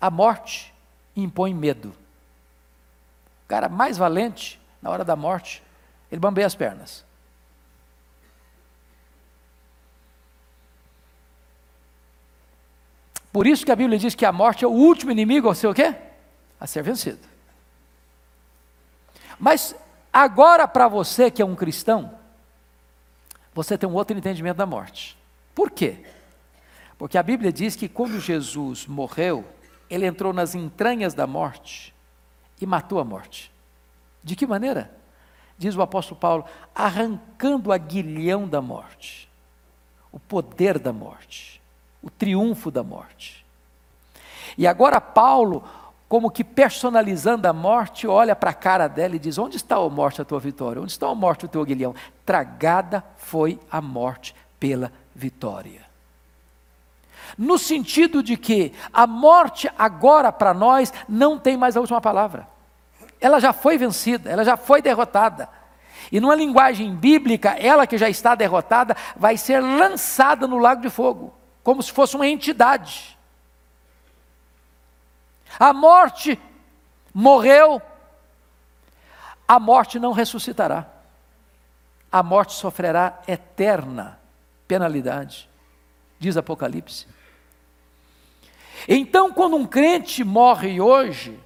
A 0.00 0.10
morte 0.10 0.74
impõe 1.14 1.54
medo 1.54 1.94
cara 3.48 3.68
mais 3.68 3.96
valente, 3.98 4.60
na 4.80 4.90
hora 4.90 5.04
da 5.04 5.14
morte, 5.14 5.62
ele 6.10 6.20
bambeia 6.20 6.46
as 6.46 6.54
pernas. 6.54 7.04
Por 13.32 13.46
isso 13.46 13.64
que 13.64 13.72
a 13.72 13.76
Bíblia 13.76 13.98
diz 13.98 14.14
que 14.14 14.26
a 14.26 14.32
morte 14.32 14.64
é 14.64 14.68
o 14.68 14.72
último 14.72 15.10
inimigo 15.10 15.48
a 15.48 15.54
ser 15.54 15.66
o 15.66 15.74
quê? 15.74 15.94
A 16.60 16.66
ser 16.66 16.82
vencido. 16.82 17.26
Mas 19.38 19.74
agora 20.12 20.68
para 20.68 20.86
você 20.86 21.30
que 21.30 21.40
é 21.40 21.44
um 21.44 21.54
cristão, 21.54 22.12
você 23.54 23.78
tem 23.78 23.88
um 23.88 23.94
outro 23.94 24.16
entendimento 24.16 24.58
da 24.58 24.66
morte. 24.66 25.16
Por 25.54 25.70
quê? 25.70 26.04
Porque 26.98 27.16
a 27.16 27.22
Bíblia 27.22 27.50
diz 27.52 27.74
que 27.74 27.88
quando 27.88 28.20
Jesus 28.20 28.86
morreu, 28.86 29.46
ele 29.88 30.06
entrou 30.06 30.32
nas 30.32 30.54
entranhas 30.54 31.14
da 31.14 31.26
morte 31.26 31.94
e 32.62 32.66
matou 32.66 33.00
a 33.00 33.04
morte. 33.04 33.50
De 34.22 34.36
que 34.36 34.46
maneira? 34.46 34.88
Diz 35.58 35.74
o 35.74 35.82
apóstolo 35.82 36.20
Paulo, 36.20 36.44
arrancando 36.72 37.70
o 37.70 37.72
aguilhão 37.72 38.46
da 38.46 38.62
morte, 38.62 39.28
o 40.12 40.20
poder 40.20 40.78
da 40.78 40.92
morte, 40.92 41.60
o 42.00 42.08
triunfo 42.08 42.70
da 42.70 42.84
morte. 42.84 43.44
E 44.56 44.64
agora 44.64 45.00
Paulo, 45.00 45.64
como 46.08 46.30
que 46.30 46.44
personalizando 46.44 47.48
a 47.48 47.52
morte, 47.52 48.06
olha 48.06 48.36
para 48.36 48.50
a 48.50 48.54
cara 48.54 48.86
dela 48.86 49.16
e 49.16 49.18
diz: 49.18 49.38
Onde 49.38 49.56
está 49.56 49.76
a 49.76 49.88
morte 49.88 50.22
a 50.22 50.24
tua 50.24 50.38
vitória? 50.38 50.80
Onde 50.80 50.92
está 50.92 51.08
a 51.08 51.14
morte 51.14 51.46
o 51.46 51.48
teu 51.48 51.62
aguilhão? 51.62 51.94
Tragada 52.24 53.04
foi 53.16 53.58
a 53.70 53.80
morte 53.80 54.36
pela 54.60 54.92
vitória 55.14 55.82
no 57.38 57.56
sentido 57.56 58.22
de 58.22 58.36
que 58.36 58.72
a 58.92 59.06
morte 59.06 59.70
agora 59.78 60.30
para 60.30 60.52
nós 60.52 60.92
não 61.08 61.38
tem 61.38 61.56
mais 61.56 61.76
a 61.76 61.80
última 61.80 62.00
palavra 62.00 62.51
ela 63.22 63.40
já 63.40 63.52
foi 63.52 63.78
vencida, 63.78 64.28
ela 64.28 64.44
já 64.44 64.56
foi 64.56 64.82
derrotada. 64.82 65.48
E 66.10 66.20
numa 66.20 66.34
linguagem 66.34 66.94
bíblica, 66.94 67.50
ela 67.50 67.86
que 67.86 67.96
já 67.96 68.08
está 68.08 68.34
derrotada 68.34 68.96
vai 69.16 69.36
ser 69.36 69.60
lançada 69.60 70.46
no 70.48 70.58
lago 70.58 70.82
de 70.82 70.90
fogo, 70.90 71.32
como 71.62 71.82
se 71.82 71.92
fosse 71.92 72.16
uma 72.16 72.26
entidade. 72.26 73.16
A 75.58 75.72
morte 75.72 76.38
morreu, 77.14 77.80
a 79.46 79.60
morte 79.60 79.98
não 79.98 80.12
ressuscitará. 80.12 80.86
A 82.10 82.22
morte 82.22 82.54
sofrerá 82.54 83.20
eterna 83.26 84.18
penalidade, 84.66 85.48
diz 86.18 86.36
Apocalipse. 86.36 87.06
Então, 88.88 89.32
quando 89.32 89.56
um 89.56 89.64
crente 89.64 90.24
morre 90.24 90.80
hoje, 90.80 91.38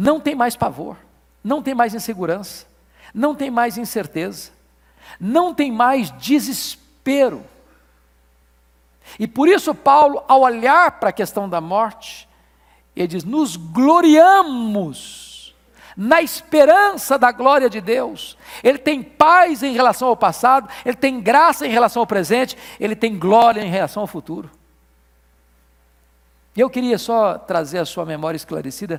não 0.00 0.18
tem 0.18 0.34
mais 0.34 0.56
pavor, 0.56 0.96
não 1.44 1.62
tem 1.62 1.74
mais 1.74 1.94
insegurança, 1.94 2.66
não 3.12 3.34
tem 3.34 3.50
mais 3.50 3.76
incerteza, 3.76 4.50
não 5.20 5.52
tem 5.52 5.70
mais 5.70 6.10
desespero. 6.12 7.44
E 9.18 9.28
por 9.28 9.46
isso, 9.46 9.74
Paulo, 9.74 10.24
ao 10.26 10.40
olhar 10.40 10.92
para 10.92 11.10
a 11.10 11.12
questão 11.12 11.46
da 11.46 11.60
morte, 11.60 12.26
ele 12.96 13.08
diz: 13.08 13.24
nos 13.24 13.56
gloriamos 13.56 15.54
na 15.94 16.22
esperança 16.22 17.18
da 17.18 17.30
glória 17.30 17.68
de 17.68 17.82
Deus. 17.82 18.38
Ele 18.62 18.78
tem 18.78 19.02
paz 19.02 19.62
em 19.62 19.74
relação 19.74 20.08
ao 20.08 20.16
passado, 20.16 20.66
ele 20.82 20.96
tem 20.96 21.20
graça 21.20 21.66
em 21.66 21.70
relação 21.70 22.00
ao 22.00 22.06
presente, 22.06 22.56
ele 22.78 22.96
tem 22.96 23.18
glória 23.18 23.60
em 23.60 23.68
relação 23.68 24.02
ao 24.02 24.06
futuro. 24.06 24.50
E 26.56 26.60
eu 26.60 26.70
queria 26.70 26.96
só 26.96 27.36
trazer 27.36 27.78
à 27.78 27.84
sua 27.84 28.06
memória 28.06 28.36
esclarecida 28.36 28.98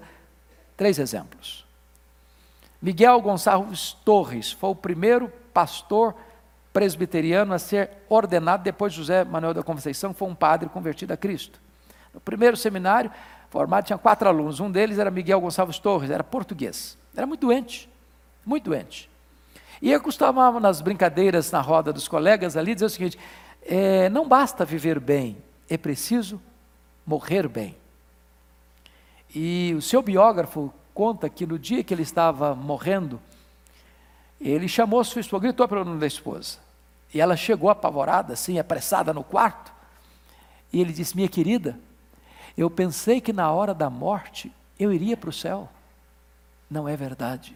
três 0.82 0.98
exemplos. 0.98 1.63
Miguel 2.82 3.22
Gonçalves 3.22 3.94
Torres 4.04 4.52
foi 4.52 4.72
o 4.72 4.76
primeiro 4.76 5.32
pastor 5.54 6.15
presbiteriano 6.74 7.54
a 7.54 7.60
ser 7.60 7.91
ordenado 8.10 8.63
depois 8.63 8.91
de 8.91 8.98
José 8.98 9.24
Manuel 9.24 9.54
da 9.54 9.62
Conceição, 9.62 10.12
foi 10.12 10.28
um 10.28 10.34
padre 10.34 10.70
convertido 10.70 11.13
a 11.13 11.17
Cristo. 11.17 11.62
No 12.12 12.20
primeiro 12.20 12.58
seminário 12.58 13.12
formado 13.52 13.86
tinha 13.86 13.98
quatro 14.00 14.28
alunos, 14.28 14.60
um 14.60 14.72
deles 14.72 14.98
era 14.98 15.12
Miguel 15.12 15.39
Gonçalves 15.39 15.78
Torres, 15.78 16.10
era 16.10 16.24
português, 16.24 16.98
era 17.15 17.28
muito 17.28 17.41
doente, 17.41 17.88
muito 18.44 18.63
doente. 18.63 19.08
E 19.84 19.91
eu 19.91 20.02
costumava 20.02 20.60
nas 20.60 20.82
brincadeiras 20.82 21.52
na 21.52 21.62
roda 21.62 21.94
dos 21.94 22.08
colegas 22.08 22.58
ali 22.58 22.74
dizer 22.74 22.86
o 22.86 22.89
seguinte: 22.89 23.20
é, 23.62 24.10
não 24.10 24.28
basta 24.28 24.65
viver 24.65 25.00
bem, 25.00 25.38
é 25.70 25.78
preciso 25.78 26.41
morrer 27.06 27.48
bem. 27.48 27.80
E 29.34 29.74
o 29.78 29.82
seu 29.82 30.02
biógrafo 30.02 30.74
conta 30.94 31.30
que 31.30 31.46
no 31.46 31.58
dia 31.58 31.84
que 31.84 31.94
ele 31.94 32.04
estava 32.04 32.54
morrendo, 32.54 33.20
ele 34.39 34.67
chamou 34.67 35.04
sua 35.04 35.22
esposa, 35.22 35.44
gritou 35.44 35.67
para 35.67 35.82
o 35.82 35.86
nome 35.86 36.00
da 36.00 36.08
esposa. 36.08 36.60
E 37.13 37.20
ela 37.20 37.36
chegou 37.36 37.70
apavorada, 37.70 38.34
assim, 38.34 38.60
apressada 38.60 39.13
no 39.13 39.24
quarto. 39.24 39.72
E 40.72 40.80
ele 40.80 40.94
disse: 40.94 41.15
Minha 41.15 41.28
querida, 41.28 41.78
eu 42.58 42.70
pensei 42.70 43.22
que 43.22 43.34
na 43.34 43.52
hora 43.52 43.74
da 43.74 43.89
morte 43.89 44.52
eu 44.80 44.91
iria 44.91 45.15
para 45.15 45.30
o 45.30 45.34
céu. 45.34 45.70
Não 46.70 46.88
é 46.88 46.96
verdade. 46.96 47.56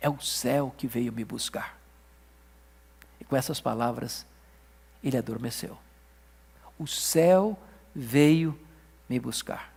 É 0.00 0.08
o 0.08 0.20
céu 0.20 0.72
que 0.76 0.86
veio 0.86 1.12
me 1.12 1.24
buscar. 1.24 1.76
E 3.20 3.24
com 3.24 3.36
essas 3.36 3.60
palavras, 3.60 4.26
ele 5.02 5.16
adormeceu. 5.16 5.76
O 6.78 6.86
céu 6.86 7.58
veio 7.94 8.58
me 9.08 9.18
buscar. 9.20 9.71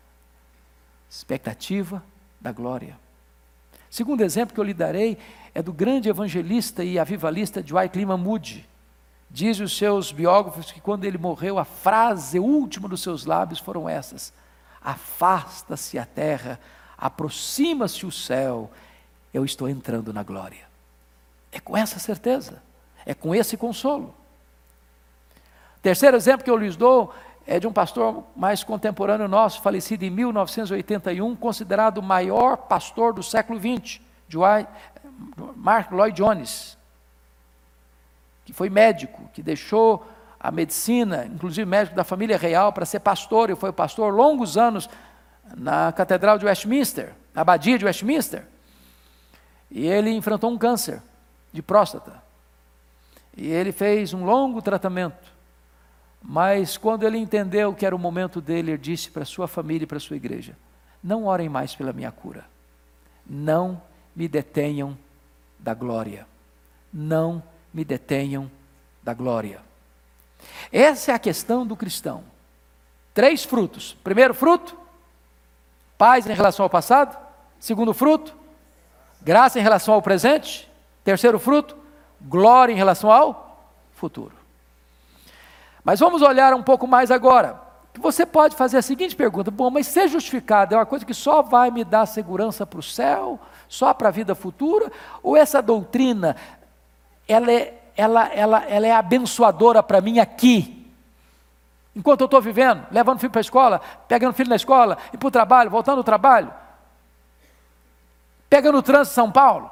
Expectativa 1.16 2.04
da 2.42 2.52
glória. 2.52 3.00
Segundo 3.90 4.20
exemplo 4.20 4.54
que 4.54 4.60
eu 4.60 4.66
lhe 4.66 4.74
darei 4.74 5.18
é 5.54 5.62
do 5.62 5.72
grande 5.72 6.10
evangelista 6.10 6.84
e 6.84 7.00
avivalista 7.00 7.64
Lima 7.96 8.18
Moody. 8.18 8.68
Diz 9.32 9.62
os 9.62 9.78
seus 9.78 10.12
biógrafos 10.12 10.74
que 10.74 10.82
quando 10.82 11.06
ele 11.06 11.18
morreu, 11.18 11.58
a 11.58 11.64
frase 11.64 12.38
última 12.38 12.90
dos 12.90 13.02
seus 13.02 13.26
lábios 13.26 13.62
foram 13.62 13.88
essas: 13.88 14.34
Afasta-se 14.82 15.98
a 15.98 16.06
terra, 16.06 16.60
aproxima-se 16.98 18.06
o 18.06 18.12
céu, 18.12 18.70
eu 19.34 19.46
estou 19.46 19.70
entrando 19.70 20.12
na 20.12 20.22
glória. 20.22 20.68
É 21.50 21.62
com 21.62 21.78
essa 21.78 21.98
certeza, 21.98 22.62
é 23.06 23.14
com 23.14 23.34
esse 23.34 23.56
consolo. 23.56 24.14
Terceiro 25.82 26.18
exemplo 26.18 26.44
que 26.44 26.52
eu 26.52 26.58
lhes 26.58 26.76
dou 26.76 27.14
é 27.48 27.60
de 27.60 27.68
um 27.68 27.74
pastor 27.74 28.24
mais 28.36 28.64
contemporâneo 28.64 29.28
nosso, 29.28 29.62
falecido 29.62 30.04
em 30.04 30.10
1981, 30.10 31.36
considerado 31.36 32.00
o 32.00 32.04
maior 32.04 32.58
pastor 32.58 33.14
do 33.14 33.22
século 33.22 33.60
XX, 33.60 34.02
Mark 35.56 35.92
Lloyd 35.92 36.16
Jones, 36.16 36.78
que 38.44 38.54
foi 38.54 38.70
médico, 38.70 39.30
que 39.34 39.42
deixou 39.42 40.06
a 40.40 40.52
medicina, 40.52 41.26
inclusive 41.26 41.66
médico 41.66 41.96
da 41.96 42.04
família 42.04 42.38
real, 42.38 42.72
para 42.74 42.86
ser 42.86 43.00
pastor, 43.00 43.50
e 43.50 43.56
foi 43.56 43.72
pastor 43.72 44.14
longos 44.14 44.58
anos 44.58 44.90
na 45.56 45.92
Catedral 45.92 46.38
de 46.38 46.46
Westminster, 46.46 47.14
na 47.34 47.42
Abadia 47.42 47.78
de 47.78 47.86
Westminster. 47.86 48.46
E 49.72 49.86
ele 49.86 50.12
enfrentou 50.12 50.52
um 50.52 50.58
câncer 50.58 51.02
de 51.52 51.62
próstata. 51.62 52.24
E 53.36 53.48
ele 53.48 53.72
fez 53.72 54.14
um 54.14 54.24
longo 54.24 54.62
tratamento. 54.62 55.35
Mas 56.28 56.76
quando 56.76 57.04
ele 57.04 57.20
entendeu 57.20 57.72
que 57.72 57.86
era 57.86 57.96
o 57.96 58.00
momento 58.00 58.42
dele, 58.42 58.72
ele 58.72 58.78
disse 58.80 59.12
para 59.12 59.24
sua 59.24 59.48
família 59.48 59.84
e 59.84 59.88
para 59.88 60.00
sua 60.00 60.16
igreja: 60.16 60.58
Não 61.04 61.26
orem 61.26 61.48
mais 61.48 61.76
pela 61.76 61.94
minha 61.94 62.12
cura. 62.12 62.46
Não 63.28 63.80
me 64.16 64.28
detenham 64.28 64.98
da 65.60 65.76
glória. 65.76 66.26
Não 66.92 67.44
me 67.72 67.86
detenham 67.86 68.50
da 69.04 69.14
glória. 69.14 69.62
Essa 70.72 71.12
é 71.12 71.16
a 71.16 71.20
questão 71.20 71.66
do 71.66 71.76
cristão. 71.76 72.24
Três 73.14 73.44
frutos. 73.44 73.96
Primeiro 74.04 74.34
fruto, 74.34 74.76
paz 75.96 76.26
em 76.26 76.34
relação 76.34 76.64
ao 76.64 76.70
passado. 76.70 77.16
Segundo 77.60 77.94
fruto, 77.94 78.36
graça 79.22 79.60
em 79.60 79.64
relação 79.64 79.94
ao 79.94 80.02
presente. 80.02 80.68
Terceiro 81.04 81.38
fruto, 81.38 81.78
glória 82.20 82.74
em 82.74 82.78
relação 82.78 83.12
ao 83.12 83.70
futuro. 83.94 84.45
Mas 85.86 86.02
vamos 86.02 86.22
olhar 86.22 86.54
um 86.54 86.62
pouco 86.62 86.86
mais 86.86 87.10
agora. 87.10 87.62
Você 88.00 88.26
pode 88.26 88.58
fazer 88.58 88.78
a 88.78 88.82
seguinte 88.82 89.16
pergunta: 89.16 89.50
bom, 89.50 89.70
mas 89.70 89.88
ser 89.88 90.10
justificado 90.10 90.76
é 90.76 90.78
uma 90.78 90.86
coisa 90.86 91.06
que 91.06 91.14
só 91.14 91.42
vai 91.42 91.72
me 91.72 91.86
dar 91.86 92.06
segurança 92.06 92.66
para 92.66 92.80
o 92.80 92.84
céu? 92.84 93.40
só 93.68 93.94
para 93.94 94.10
a 94.10 94.12
vida 94.12 94.36
futura? 94.36 94.92
Ou 95.22 95.36
essa 95.36 95.62
doutrina, 95.62 96.36
ela 97.28 97.52
é, 97.52 97.82
ela, 97.96 98.28
ela, 98.34 98.66
ela 98.66 98.88
é 98.88 98.92
abençoadora 98.92 99.82
para 99.82 100.02
mim 100.02 100.20
aqui? 100.20 100.92
Enquanto 101.96 102.22
eu 102.22 102.26
estou 102.26 102.42
vivendo, 102.42 102.86
levando 102.92 103.20
filho 103.20 103.32
para 103.32 103.40
a 103.40 103.42
escola, 103.42 103.82
pegando 104.08 104.34
filho 104.34 104.50
na 104.50 104.56
escola, 104.56 104.98
e 105.14 105.18
para 105.18 105.28
o 105.28 105.32
trabalho, 105.32 105.70
voltando 105.70 106.00
ao 106.00 106.04
trabalho, 106.04 106.54
pegando 108.50 108.78
o 108.78 108.84
trânsito 108.84 109.12
de 109.12 109.16
São 109.16 109.32
Paulo. 109.32 109.72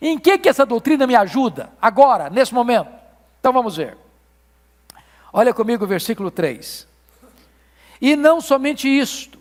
Em 0.00 0.18
que, 0.18 0.38
que 0.38 0.48
essa 0.48 0.66
doutrina 0.66 1.06
me 1.06 1.14
ajuda 1.14 1.70
agora, 1.80 2.28
nesse 2.28 2.52
momento? 2.52 2.90
Então 3.38 3.52
vamos 3.52 3.76
ver. 3.76 3.96
Olha 5.36 5.52
comigo 5.52 5.82
o 5.82 5.88
versículo 5.88 6.30
3. 6.30 6.86
E 8.00 8.14
não 8.14 8.40
somente 8.40 8.86
isto, 8.86 9.36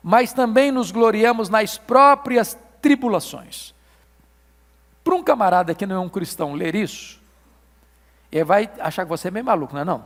mas 0.00 0.32
também 0.32 0.70
nos 0.70 0.92
gloriamos 0.92 1.48
nas 1.48 1.76
próprias 1.76 2.56
tribulações. 2.80 3.74
Para 5.02 5.16
um 5.16 5.24
camarada 5.24 5.74
que 5.74 5.86
não 5.86 5.96
é 5.96 5.98
um 5.98 6.08
cristão 6.08 6.54
ler 6.54 6.76
isso, 6.76 7.20
ele 8.30 8.44
vai 8.44 8.70
achar 8.78 9.02
que 9.02 9.08
você 9.08 9.26
é 9.26 9.30
meio 9.32 9.44
maluco, 9.44 9.74
não 9.74 9.80
é 9.80 9.84
não? 9.84 10.04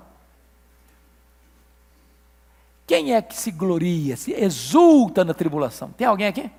Quem 2.86 3.14
é 3.14 3.20
que 3.20 3.36
se 3.36 3.50
gloria, 3.50 4.16
se 4.16 4.32
exulta 4.32 5.26
na 5.26 5.34
tribulação? 5.34 5.90
Tem 5.90 6.06
alguém 6.06 6.26
aqui? 6.26 6.50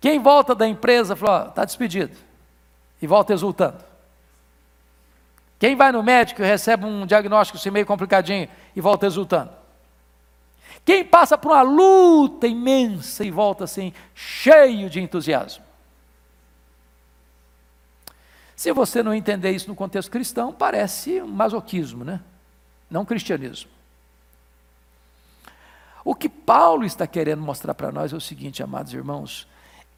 Quem 0.00 0.18
volta 0.18 0.54
da 0.54 0.66
empresa 0.66 1.16
falou, 1.16 1.48
está 1.48 1.64
despedido, 1.64 2.16
e 3.00 3.06
volta 3.06 3.32
exultando. 3.32 3.82
Quem 5.58 5.74
vai 5.74 5.90
no 5.90 6.02
médico 6.02 6.40
e 6.42 6.46
recebe 6.46 6.84
um 6.84 7.04
diagnóstico 7.04 7.58
assim 7.58 7.70
meio 7.70 7.84
complicadinho 7.84 8.48
e 8.76 8.80
volta 8.80 9.06
exultando? 9.06 9.50
Quem 10.84 11.04
passa 11.04 11.36
por 11.36 11.50
uma 11.50 11.62
luta 11.62 12.46
imensa 12.46 13.24
e 13.24 13.30
volta 13.30 13.64
assim, 13.64 13.92
cheio 14.14 14.88
de 14.88 15.00
entusiasmo? 15.00 15.64
Se 18.54 18.72
você 18.72 19.02
não 19.02 19.14
entender 19.14 19.50
isso 19.50 19.68
no 19.68 19.74
contexto 19.74 20.10
cristão, 20.10 20.52
parece 20.52 21.20
um 21.20 21.28
masoquismo, 21.28 22.04
né? 22.04 22.20
Não 22.90 23.04
cristianismo. 23.04 23.70
O 26.04 26.14
que 26.14 26.28
Paulo 26.28 26.84
está 26.84 27.06
querendo 27.06 27.42
mostrar 27.42 27.74
para 27.74 27.92
nós 27.92 28.12
é 28.12 28.16
o 28.16 28.20
seguinte, 28.20 28.62
amados 28.62 28.94
irmãos: 28.94 29.46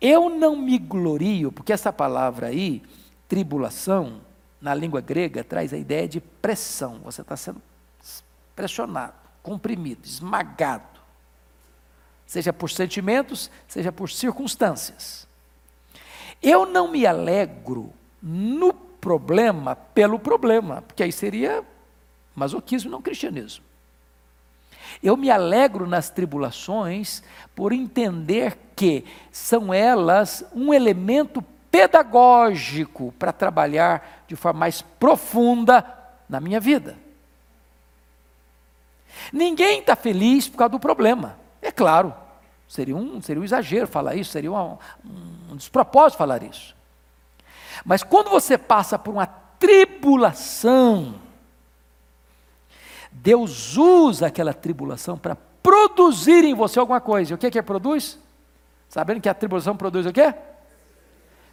eu 0.00 0.30
não 0.30 0.56
me 0.56 0.78
glorio, 0.78 1.52
porque 1.52 1.72
essa 1.72 1.92
palavra 1.92 2.46
aí, 2.46 2.82
tribulação, 3.28 4.20
na 4.60 4.74
língua 4.74 5.00
grega, 5.00 5.44
traz 5.44 5.72
a 5.72 5.78
ideia 5.78 6.08
de 6.08 6.20
pressão. 6.20 7.00
Você 7.04 7.22
está 7.22 7.36
sendo 7.36 7.60
pressionado, 8.54 9.14
comprimido, 9.42 10.04
esmagado. 10.04 11.00
Seja 12.26 12.52
por 12.52 12.70
sentimentos, 12.70 13.50
seja 13.66 13.90
por 13.90 14.10
circunstâncias. 14.10 15.26
Eu 16.42 16.64
não 16.64 16.88
me 16.88 17.06
alegro 17.06 17.92
no 18.22 18.72
problema 18.72 19.74
pelo 19.74 20.18
problema, 20.18 20.82
porque 20.82 21.02
aí 21.02 21.12
seria 21.12 21.64
masoquismo, 22.34 22.90
não 22.90 23.02
cristianismo. 23.02 23.64
Eu 25.02 25.16
me 25.16 25.30
alegro 25.30 25.86
nas 25.86 26.10
tribulações 26.10 27.22
por 27.54 27.72
entender 27.72 28.56
que 28.74 29.04
são 29.30 29.72
elas 29.72 30.44
um 30.54 30.72
elemento 30.72 31.42
pedagógico 31.70 33.14
para 33.18 33.32
trabalhar 33.32 34.24
de 34.26 34.34
forma 34.34 34.60
mais 34.60 34.82
profunda 34.82 35.84
na 36.28 36.40
minha 36.40 36.60
vida. 36.60 36.96
Ninguém 39.32 39.80
está 39.80 39.94
feliz 39.94 40.48
por 40.48 40.58
causa 40.58 40.70
do 40.70 40.80
problema, 40.80 41.38
é 41.60 41.70
claro. 41.70 42.14
Seria 42.66 42.96
um, 42.96 43.20
seria 43.20 43.40
um 43.40 43.44
exagero 43.44 43.86
falar 43.86 44.14
isso, 44.14 44.30
seria 44.30 44.52
um, 44.52 44.78
um 45.50 45.56
despropósito 45.56 46.18
falar 46.18 46.42
isso. 46.42 46.74
Mas 47.84 48.02
quando 48.02 48.30
você 48.30 48.56
passa 48.56 48.98
por 48.98 49.12
uma 49.12 49.26
tribulação, 49.26 51.14
Deus 53.10 53.76
usa 53.76 54.26
aquela 54.26 54.54
tribulação 54.54 55.18
para 55.18 55.36
produzir 55.62 56.44
em 56.44 56.54
você 56.54 56.78
alguma 56.78 57.00
coisa. 57.00 57.32
E 57.32 57.34
o 57.34 57.38
que 57.38 57.46
é 57.46 57.50
que 57.50 57.62
produz? 57.62 58.18
Sabendo 58.88 59.20
que 59.20 59.28
a 59.28 59.34
tribulação 59.34 59.76
produz 59.76 60.06
o 60.06 60.12
quê? 60.12 60.34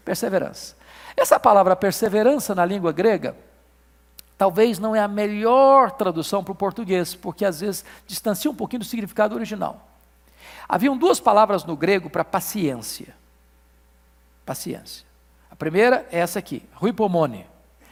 Perseverança. 0.04 0.76
Essa 1.16 1.40
palavra 1.40 1.76
perseverança 1.76 2.54
na 2.54 2.66
língua 2.66 2.92
grega, 2.92 3.36
talvez 4.38 4.80
não 4.80 4.96
é 4.96 5.00
a 5.00 5.08
melhor 5.08 5.92
tradução 5.92 6.44
para 6.44 6.52
o 6.52 6.56
português, 6.56 7.16
porque 7.16 7.44
às 7.44 7.60
vezes 7.60 7.84
distancia 8.06 8.50
um 8.50 8.56
pouquinho 8.56 8.80
do 8.80 8.86
significado 8.86 9.36
original. 9.36 9.88
Haviam 10.70 10.98
duas 10.98 11.20
palavras 11.20 11.64
no 11.64 11.76
grego 11.76 12.10
para 12.10 12.24
paciência. 12.24 13.16
Paciência. 14.46 15.06
A 15.50 15.56
primeira 15.56 16.08
é 16.12 16.20
essa 16.20 16.40
aqui, 16.40 16.64
ruipomone. 16.74 17.46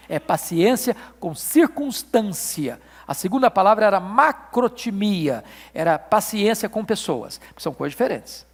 É 0.08 0.20
paciência 0.20 0.96
com 1.20 1.34
circunstância. 1.34 2.80
A 3.08 3.14
segunda 3.14 3.52
palavra 3.52 3.86
era 3.86 4.00
macrotimia, 4.00 5.44
era 5.74 6.00
paciência 6.00 6.68
com 6.68 6.84
pessoas, 6.84 7.40
que 7.56 7.62
são 7.62 7.74
coisas 7.74 7.94
diferentes. 7.94 8.46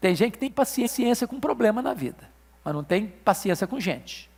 Tem 0.00 0.14
gente 0.14 0.32
que 0.32 0.38
tem 0.38 0.50
paciência 0.50 1.26
com 1.26 1.40
problema 1.40 1.80
na 1.80 1.94
vida, 1.94 2.28
mas 2.64 2.74
não 2.74 2.84
tem 2.84 3.06
paciência 3.06 3.66
com 3.66 3.80
gente. 3.80 4.30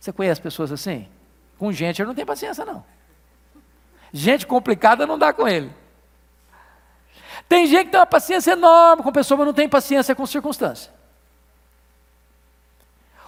Você 0.00 0.12
conhece 0.12 0.40
pessoas 0.40 0.72
assim? 0.72 1.08
Com 1.58 1.72
gente 1.72 2.00
ele 2.00 2.08
não 2.08 2.14
tem 2.14 2.26
paciência, 2.26 2.64
não. 2.64 2.84
Gente 4.12 4.46
complicada 4.46 5.06
não 5.06 5.18
dá 5.18 5.32
com 5.32 5.48
ele. 5.48 5.72
Tem 7.48 7.66
gente 7.66 7.86
que 7.86 7.90
tem 7.90 8.00
uma 8.00 8.06
paciência 8.06 8.52
enorme 8.52 9.02
com 9.02 9.12
pessoa, 9.12 9.38
mas 9.38 9.46
não 9.46 9.54
tem 9.54 9.68
paciência 9.68 10.14
com 10.14 10.24
circunstância. 10.24 10.92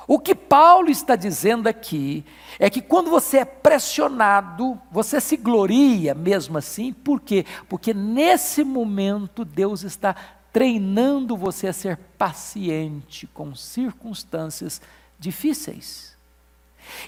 O 0.07 0.21
que 0.21 0.35
Paulo 0.35 0.89
está 0.89 1.17
dizendo 1.17 1.69
aqui 1.69 2.25
é 2.59 2.71
que 2.71 2.81
quando 2.81 3.11
você 3.11 3.39
é 3.39 3.45
pressionado, 3.45 4.81
você 4.91 5.21
se 5.21 5.37
gloria 5.37 6.15
mesmo 6.15 6.57
assim, 6.57 6.93
por 6.93 7.21
quê? 7.21 7.45
Porque 7.69 7.93
nesse 7.93 8.63
momento 8.63 9.45
Deus 9.45 9.83
está 9.83 10.15
treinando 10.53 11.37
você 11.37 11.69
a 11.69 11.73
ser 11.73 11.97
paciente 12.17 13.27
com 13.27 13.55
circunstâncias 13.55 14.81
difíceis. 15.19 16.17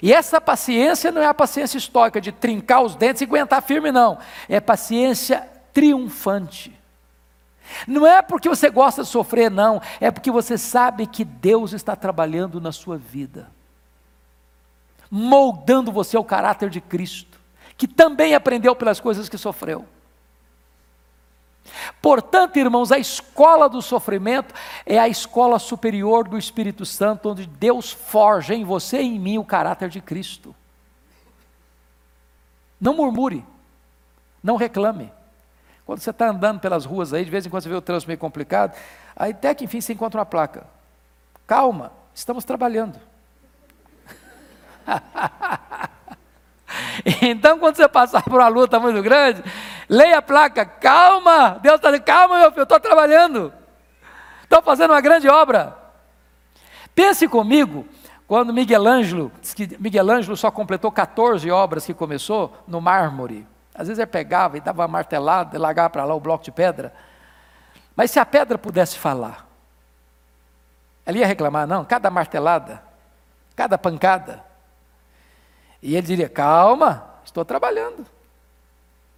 E 0.01 0.13
essa 0.13 0.41
paciência 0.41 1.11
não 1.11 1.21
é 1.21 1.25
a 1.25 1.33
paciência 1.33 1.77
estoica 1.77 2.19
de 2.19 2.31
trincar 2.31 2.81
os 2.83 2.95
dentes 2.95 3.21
e 3.21 3.25
aguentar 3.25 3.61
firme, 3.63 3.91
não. 3.91 4.17
É 4.47 4.59
paciência 4.59 5.47
triunfante. 5.73 6.78
Não 7.87 8.05
é 8.05 8.21
porque 8.21 8.49
você 8.49 8.69
gosta 8.69 9.03
de 9.03 9.09
sofrer, 9.09 9.49
não. 9.49 9.81
É 9.99 10.11
porque 10.11 10.31
você 10.31 10.57
sabe 10.57 11.05
que 11.07 11.23
Deus 11.23 11.73
está 11.73 11.95
trabalhando 11.95 12.59
na 12.59 12.71
sua 12.71 12.97
vida, 12.97 13.49
moldando 15.09 15.91
você 15.91 16.17
ao 16.17 16.23
caráter 16.23 16.69
de 16.69 16.81
Cristo, 16.81 17.39
que 17.77 17.87
também 17.87 18.33
aprendeu 18.33 18.75
pelas 18.75 18.99
coisas 18.99 19.29
que 19.29 19.37
sofreu. 19.37 19.85
Portanto, 22.01 22.57
irmãos, 22.57 22.91
a 22.91 22.97
escola 22.97 23.69
do 23.69 23.81
sofrimento 23.81 24.53
é 24.85 24.97
a 24.97 25.07
escola 25.07 25.59
superior 25.59 26.27
do 26.27 26.37
Espírito 26.37 26.85
Santo, 26.85 27.29
onde 27.29 27.45
Deus 27.45 27.91
forja 27.91 28.55
em 28.55 28.63
você 28.63 29.01
e 29.01 29.05
em 29.05 29.19
mim 29.19 29.37
o 29.37 29.45
caráter 29.45 29.89
de 29.89 30.01
Cristo. 30.01 30.55
Não 32.79 32.95
murmure, 32.95 33.45
não 34.41 34.55
reclame. 34.55 35.11
Quando 35.89 36.01
você 36.01 36.11
está 36.11 36.27
andando 36.27 36.59
pelas 36.59 36.85
ruas 36.85 37.15
aí, 37.15 37.25
de 37.25 37.31
vez 37.31 37.47
em 37.47 37.49
quando 37.49 37.63
você 37.63 37.69
vê 37.69 37.73
o 37.73 37.81
trânsito 37.81 38.09
meio 38.09 38.19
complicado, 38.19 38.77
aí 39.15 39.31
até 39.31 39.55
que 39.55 39.65
enfim 39.65 39.81
você 39.81 39.93
encontra 39.93 40.19
uma 40.19 40.25
placa. 40.25 40.67
Calma, 41.47 41.91
estamos 42.13 42.45
trabalhando. 42.45 42.99
então, 47.23 47.57
quando 47.57 47.75
você 47.75 47.87
passar 47.87 48.21
por 48.21 48.39
uma 48.39 48.47
luta 48.49 48.79
muito 48.79 49.01
grande, 49.01 49.43
leia 49.89 50.19
a 50.19 50.21
placa, 50.21 50.63
calma, 50.63 51.57
Deus 51.59 51.77
está 51.77 51.89
dizendo, 51.89 52.05
calma, 52.05 52.37
meu 52.37 52.51
filho, 52.51 52.61
estou 52.61 52.79
trabalhando, 52.79 53.51
estou 54.43 54.61
fazendo 54.61 54.91
uma 54.91 55.01
grande 55.01 55.27
obra. 55.27 55.75
Pense 56.93 57.27
comigo, 57.27 57.83
quando 58.27 58.53
Miguel 58.53 58.87
Ângelo, 58.87 59.31
Miguel 59.79 60.11
Ângelo 60.11 60.37
só 60.37 60.51
completou 60.51 60.91
14 60.91 61.49
obras 61.49 61.83
que 61.83 61.95
começou 61.95 62.55
no 62.67 62.79
mármore. 62.79 63.47
Às 63.79 63.87
vezes 63.87 63.97
ele 63.97 64.07
pegava 64.07 64.57
e 64.57 64.59
dava 64.59 64.81
uma 64.81 64.89
martelada 64.89 65.55
e 65.55 65.57
largava 65.57 65.89
para 65.89 66.03
lá 66.03 66.13
o 66.13 66.19
bloco 66.19 66.43
de 66.43 66.51
pedra. 66.51 66.93
Mas 67.95 68.11
se 68.11 68.19
a 68.19 68.25
pedra 68.25 68.57
pudesse 68.57 68.97
falar, 68.97 69.47
ela 71.05 71.17
ia 71.17 71.25
reclamar, 71.25 71.65
não, 71.65 71.85
cada 71.85 72.09
martelada, 72.09 72.83
cada 73.55 73.77
pancada. 73.77 74.43
E 75.81 75.95
ele 75.95 76.05
diria: 76.05 76.27
calma, 76.27 77.09
estou 77.23 77.45
trabalhando. 77.45 78.05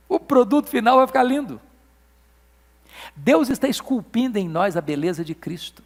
O 0.07 0.19
produto 0.19 0.69
final 0.69 0.97
vai 0.97 1.07
ficar 1.07 1.23
lindo. 1.23 1.59
Deus 3.15 3.49
está 3.49 3.67
esculpindo 3.67 4.37
em 4.37 4.47
nós 4.47 4.77
a 4.77 4.81
beleza 4.81 5.25
de 5.25 5.33
Cristo. 5.33 5.83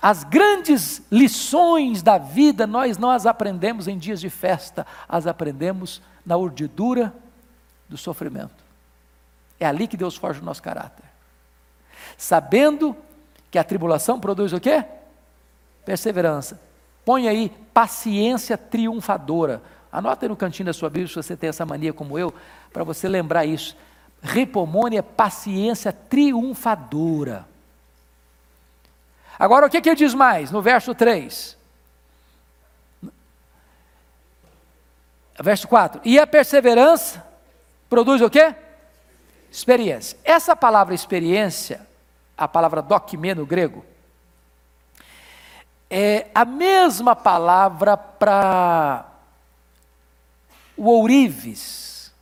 As 0.00 0.24
grandes 0.24 1.02
lições 1.10 2.02
da 2.02 2.18
vida 2.18 2.66
nós 2.66 2.98
não 2.98 3.10
as 3.10 3.26
aprendemos 3.26 3.88
em 3.88 3.96
dias 3.96 4.20
de 4.20 4.28
festa, 4.28 4.86
as 5.08 5.26
aprendemos 5.26 6.02
na 6.24 6.36
urdidura 6.36 7.14
do 7.88 7.96
sofrimento. 7.96 8.64
É 9.58 9.66
ali 9.66 9.88
que 9.88 9.96
Deus 9.96 10.16
forja 10.16 10.40
o 10.40 10.44
nosso 10.44 10.62
caráter. 10.62 11.04
Sabendo 12.18 12.96
que 13.50 13.58
a 13.58 13.64
tribulação 13.64 14.20
produz 14.20 14.52
o 14.52 14.60
quê? 14.60 14.84
Perseverança. 15.84 16.60
Põe 17.04 17.28
aí 17.28 17.50
paciência 17.72 18.58
triunfadora. 18.58 19.62
Anota 19.90 20.26
aí 20.26 20.28
no 20.28 20.36
cantinho 20.36 20.66
da 20.66 20.72
sua 20.72 20.90
Bíblia, 20.90 21.08
se 21.08 21.14
você 21.14 21.36
tem 21.36 21.48
essa 21.48 21.64
mania 21.64 21.92
como 21.92 22.18
eu, 22.18 22.34
para 22.72 22.84
você 22.84 23.08
lembrar 23.08 23.46
isso. 23.46 23.76
Ripomone 24.22 24.96
é 24.96 25.02
paciência 25.02 25.92
triunfadora. 25.92 27.46
Agora, 29.38 29.66
o 29.66 29.70
que, 29.70 29.80
que 29.80 29.88
ele 29.88 29.96
diz 29.96 30.14
mais? 30.14 30.50
No 30.50 30.62
verso 30.62 30.94
3. 30.94 31.56
Verso 35.38 35.68
4. 35.68 36.00
E 36.04 36.18
a 36.18 36.26
perseverança 36.26 37.24
produz 37.88 38.22
o 38.22 38.30
quê? 38.30 38.54
Experiência. 39.50 40.18
Essa 40.24 40.56
palavra 40.56 40.94
experiência, 40.94 41.86
a 42.36 42.48
palavra 42.48 42.80
dokime 42.80 43.34
no 43.34 43.44
grego, 43.44 43.84
é 45.90 46.26
a 46.34 46.44
mesma 46.44 47.14
palavra 47.14 47.96
para 47.96 49.06
o 50.76 50.90
ourives, 50.90 52.12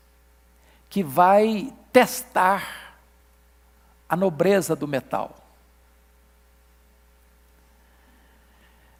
que 0.91 1.03
vai 1.03 1.73
testar 1.93 2.97
a 4.09 4.17
nobreza 4.17 4.77
do 4.77 4.87
metal. 4.87 5.44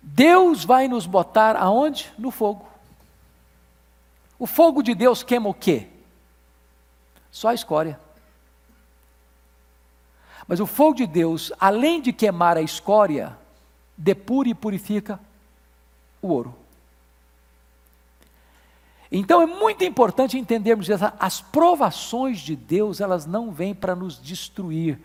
Deus 0.07 0.65
vai 0.65 0.87
nos 0.87 1.07
botar 1.07 1.57
aonde? 1.57 2.13
No 2.19 2.31
fogo. 2.31 2.69
O 4.39 4.47
fogo 4.47 4.83
de 4.83 4.95
Deus 4.95 5.23
queima 5.23 5.49
o 5.49 5.55
quê? 5.55 5.89
Só 7.31 7.49
a 7.49 7.55
escória. 7.55 7.99
Mas 10.47 10.61
o 10.61 10.67
fogo 10.67 10.95
de 10.95 11.07
Deus, 11.07 11.51
além 11.59 12.03
de 12.03 12.13
queimar 12.13 12.59
a 12.59 12.63
escória, 12.63 13.37
depura 13.97 14.51
e 14.51 14.55
purifica 14.55 15.19
o 16.21 16.29
ouro. 16.29 16.55
Então 19.11 19.41
é 19.41 19.47
muito 19.47 19.85
importante 19.85 20.39
entendermos 20.39 20.87
que 20.87 20.93
as 21.19 21.41
provações 21.41 22.41
de 22.41 22.55
Deus, 22.55 23.01
elas 23.01 23.25
não 23.25 23.51
vêm 23.51 23.75
para 23.75 23.97
nos 23.97 24.21
destruir, 24.21 25.01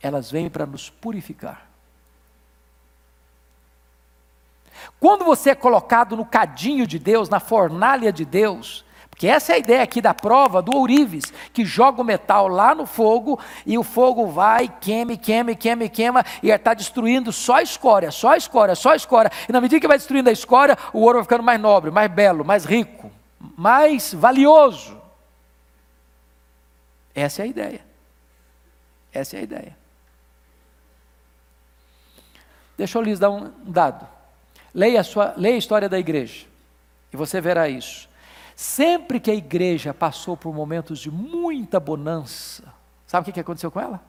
elas 0.00 0.30
vêm 0.30 0.50
para 0.50 0.66
nos 0.66 0.90
purificar. 0.90 1.65
Quando 5.00 5.24
você 5.24 5.50
é 5.50 5.54
colocado 5.54 6.16
no 6.16 6.24
cadinho 6.24 6.86
de 6.86 6.98
Deus, 6.98 7.28
na 7.28 7.40
fornalha 7.40 8.12
de 8.12 8.24
Deus, 8.24 8.84
porque 9.16 9.28
essa 9.28 9.52
é 9.52 9.54
a 9.54 9.58
ideia 9.58 9.82
aqui 9.82 10.02
da 10.02 10.12
prova 10.12 10.60
do 10.60 10.76
ourives, 10.76 11.32
que 11.50 11.64
joga 11.64 12.02
o 12.02 12.04
metal 12.04 12.48
lá 12.48 12.74
no 12.74 12.84
fogo 12.84 13.40
e 13.64 13.78
o 13.78 13.82
fogo 13.82 14.26
vai, 14.26 14.68
queima, 14.68 15.16
queima, 15.16 15.54
queima, 15.54 15.88
queima, 15.88 16.24
e 16.42 16.50
está 16.50 16.74
destruindo 16.74 17.32
só 17.32 17.56
a 17.56 17.62
escória, 17.62 18.10
só 18.10 18.32
a 18.32 18.36
escória, 18.36 18.74
só 18.74 18.90
a 18.90 18.96
escória. 18.96 19.32
E 19.48 19.52
na 19.52 19.58
medida 19.58 19.80
que 19.80 19.88
vai 19.88 19.96
destruindo 19.96 20.28
a 20.28 20.32
escória, 20.32 20.76
o 20.92 21.00
ouro 21.00 21.14
vai 21.14 21.24
ficando 21.24 21.42
mais 21.42 21.58
nobre, 21.58 21.90
mais 21.90 22.12
belo, 22.12 22.44
mais 22.44 22.66
rico, 22.66 23.10
mais 23.56 24.12
valioso. 24.12 25.00
Essa 27.14 27.40
é 27.40 27.44
a 27.44 27.48
ideia. 27.48 27.80
Essa 29.14 29.36
é 29.36 29.40
a 29.40 29.42
ideia. 29.42 29.76
Deixa 32.76 32.98
eu 32.98 33.02
lhes 33.02 33.18
dar 33.18 33.30
um 33.30 33.50
dado. 33.64 34.15
Leia 34.76 35.00
a, 35.00 35.04
sua, 35.04 35.32
leia 35.36 35.54
a 35.56 35.58
história 35.58 35.88
da 35.88 35.98
igreja 35.98 36.46
e 37.12 37.16
você 37.16 37.40
verá 37.40 37.68
isso. 37.68 38.08
Sempre 38.54 39.18
que 39.18 39.30
a 39.30 39.34
igreja 39.34 39.92
passou 39.92 40.36
por 40.36 40.54
momentos 40.54 41.00
de 41.00 41.10
muita 41.10 41.80
bonança, 41.80 42.76
Sabe 43.06 43.30
o 43.30 43.32
que 43.32 43.40
aconteceu 43.40 43.70
com 43.70 43.80
ela? 43.80 44.02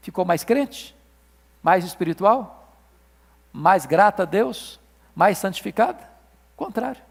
Ficou 0.00 0.24
mais 0.24 0.42
crente, 0.42 0.96
mais 1.62 1.84
espiritual, 1.84 2.74
mais 3.52 3.84
grata 3.84 4.22
a 4.22 4.26
Deus, 4.26 4.80
mais 5.14 5.36
santificada? 5.36 6.08
Contrário. 6.56 7.02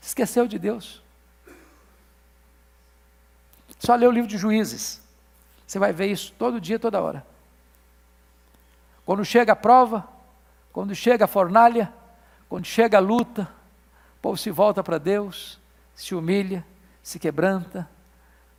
Esqueceu 0.00 0.48
de 0.48 0.58
Deus. 0.58 1.02
Só 3.78 3.94
lê 3.94 4.06
o 4.06 4.10
livro 4.10 4.28
de 4.28 4.38
Juízes. 4.38 5.02
Você 5.66 5.78
vai 5.78 5.92
ver 5.92 6.06
isso 6.06 6.32
todo 6.38 6.60
dia, 6.60 6.78
toda 6.78 7.02
hora. 7.02 7.26
Quando 9.04 9.24
chega 9.24 9.52
a 9.52 9.56
prova, 9.56 10.08
quando 10.76 10.94
chega 10.94 11.24
a 11.24 11.26
fornalha, 11.26 11.90
quando 12.50 12.66
chega 12.66 12.98
a 12.98 13.00
luta, 13.00 13.48
o 14.18 14.20
povo 14.20 14.36
se 14.36 14.50
volta 14.50 14.84
para 14.84 14.98
Deus, 14.98 15.58
se 15.94 16.14
humilha, 16.14 16.62
se 17.02 17.18
quebranta, 17.18 17.88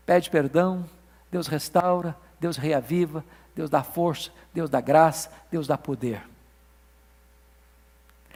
pede 0.04 0.28
perdão, 0.28 0.84
Deus 1.30 1.46
restaura, 1.46 2.18
Deus 2.40 2.58
reaviva, 2.58 3.24
Deus 3.56 3.70
dá 3.70 3.84
força, 3.84 4.32
Deus 4.52 4.68
dá 4.68 4.82
graça, 4.82 5.32
Deus 5.52 5.68
dá 5.68 5.78
poder. 5.78 6.24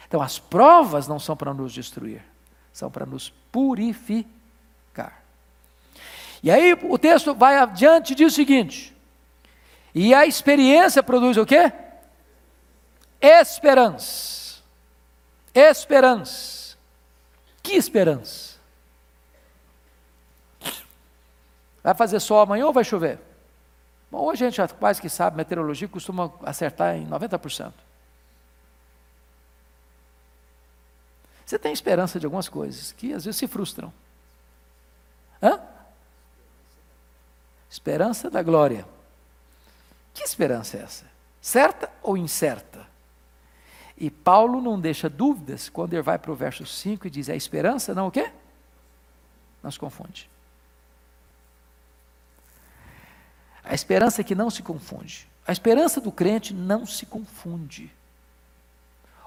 Então 0.07 0.21
as 0.21 0.37
provas 0.37 1.07
não 1.07 1.17
são 1.17 1.35
para 1.35 1.51
nos 1.51 1.73
destruir, 1.73 2.21
são 2.71 2.91
para 2.91 3.07
nos 3.07 3.33
purificar. 3.51 5.23
E 6.43 6.51
aí 6.51 6.73
o 6.83 6.99
texto 6.99 7.33
vai 7.33 7.57
adiante 7.57 8.13
e 8.13 8.15
diz 8.15 8.31
o 8.31 8.35
seguinte: 8.35 8.95
e 9.95 10.13
a 10.13 10.27
experiência 10.27 11.01
produz 11.01 11.35
o 11.35 11.47
quê? 11.47 11.73
Esperança. 13.21 14.61
Esperança. 15.53 16.75
Que 17.61 17.73
esperança? 17.73 18.59
Vai 21.83 21.93
fazer 21.93 22.19
sol 22.19 22.39
amanhã 22.39 22.65
ou 22.65 22.73
vai 22.73 22.83
chover? 22.83 23.19
Bom, 24.09 24.25
hoje 24.25 24.43
a 24.43 24.49
gente 24.49 24.57
já 24.57 24.67
quase 24.67 25.01
que 25.01 25.09
sabe, 25.09 25.37
meteorologia 25.37 25.87
costuma 25.87 26.33
acertar 26.43 26.95
em 26.95 27.07
90%. 27.07 27.73
Você 31.45 31.59
tem 31.59 31.73
esperança 31.73 32.19
de 32.19 32.25
algumas 32.25 32.49
coisas 32.49 32.91
que 32.91 33.13
às 33.13 33.25
vezes 33.25 33.37
se 33.37 33.47
frustram. 33.47 33.93
Hã? 35.41 35.59
Esperança 37.69 38.29
da 38.29 38.41
glória. 38.41 38.85
Que 40.13 40.23
esperança 40.23 40.77
é 40.77 40.81
essa? 40.81 41.05
Certa 41.41 41.89
ou 42.01 42.17
incerta? 42.17 42.90
E 44.01 44.09
Paulo 44.09 44.59
não 44.59 44.81
deixa 44.81 45.07
dúvidas 45.07 45.69
quando 45.69 45.93
ele 45.93 46.01
vai 46.01 46.17
para 46.17 46.31
o 46.31 46.35
verso 46.35 46.65
5 46.65 47.05
e 47.05 47.09
diz: 47.11 47.29
a 47.29 47.35
esperança 47.35 47.93
não 47.93 48.07
o 48.07 48.11
quê? 48.11 48.31
Não 49.61 49.69
se 49.69 49.77
confunde. 49.77 50.27
A 53.63 53.75
esperança 53.75 54.21
é 54.21 54.23
que 54.23 54.33
não 54.33 54.49
se 54.49 54.63
confunde. 54.63 55.29
A 55.45 55.51
esperança 55.51 56.01
do 56.01 56.11
crente 56.11 56.51
não 56.51 56.83
se 56.83 57.05
confunde. 57.05 57.93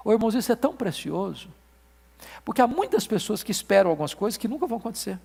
Ô 0.03 0.11
irmãos, 0.11 0.35
isso 0.35 0.51
é 0.51 0.57
tão 0.57 0.75
precioso, 0.75 1.47
porque 2.43 2.61
há 2.61 2.67
muitas 2.67 3.07
pessoas 3.07 3.41
que 3.41 3.53
esperam 3.53 3.89
algumas 3.89 4.13
coisas 4.13 4.37
que 4.37 4.45
nunca 4.45 4.67
vão 4.67 4.77
acontecer. 4.77 5.17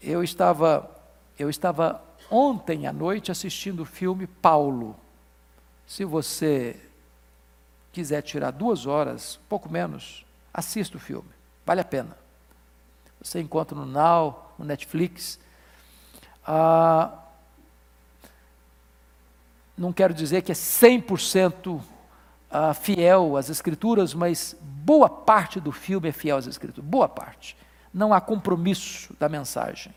Eu 0.00 0.22
estava, 0.22 0.88
eu 1.36 1.50
estava 1.50 2.00
ontem 2.30 2.86
à 2.86 2.92
noite 2.92 3.32
assistindo 3.32 3.80
o 3.80 3.84
filme 3.84 4.28
Paulo. 4.28 5.00
Se 5.86 6.04
você 6.04 6.80
quiser 7.92 8.22
tirar 8.22 8.50
duas 8.50 8.86
horas, 8.86 9.38
pouco 9.48 9.68
menos, 9.68 10.24
assista 10.52 10.96
o 10.96 11.00
filme, 11.00 11.28
vale 11.64 11.80
a 11.80 11.84
pena. 11.84 12.16
Você 13.20 13.40
encontra 13.40 13.76
no 13.76 13.86
Now, 13.86 14.52
no 14.58 14.64
Netflix. 14.64 15.38
Ah, 16.46 17.10
não 19.76 19.92
quero 19.92 20.12
dizer 20.12 20.42
que 20.42 20.52
é 20.52 20.54
100% 20.54 21.80
ah, 22.50 22.74
fiel 22.74 23.36
às 23.36 23.48
Escrituras, 23.48 24.14
mas 24.14 24.56
boa 24.60 25.08
parte 25.08 25.60
do 25.60 25.72
filme 25.72 26.08
é 26.08 26.12
fiel 26.12 26.36
às 26.36 26.46
Escrituras, 26.46 26.88
boa 26.88 27.08
parte 27.08 27.56
não 27.94 28.12
há 28.12 28.20
compromisso 28.20 29.14
da 29.20 29.28
mensagem. 29.28 29.94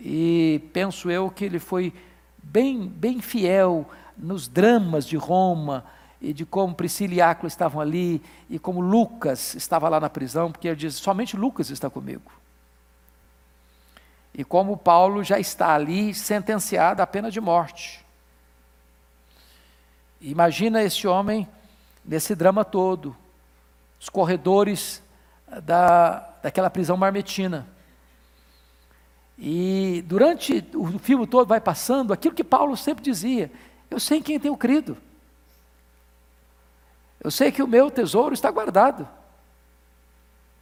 E 0.00 0.62
penso 0.72 1.10
eu 1.10 1.30
que 1.30 1.44
ele 1.44 1.58
foi 1.58 1.92
bem, 2.42 2.86
bem 2.88 3.20
fiel 3.20 3.88
nos 4.16 4.48
dramas 4.48 5.06
de 5.06 5.16
Roma 5.16 5.84
e 6.20 6.32
de 6.32 6.44
como 6.46 6.74
Priscila 6.74 7.14
e 7.14 7.20
Áquila 7.20 7.48
estavam 7.48 7.80
ali 7.80 8.22
e 8.48 8.58
como 8.58 8.80
Lucas 8.80 9.54
estava 9.54 9.88
lá 9.88 9.98
na 9.98 10.10
prisão, 10.10 10.52
porque 10.52 10.68
ele 10.68 10.76
diz: 10.76 10.94
somente 10.94 11.36
Lucas 11.36 11.70
está 11.70 11.90
comigo. 11.90 12.30
E 14.34 14.44
como 14.44 14.76
Paulo 14.76 15.22
já 15.22 15.38
está 15.38 15.74
ali 15.74 16.14
sentenciado 16.14 17.02
à 17.02 17.06
pena 17.06 17.30
de 17.30 17.40
morte. 17.40 18.04
Imagina 20.20 20.82
esse 20.82 21.06
homem 21.06 21.48
nesse 22.04 22.34
drama 22.34 22.64
todo, 22.64 23.14
os 24.00 24.08
corredores 24.08 25.02
da, 25.64 26.20
daquela 26.42 26.70
prisão 26.70 26.96
marmetina. 26.96 27.66
E 29.44 30.04
durante 30.06 30.64
o 30.72 31.00
filme 31.00 31.26
todo 31.26 31.48
vai 31.48 31.60
passando 31.60 32.12
aquilo 32.12 32.32
que 32.32 32.44
Paulo 32.44 32.76
sempre 32.76 33.02
dizia: 33.02 33.50
eu 33.90 33.98
sei 33.98 34.18
em 34.18 34.22
quem 34.22 34.38
tenho 34.38 34.56
crido. 34.56 34.96
Eu 37.20 37.28
sei 37.28 37.50
que 37.50 37.60
o 37.60 37.66
meu 37.66 37.90
tesouro 37.90 38.34
está 38.34 38.52
guardado. 38.52 39.08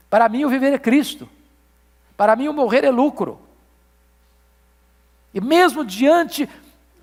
Para 0.08 0.30
mim 0.30 0.46
o 0.46 0.48
viver 0.48 0.72
é 0.72 0.78
Cristo. 0.78 1.28
Para 2.16 2.34
mim 2.34 2.48
o 2.48 2.54
morrer 2.54 2.82
é 2.82 2.90
lucro. 2.90 3.38
E 5.34 5.42
mesmo 5.42 5.84
diante 5.84 6.48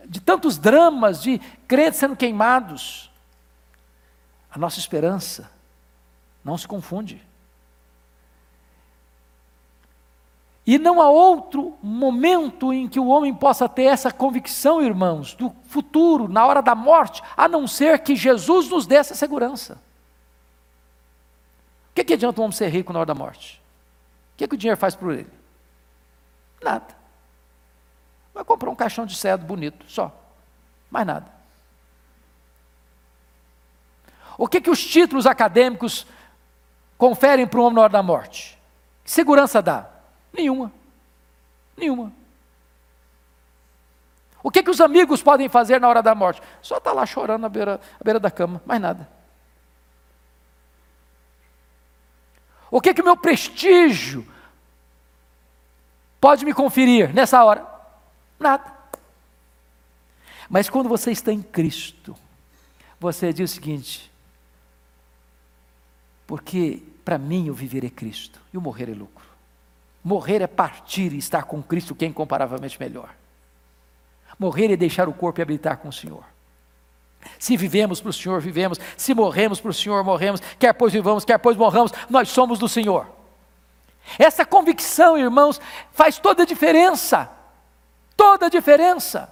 de 0.03 0.19
tantos 0.19 0.57
dramas, 0.57 1.21
de 1.21 1.37
crentes 1.67 1.99
sendo 1.99 2.15
queimados, 2.15 3.11
a 4.49 4.57
nossa 4.57 4.79
esperança 4.79 5.47
não 6.43 6.57
se 6.57 6.67
confunde. 6.67 7.26
E 10.67 10.77
não 10.77 11.01
há 11.01 11.09
outro 11.09 11.77
momento 11.81 12.73
em 12.73 12.89
que 12.89 12.99
o 12.99 13.07
homem 13.07 13.33
possa 13.33 13.69
ter 13.69 13.83
essa 13.83 14.11
convicção, 14.11 14.81
irmãos, 14.81 15.33
do 15.33 15.49
futuro, 15.69 16.27
na 16.27 16.45
hora 16.45 16.61
da 16.61 16.75
morte, 16.75 17.23
a 17.37 17.47
não 17.47 17.65
ser 17.65 17.99
que 17.99 18.17
Jesus 18.17 18.67
nos 18.67 18.85
dê 18.85 18.95
essa 18.95 19.15
segurança. 19.15 19.75
O 21.89 21.95
que, 21.95 22.03
que 22.03 22.13
adianta 22.15 22.41
um 22.41 22.43
homem 22.43 22.55
ser 22.55 22.67
rico 22.67 22.91
na 22.91 22.99
hora 22.99 23.05
da 23.05 23.15
morte? 23.15 23.63
O 24.33 24.37
que, 24.37 24.45
que 24.45 24.55
o 24.55 24.57
dinheiro 24.57 24.77
faz 24.77 24.93
por 24.93 25.13
ele? 25.13 25.29
Nada. 26.61 26.93
Vai 28.33 28.43
comprar 28.43 28.69
um 28.69 28.75
caixão 28.75 29.05
de 29.05 29.15
cedo 29.15 29.45
bonito, 29.45 29.85
só. 29.87 30.13
Mais 30.91 31.07
nada. 31.07 31.31
O 34.37 34.49
que, 34.49 34.59
que 34.59 34.69
os 34.69 34.85
títulos 34.85 35.25
acadêmicos 35.25 36.05
conferem 36.97 37.47
para 37.47 37.61
o 37.61 37.63
homem 37.63 37.75
na 37.75 37.81
hora 37.83 37.93
da 37.93 38.03
morte? 38.03 38.59
Que 39.05 39.09
segurança 39.09 39.61
dá? 39.61 39.96
Nenhuma. 40.33 40.71
Nenhuma. 41.75 42.11
O 44.43 44.51
que, 44.51 44.63
que 44.63 44.69
os 44.69 44.79
amigos 44.79 45.21
podem 45.21 45.49
fazer 45.49 45.81
na 45.81 45.89
hora 45.89 46.01
da 46.01 46.15
morte? 46.15 46.41
Só 46.61 46.77
estar 46.77 46.91
tá 46.91 46.95
lá 46.95 47.05
chorando 47.05 47.45
à 47.45 47.49
beira, 47.49 47.81
à 47.99 48.03
beira 48.03 48.19
da 48.19 48.31
cama, 48.31 48.61
mais 48.65 48.79
nada. 48.79 49.09
O 52.69 52.81
que 52.81 52.93
que 52.93 53.01
o 53.01 53.05
meu 53.05 53.17
prestígio 53.17 54.27
pode 56.19 56.45
me 56.45 56.53
conferir 56.53 57.13
nessa 57.13 57.43
hora? 57.43 57.65
Nada. 58.39 58.75
Mas 60.49 60.69
quando 60.69 60.87
você 60.87 61.11
está 61.11 61.31
em 61.31 61.41
Cristo, 61.41 62.15
você 62.99 63.33
diz 63.33 63.51
o 63.51 63.53
seguinte: 63.53 64.11
porque 66.25 66.83
para 67.05 67.17
mim 67.17 67.49
o 67.49 67.53
viver 67.53 67.85
é 67.85 67.89
Cristo 67.89 68.39
e 68.53 68.57
o 68.57 68.61
morrer 68.61 68.89
é 68.89 68.93
lucro. 68.93 69.16
Morrer 70.07 70.41
é 70.41 70.47
partir 70.47 71.11
e 71.11 71.17
estar 71.17 71.43
com 71.43 71.61
Cristo, 71.61 71.93
que 71.93 72.05
é 72.05 72.07
incomparavelmente 72.07 72.79
melhor. 72.79 73.09
Morrer 74.39 74.71
é 74.71 74.77
deixar 74.77 75.09
o 75.09 75.13
corpo 75.13 75.41
e 75.41 75.43
habitar 75.43 75.75
com 75.75 75.89
o 75.89 75.91
Senhor. 75.91 76.23
Se 77.37 77.57
vivemos 77.57 77.99
para 77.99 78.11
o 78.11 78.13
Senhor, 78.13 78.39
vivemos. 78.39 78.79
Se 78.95 79.13
morremos 79.13 79.59
para 79.59 79.69
o 79.69 79.73
Senhor, 79.73 80.01
morremos. 80.05 80.39
Quer 80.57 80.71
pois 80.71 80.93
vivamos, 80.93 81.25
quer 81.25 81.37
pois 81.37 81.57
morramos, 81.57 81.91
nós 82.09 82.29
somos 82.29 82.57
do 82.57 82.69
Senhor. 82.69 83.05
Essa 84.17 84.45
convicção, 84.45 85.17
irmãos, 85.17 85.59
faz 85.91 86.17
toda 86.17 86.43
a 86.43 86.45
diferença. 86.45 87.29
Toda 88.15 88.45
a 88.45 88.49
diferença. 88.49 89.29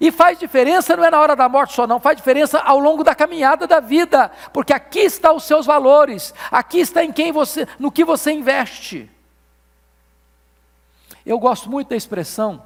E 0.00 0.10
faz 0.10 0.40
diferença 0.40 0.96
não 0.96 1.04
é 1.04 1.10
na 1.12 1.20
hora 1.20 1.36
da 1.36 1.48
morte 1.48 1.74
só, 1.74 1.86
não, 1.86 2.00
faz 2.00 2.16
diferença 2.16 2.58
ao 2.58 2.80
longo 2.80 3.04
da 3.04 3.14
caminhada 3.14 3.64
da 3.64 3.78
vida, 3.78 4.28
porque 4.52 4.72
aqui 4.72 5.00
está 5.00 5.32
os 5.32 5.44
seus 5.44 5.66
valores, 5.66 6.34
aqui 6.50 6.80
está 6.80 7.04
em 7.04 7.12
quem 7.12 7.30
você, 7.30 7.66
no 7.78 7.92
que 7.92 8.04
você 8.04 8.32
investe. 8.32 9.08
Eu 11.28 11.38
gosto 11.38 11.70
muito 11.70 11.88
da 11.88 11.96
expressão 11.96 12.62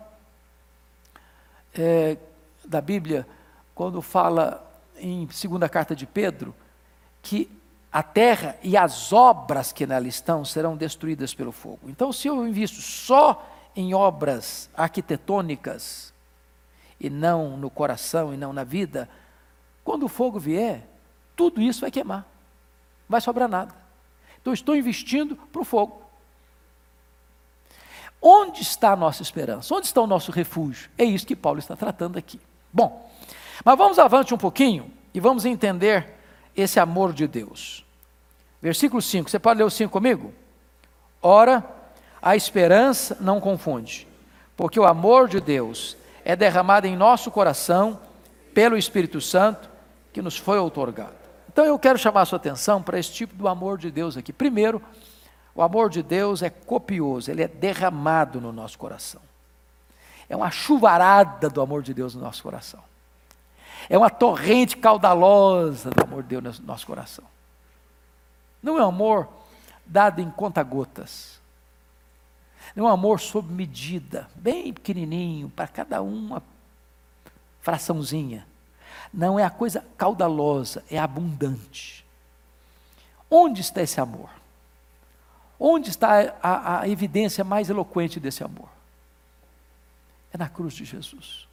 é, 1.75 2.17
da 2.65 2.81
Bíblia, 2.81 3.27
quando 3.75 4.01
fala 4.01 4.65
em 4.97 5.29
segunda 5.31 5.69
carta 5.69 5.97
de 5.97 6.07
Pedro, 6.07 6.55
que 7.21 7.51
a 7.91 8.05
terra 8.05 8.57
e 8.63 8.77
as 8.77 9.13
obras 9.13 9.73
que 9.73 9.85
nela 9.85 10.07
estão 10.07 10.45
serão 10.45 10.77
destruídas 10.77 11.35
pelo 11.35 11.51
fogo. 11.51 11.81
Então, 11.89 12.13
se 12.13 12.29
eu 12.29 12.47
invisto 12.47 12.81
só 12.81 13.45
em 13.75 13.95
obras 13.95 14.71
arquitetônicas 14.77 16.15
e 17.01 17.11
não 17.11 17.57
no 17.57 17.69
coração 17.69 18.33
e 18.33 18.37
não 18.37 18.53
na 18.53 18.63
vida, 18.63 19.09
quando 19.83 20.05
o 20.05 20.09
fogo 20.09 20.39
vier, 20.39 20.87
tudo 21.35 21.61
isso 21.61 21.81
vai 21.81 21.91
queimar, 21.91 22.21
não 22.21 23.09
vai 23.09 23.21
sobrar 23.21 23.49
nada. 23.49 23.75
Então, 24.41 24.53
estou 24.53 24.77
investindo 24.77 25.35
para 25.35 25.63
o 25.63 25.65
fogo. 25.65 26.02
Onde 28.23 28.63
está 28.63 28.93
a 28.93 28.97
nossa 28.97 29.21
esperança? 29.21 29.75
Onde 29.75 29.87
está 29.87 30.01
o 30.01 30.07
nosso 30.07 30.31
refúgio? 30.31 30.89
É 30.97 31.05
isso 31.05 31.27
que 31.27 31.35
Paulo 31.35 31.59
está 31.59 31.75
tratando 31.75 32.17
aqui. 32.17 32.41
Bom, 32.73 33.11
mas 33.65 33.77
vamos 33.77 33.99
avante 33.99 34.33
um 34.33 34.39
pouquinho 34.39 34.91
e 35.13 35.19
vamos 35.19 35.45
entender 35.45 36.07
esse 36.57 36.79
amor 36.79 37.13
de 37.13 37.27
Deus. 37.27 37.85
Versículo 38.61 39.03
5, 39.03 39.29
você 39.29 39.41
pode 39.41 39.59
ler 39.59 39.65
o 39.65 39.71
5 39.71 39.91
comigo? 39.93 40.33
Ora, 41.21 41.65
a 42.21 42.37
esperança 42.37 43.17
não 43.21 43.41
confunde, 43.41 44.07
porque 44.57 44.79
o 44.79 44.85
amor 44.85 45.29
de 45.29 45.41
Deus 45.41 45.97
é 46.25 46.37
derramado 46.37 46.87
em 46.87 46.97
nosso 46.97 47.29
coração 47.31 47.99
pelo 48.55 48.77
Espírito 48.77 49.21
Santo 49.21 49.69
que 50.13 50.23
nos 50.23 50.37
foi 50.37 50.59
outorgado. 50.59 51.15
Então 51.53 51.65
eu 51.65 51.79
quero 51.79 51.99
chamar 51.99 52.23
a 52.23 52.25
sua 52.25 52.37
atenção 52.37 52.81
para 52.81 52.99
esse 52.99 53.13
tipo 53.13 53.35
do 53.35 53.49
amor 53.49 53.79
de 53.79 53.91
Deus 53.91 54.17
aqui. 54.17 54.33
Primeiro, 54.33 54.81
o 55.55 55.63
amor 55.63 55.91
de 55.91 56.03
Deus 56.03 56.43
é 56.43 56.51
copioso, 56.51 57.31
ele 57.31 57.43
é 57.43 57.49
derramado 57.49 58.41
no 58.41 58.53
nosso 58.53 58.79
coração. 58.79 59.21
É 60.29 60.37
uma 60.37 60.51
chuvarada 60.51 61.51
do 61.51 61.61
amor 61.61 61.83
de 61.83 61.93
Deus 61.93 62.15
no 62.15 62.23
nosso 62.23 62.43
coração. 62.43 62.83
É 63.89 63.99
uma 63.99 64.09
torrente 64.09 64.77
caudalosa 64.77 65.91
do 65.91 66.03
amor 66.03 66.23
de 66.23 66.31
Deus 66.31 66.59
no 66.59 66.67
nosso 66.67 66.87
coração. 66.87 67.25
Não 68.63 68.79
é 68.79 68.85
um 68.85 68.89
amor 68.89 69.29
dado 69.85 70.21
em 70.21 70.31
conta-gotas. 70.31 71.41
Não 72.75 72.87
é 72.87 72.91
um 72.91 72.93
amor 72.93 73.21
sob 73.21 73.53
medida, 73.53 74.31
bem 74.35 74.73
pequenininho, 74.73 75.51
para 75.51 75.69
cada 75.69 76.01
uma 76.01 76.43
fraçãozinha. 77.61 78.47
Não 79.13 79.39
é 79.39 79.45
a 79.45 79.51
coisa 79.51 79.85
caudalosa, 79.99 80.83
é 80.91 80.99
abundante. 80.99 82.07
Onde 83.29 83.61
está 83.61 83.83
esse 83.83 84.01
amor? 84.01 84.31
Onde 85.65 85.91
está 85.91 86.35
a, 86.43 86.81
a 86.81 86.89
evidência 86.89 87.45
mais 87.45 87.71
eloquente 87.71 88.19
desse 88.19 88.43
amor? 88.43 88.69
É 90.33 90.37
na 90.37 90.49
cruz 90.49 90.75
de 90.75 90.85
Jesus. 90.85 91.47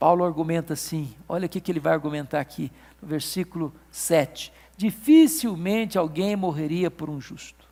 Paulo 0.00 0.24
argumenta 0.24 0.72
assim, 0.72 1.14
olha 1.28 1.46
o 1.46 1.48
que 1.48 1.70
ele 1.70 1.78
vai 1.78 1.92
argumentar 1.92 2.40
aqui, 2.40 2.72
no 3.00 3.06
versículo 3.06 3.72
7. 3.92 4.52
Dificilmente 4.76 5.96
alguém 5.96 6.34
morreria 6.34 6.90
por 6.90 7.08
um 7.08 7.20
justo. 7.20 7.64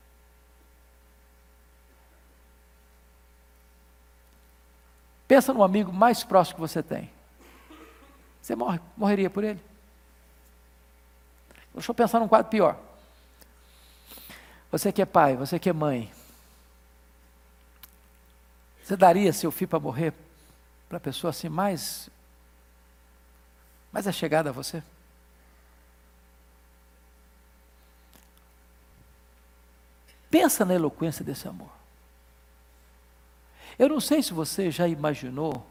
Pensa 5.27 5.53
no 5.53 5.65
amigo 5.65 5.93
mais 5.93 6.23
próximo 6.23 6.55
que 6.55 6.61
você 6.61 6.85
tem. 6.85 7.11
Você 8.41 8.55
morre, 8.55 8.79
morreria 8.97 9.29
por 9.29 9.43
ele? 9.43 9.61
Deixa 11.75 11.91
eu 11.91 11.95
pensar 11.97 12.21
num 12.21 12.29
quadro 12.29 12.49
pior. 12.49 12.92
Você 14.73 14.91
que 14.91 15.03
é 15.03 15.05
pai, 15.05 15.37
você 15.37 15.59
que 15.59 15.69
é 15.69 15.73
mãe. 15.73 16.11
Você 18.83 18.97
daria 18.97 19.31
seu 19.31 19.53
filho 19.53 19.69
para 19.69 19.79
morrer 19.79 20.15
para 20.89 20.97
a 20.97 21.01
pessoa 21.01 21.31
assim 21.31 21.49
mais 21.49 22.09
mais 23.93 24.13
chegada 24.17 24.49
a 24.49 24.53
você? 24.53 24.83
Pensa 30.31 30.65
na 30.65 30.73
eloquência 30.75 31.23
desse 31.23 31.47
amor. 31.47 31.71
Eu 33.79 33.91
não 33.91 34.01
sei 34.01 34.23
se 34.23 34.33
você 34.33 34.71
já 34.71 34.89
imaginou 34.89 35.67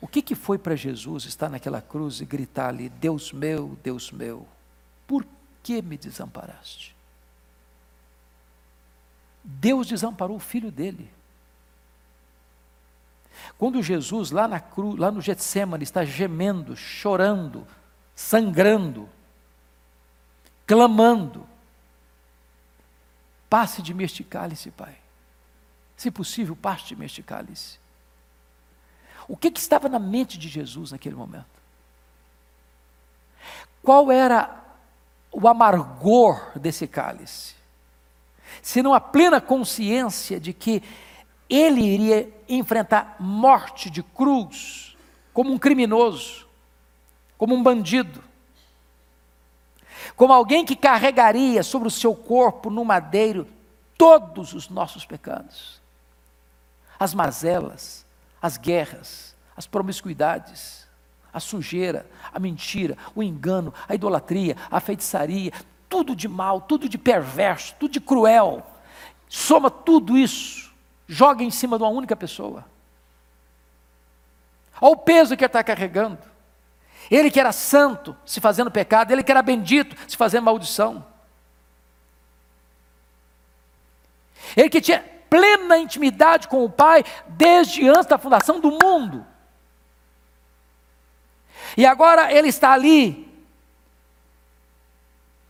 o 0.00 0.06
que, 0.06 0.22
que 0.22 0.36
foi 0.36 0.56
para 0.56 0.76
Jesus 0.76 1.24
estar 1.24 1.48
naquela 1.48 1.82
cruz 1.82 2.20
e 2.20 2.24
gritar 2.24 2.68
ali: 2.68 2.88
Deus 2.88 3.32
meu, 3.32 3.76
Deus 3.82 4.12
meu, 4.12 4.46
por 5.04 5.26
que 5.64 5.82
me 5.82 5.98
desamparaste? 5.98 6.97
Deus 9.50 9.86
desamparou 9.86 10.36
o 10.36 10.40
filho 10.40 10.70
dele. 10.70 11.10
Quando 13.56 13.82
Jesus, 13.82 14.30
lá 14.30 14.46
na 14.46 14.60
cruz, 14.60 14.98
lá 14.98 15.10
no 15.10 15.22
Getsemane, 15.22 15.82
está 15.82 16.04
gemendo, 16.04 16.76
chorando, 16.76 17.66
sangrando, 18.14 19.08
clamando, 20.66 21.48
passe 23.48 23.80
de 23.80 23.94
mim 23.94 24.04
este 24.04 24.22
cálice, 24.22 24.70
Pai. 24.70 24.98
Se 25.96 26.10
possível, 26.10 26.54
passe 26.54 26.88
de 26.88 26.96
mim 26.96 27.06
este 27.06 27.22
cálice. 27.22 27.78
O 29.26 29.34
que, 29.34 29.50
que 29.50 29.58
estava 29.58 29.88
na 29.88 29.98
mente 29.98 30.36
de 30.36 30.48
Jesus 30.48 30.92
naquele 30.92 31.16
momento? 31.16 31.46
Qual 33.82 34.12
era 34.12 34.62
o 35.32 35.48
amargor 35.48 36.52
desse 36.58 36.86
cálice? 36.86 37.57
Senão 38.62 38.94
a 38.94 39.00
plena 39.00 39.40
consciência 39.40 40.38
de 40.40 40.52
que 40.52 40.82
ele 41.48 41.80
iria 41.80 42.28
enfrentar 42.48 43.16
morte 43.18 43.88
de 43.88 44.02
cruz 44.02 44.96
como 45.32 45.52
um 45.52 45.58
criminoso, 45.58 46.46
como 47.36 47.54
um 47.54 47.62
bandido, 47.62 48.22
como 50.16 50.32
alguém 50.32 50.64
que 50.64 50.76
carregaria 50.76 51.62
sobre 51.62 51.88
o 51.88 51.90
seu 51.92 52.14
corpo 52.14 52.70
no 52.70 52.84
madeiro 52.84 53.46
todos 53.96 54.52
os 54.52 54.68
nossos 54.68 55.04
pecados, 55.04 55.80
as 56.98 57.14
mazelas, 57.14 58.04
as 58.40 58.56
guerras, 58.56 59.36
as 59.56 59.66
promiscuidades, 59.66 60.86
a 61.32 61.40
sujeira, 61.40 62.08
a 62.32 62.38
mentira, 62.38 62.96
o 63.14 63.22
engano, 63.22 63.72
a 63.88 63.94
idolatria, 63.94 64.56
a 64.70 64.80
feitiçaria, 64.80 65.52
tudo 65.88 66.14
de 66.14 66.28
mal, 66.28 66.60
tudo 66.60 66.88
de 66.88 66.98
perverso, 66.98 67.74
tudo 67.78 67.92
de 67.92 68.00
cruel. 68.00 68.64
Soma 69.28 69.70
tudo 69.70 70.16
isso, 70.16 70.72
joga 71.06 71.42
em 71.42 71.50
cima 71.50 71.76
de 71.76 71.84
uma 71.84 71.90
única 71.90 72.16
pessoa. 72.16 72.64
Olha 74.80 74.92
o 74.92 74.96
peso 74.96 75.36
que 75.36 75.44
ele 75.44 75.48
está 75.48 75.64
carregando. 75.64 76.18
Ele 77.10 77.30
que 77.30 77.40
era 77.40 77.52
santo, 77.52 78.16
se 78.24 78.40
fazendo 78.40 78.70
pecado, 78.70 79.12
ele 79.12 79.22
que 79.22 79.30
era 79.30 79.42
bendito, 79.42 79.96
se 80.08 80.16
fazendo 80.16 80.44
maldição. 80.44 81.04
Ele 84.56 84.68
que 84.68 84.80
tinha 84.80 85.04
plena 85.28 85.78
intimidade 85.78 86.48
com 86.48 86.64
o 86.64 86.70
Pai 86.70 87.04
desde 87.28 87.88
antes 87.88 88.06
da 88.06 88.18
fundação 88.18 88.60
do 88.60 88.70
mundo. 88.70 89.26
E 91.76 91.84
agora 91.84 92.32
ele 92.32 92.48
está 92.48 92.72
ali 92.72 93.27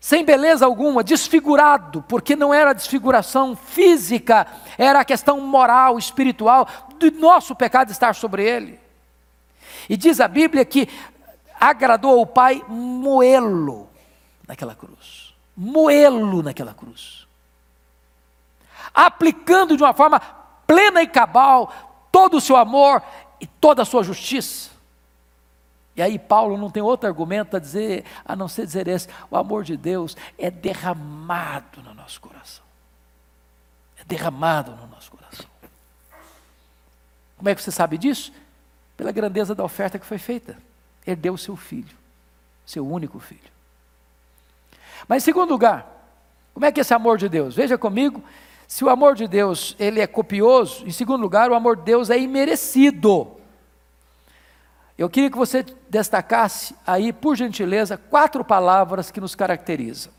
sem 0.00 0.24
beleza 0.24 0.64
alguma, 0.64 1.02
desfigurado, 1.02 2.04
porque 2.08 2.36
não 2.36 2.54
era 2.54 2.72
desfiguração 2.72 3.56
física, 3.56 4.46
era 4.76 5.00
a 5.00 5.04
questão 5.04 5.40
moral, 5.40 5.98
espiritual, 5.98 6.68
do 6.98 7.10
nosso 7.12 7.54
pecado 7.54 7.90
estar 7.90 8.14
sobre 8.14 8.48
ele. 8.48 8.80
E 9.88 9.96
diz 9.96 10.20
a 10.20 10.28
Bíblia 10.28 10.64
que 10.64 10.88
agradou 11.58 12.18
ao 12.18 12.26
Pai 12.26 12.62
moê-lo 12.68 13.88
naquela 14.46 14.74
cruz. 14.74 15.34
Moê-lo 15.56 16.42
naquela 16.42 16.72
cruz. 16.72 17.26
Aplicando 18.94 19.76
de 19.76 19.82
uma 19.82 19.92
forma 19.92 20.20
plena 20.66 21.02
e 21.02 21.08
cabal 21.08 21.72
todo 22.12 22.36
o 22.36 22.40
seu 22.40 22.56
amor 22.56 23.02
e 23.40 23.46
toda 23.46 23.82
a 23.82 23.84
sua 23.84 24.02
justiça. 24.02 24.70
E 25.98 26.02
aí 26.02 26.16
Paulo 26.16 26.56
não 26.56 26.70
tem 26.70 26.80
outro 26.80 27.08
argumento 27.08 27.56
a 27.56 27.58
dizer, 27.58 28.04
a 28.24 28.36
não 28.36 28.46
ser 28.46 28.64
dizer 28.64 28.86
esse, 28.86 29.08
o 29.28 29.36
amor 29.36 29.64
de 29.64 29.76
Deus 29.76 30.16
é 30.38 30.48
derramado 30.48 31.82
no 31.82 31.92
nosso 31.92 32.20
coração. 32.20 32.64
É 34.00 34.04
derramado 34.04 34.70
no 34.76 34.86
nosso 34.86 35.10
coração. 35.10 35.46
Como 37.36 37.48
é 37.48 37.54
que 37.54 37.60
você 37.60 37.72
sabe 37.72 37.98
disso? 37.98 38.32
Pela 38.96 39.10
grandeza 39.10 39.56
da 39.56 39.64
oferta 39.64 39.98
que 39.98 40.06
foi 40.06 40.18
feita. 40.18 40.56
Ele 41.04 41.16
deu 41.16 41.34
o 41.34 41.38
seu 41.38 41.56
filho, 41.56 41.96
seu 42.64 42.88
único 42.88 43.18
filho. 43.18 43.50
Mas 45.08 45.24
em 45.24 45.26
segundo 45.26 45.50
lugar, 45.50 45.84
como 46.54 46.64
é 46.64 46.70
que 46.70 46.78
é 46.78 46.82
esse 46.82 46.94
amor 46.94 47.18
de 47.18 47.28
Deus? 47.28 47.56
Veja 47.56 47.76
comigo, 47.76 48.22
se 48.68 48.84
o 48.84 48.88
amor 48.88 49.16
de 49.16 49.26
Deus 49.26 49.74
ele 49.80 49.98
é 50.00 50.06
copioso, 50.06 50.86
em 50.86 50.92
segundo 50.92 51.22
lugar, 51.22 51.50
o 51.50 51.56
amor 51.56 51.74
de 51.74 51.82
Deus 51.82 52.08
é 52.08 52.20
imerecido. 52.20 53.37
Eu 54.98 55.08
queria 55.08 55.30
que 55.30 55.36
você 55.36 55.64
destacasse 55.88 56.74
aí, 56.84 57.12
por 57.12 57.36
gentileza, 57.36 57.96
quatro 57.96 58.44
palavras 58.44 59.10
que 59.10 59.20
nos 59.20 59.34
caracterizam. 59.34 60.12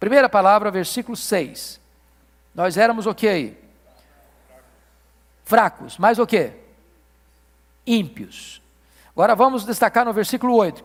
Primeira 0.00 0.28
palavra, 0.28 0.70
versículo 0.70 1.16
6. 1.16 1.78
Nós 2.54 2.76
éramos 2.78 3.06
o 3.06 3.14
que 3.14 3.28
aí? 3.28 3.58
Fracos. 5.44 5.98
Mais 5.98 6.18
o 6.18 6.26
que? 6.26 6.52
Ímpios. 7.86 8.62
Agora 9.10 9.34
vamos 9.34 9.66
destacar 9.66 10.06
no 10.06 10.12
versículo 10.12 10.56
8. 10.56 10.84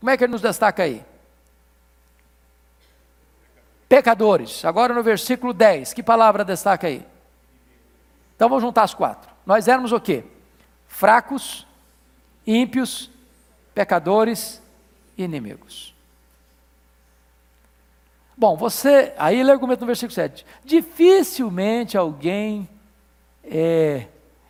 como 0.00 0.10
é 0.10 0.16
que 0.16 0.24
ele 0.24 0.32
nos 0.32 0.42
destaca 0.42 0.82
aí? 0.82 1.04
pecadores. 3.90 4.64
Agora 4.64 4.94
no 4.94 5.02
versículo 5.02 5.52
10, 5.52 5.92
que 5.92 6.00
palavra 6.00 6.44
destaca 6.44 6.86
aí? 6.86 7.04
Então 8.36 8.48
vamos 8.48 8.62
juntar 8.62 8.84
as 8.84 8.94
quatro. 8.94 9.28
Nós 9.44 9.66
éramos 9.66 9.90
o 9.90 10.00
quê? 10.00 10.22
Fracos, 10.86 11.66
ímpios, 12.46 13.10
pecadores 13.74 14.62
e 15.16 15.22
inimigos. 15.22 15.94
Bom, 18.36 18.56
você, 18.56 19.12
aí 19.18 19.38
ele 19.38 19.50
argumenta 19.50 19.82
no 19.82 19.86
versículo 19.86 20.14
7. 20.14 20.46
Dificilmente 20.64 21.98
alguém 21.98 22.68
é, 23.44 24.06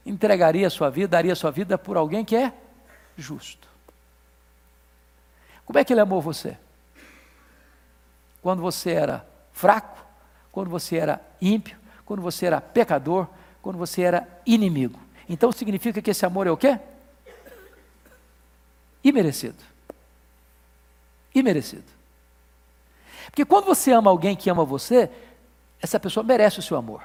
entregaria 0.07 0.67
a 0.67 0.71
sua 0.71 0.91
vida, 0.91 1.09
daria 1.09 1.33
a 1.33 1.37
sua 1.37 1.51
vida 1.51 1.77
por 1.77 1.97
alguém 1.97 2.25
que 2.25 2.37
é 2.37 2.53
justo. 3.17 3.69
Como 5.65 5.79
é 5.79 5.85
que 5.85 5.93
ele 5.93 6.01
amou 6.01 6.21
você? 6.21 6.57
Quando 8.43 8.63
você 8.63 8.91
era 8.93 9.27
fraco, 9.53 10.05
quando 10.51 10.71
você 10.71 10.97
era 10.97 11.21
ímpio, 11.41 11.77
quando 12.05 12.23
você 12.23 12.47
era 12.47 12.61
pecador, 12.61 13.27
quando 13.63 13.77
você 13.77 14.03
era 14.03 14.27
inimigo. 14.47 14.99
Então 15.29 15.53
significa 15.53 16.01
que 16.01 16.11
esse 16.11 16.25
amor 16.25 16.47
é 16.47 16.51
o 16.51 16.57
quê? 16.57 16.79
Imerecido. 19.03 19.63
Imerecido. 21.35 21.85
Porque 23.27 23.45
quando 23.45 23.67
você 23.67 23.93
ama 23.93 24.11
alguém 24.11 24.35
que 24.37 24.51
ama 24.51 24.65
você, 24.65 25.11
essa 25.81 25.99
pessoa 25.99 26.25
merece 26.25 26.59
o 26.59 26.63
seu 26.63 26.77
amor. 26.77 27.03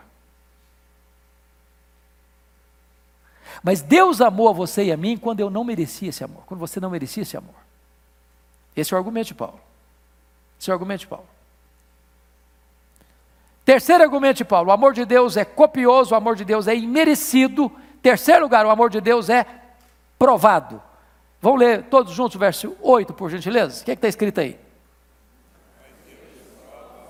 Mas 3.63 3.81
Deus 3.81 4.21
amou 4.21 4.49
a 4.49 4.53
você 4.53 4.85
e 4.85 4.91
a 4.91 4.97
mim 4.97 5.17
quando 5.17 5.39
eu 5.39 5.49
não 5.49 5.63
merecia 5.63 6.09
esse 6.09 6.23
amor, 6.23 6.43
quando 6.45 6.59
você 6.59 6.79
não 6.79 6.89
merecia 6.89 7.23
esse 7.23 7.37
amor. 7.37 7.55
Esse 8.75 8.93
é 8.93 8.95
o 8.95 8.97
argumento 8.97 9.27
de 9.27 9.33
Paulo. 9.33 9.59
Esse 10.59 10.69
é 10.69 10.73
o 10.73 10.75
argumento 10.75 11.01
de 11.01 11.07
Paulo. 11.07 11.27
Terceiro 13.63 14.03
argumento 14.03 14.37
de 14.37 14.45
Paulo: 14.45 14.69
o 14.69 14.71
amor 14.71 14.93
de 14.93 15.05
Deus 15.05 15.37
é 15.37 15.45
copioso, 15.45 16.13
o 16.13 16.17
amor 16.17 16.35
de 16.35 16.45
Deus 16.45 16.67
é 16.67 16.75
imerecido. 16.75 17.71
Terceiro 18.01 18.43
lugar, 18.43 18.65
o 18.65 18.69
amor 18.69 18.89
de 18.89 19.01
Deus 19.01 19.29
é 19.29 19.45
provado. 20.19 20.81
Vamos 21.45 21.59
ler 21.59 21.83
todos 21.83 22.11
juntos 22.11 22.35
o 22.37 22.39
verso 22.39 22.75
8, 22.81 23.13
por 23.13 23.29
gentileza? 23.29 23.79
O 23.79 23.85
que 23.85 23.91
é 23.91 23.93
está 23.93 24.07
escrito 24.07 24.41
aí? 24.41 24.59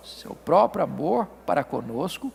Seu 0.04 0.36
próprio 0.36 0.84
amor 0.84 1.26
para 1.46 1.64
conosco, 1.64 2.30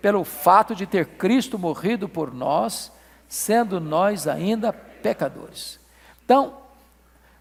pelo 0.00 0.24
fato 0.24 0.74
de 0.74 0.86
ter 0.86 1.04
Cristo 1.04 1.58
morrido 1.58 2.08
por 2.08 2.32
nós, 2.32 2.90
sendo 3.28 3.78
nós 3.78 4.26
ainda 4.26 4.72
pecadores. 4.72 5.78
Então, 6.24 6.56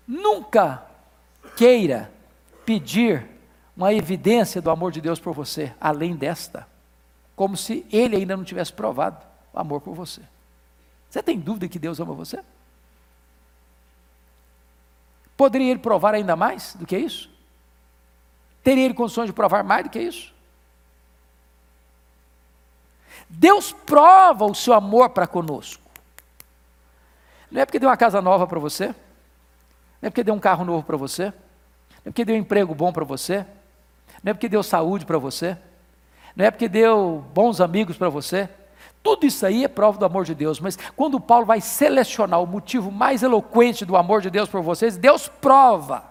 nunca 0.05 0.83
queira 1.55 2.11
pedir 2.65 3.25
uma 3.73 3.93
evidência 3.93 4.61
do 4.61 4.69
amor 4.69 4.91
de 4.91 4.99
Deus 4.99 5.17
por 5.17 5.33
você, 5.33 5.73
além 5.79 6.13
desta, 6.13 6.67
como 7.37 7.55
se 7.55 7.85
ele 7.89 8.17
ainda 8.17 8.35
não 8.35 8.43
tivesse 8.43 8.73
provado 8.73 9.25
o 9.53 9.59
amor 9.61 9.79
por 9.79 9.95
você. 9.95 10.19
Você 11.09 11.23
tem 11.23 11.39
dúvida 11.39 11.69
que 11.69 11.79
Deus 11.79 12.01
ama 12.01 12.13
você? 12.13 12.43
Poderia 15.35 15.71
ele 15.71 15.79
provar 15.79 16.13
ainda 16.13 16.35
mais 16.35 16.75
do 16.75 16.85
que 16.85 16.97
isso? 16.97 17.29
Teria 18.63 18.85
ele 18.85 18.93
condições 18.93 19.27
de 19.27 19.33
provar 19.33 19.63
mais 19.63 19.83
do 19.83 19.89
que 19.89 19.99
isso? 19.99 20.33
Deus 23.29 23.71
prova 23.71 24.45
o 24.45 24.53
seu 24.53 24.73
amor 24.73 25.09
para 25.09 25.25
conosco. 25.25 25.81
Não 27.51 27.61
é 27.61 27.65
porque 27.65 27.79
deu 27.79 27.89
uma 27.89 27.97
casa 27.97 28.21
nova 28.21 28.47
para 28.47 28.59
você, 28.59 28.87
não 28.87 30.07
é 30.07 30.09
porque 30.09 30.23
deu 30.23 30.33
um 30.33 30.39
carro 30.39 30.65
novo 30.65 30.83
para 30.83 30.97
você, 30.97 31.25
não 31.25 31.31
é 32.05 32.09
porque 32.11 32.25
deu 32.25 32.35
um 32.35 32.39
emprego 32.39 32.73
bom 32.73 32.91
para 32.91 33.03
você, 33.03 33.45
não 34.23 34.31
é 34.31 34.33
porque 34.33 34.49
deu 34.49 34.63
saúde 34.63 35.05
para 35.05 35.17
você, 35.17 35.57
não 36.35 36.45
é 36.45 36.51
porque 36.51 36.67
deu 36.67 37.23
bons 37.33 37.61
amigos 37.61 37.97
para 37.97 38.09
você. 38.09 38.49
Tudo 39.03 39.25
isso 39.25 39.45
aí 39.45 39.65
é 39.65 39.67
prova 39.67 39.97
do 39.97 40.05
amor 40.05 40.23
de 40.23 40.33
Deus, 40.33 40.61
mas 40.61 40.77
quando 40.95 41.19
Paulo 41.19 41.45
vai 41.45 41.59
selecionar 41.59 42.41
o 42.41 42.47
motivo 42.47 42.89
mais 42.89 43.21
eloquente 43.21 43.83
do 43.83 43.97
amor 43.97 44.21
de 44.21 44.29
Deus 44.29 44.47
por 44.47 44.61
vocês, 44.61 44.95
Deus 44.95 45.27
prova. 45.27 46.05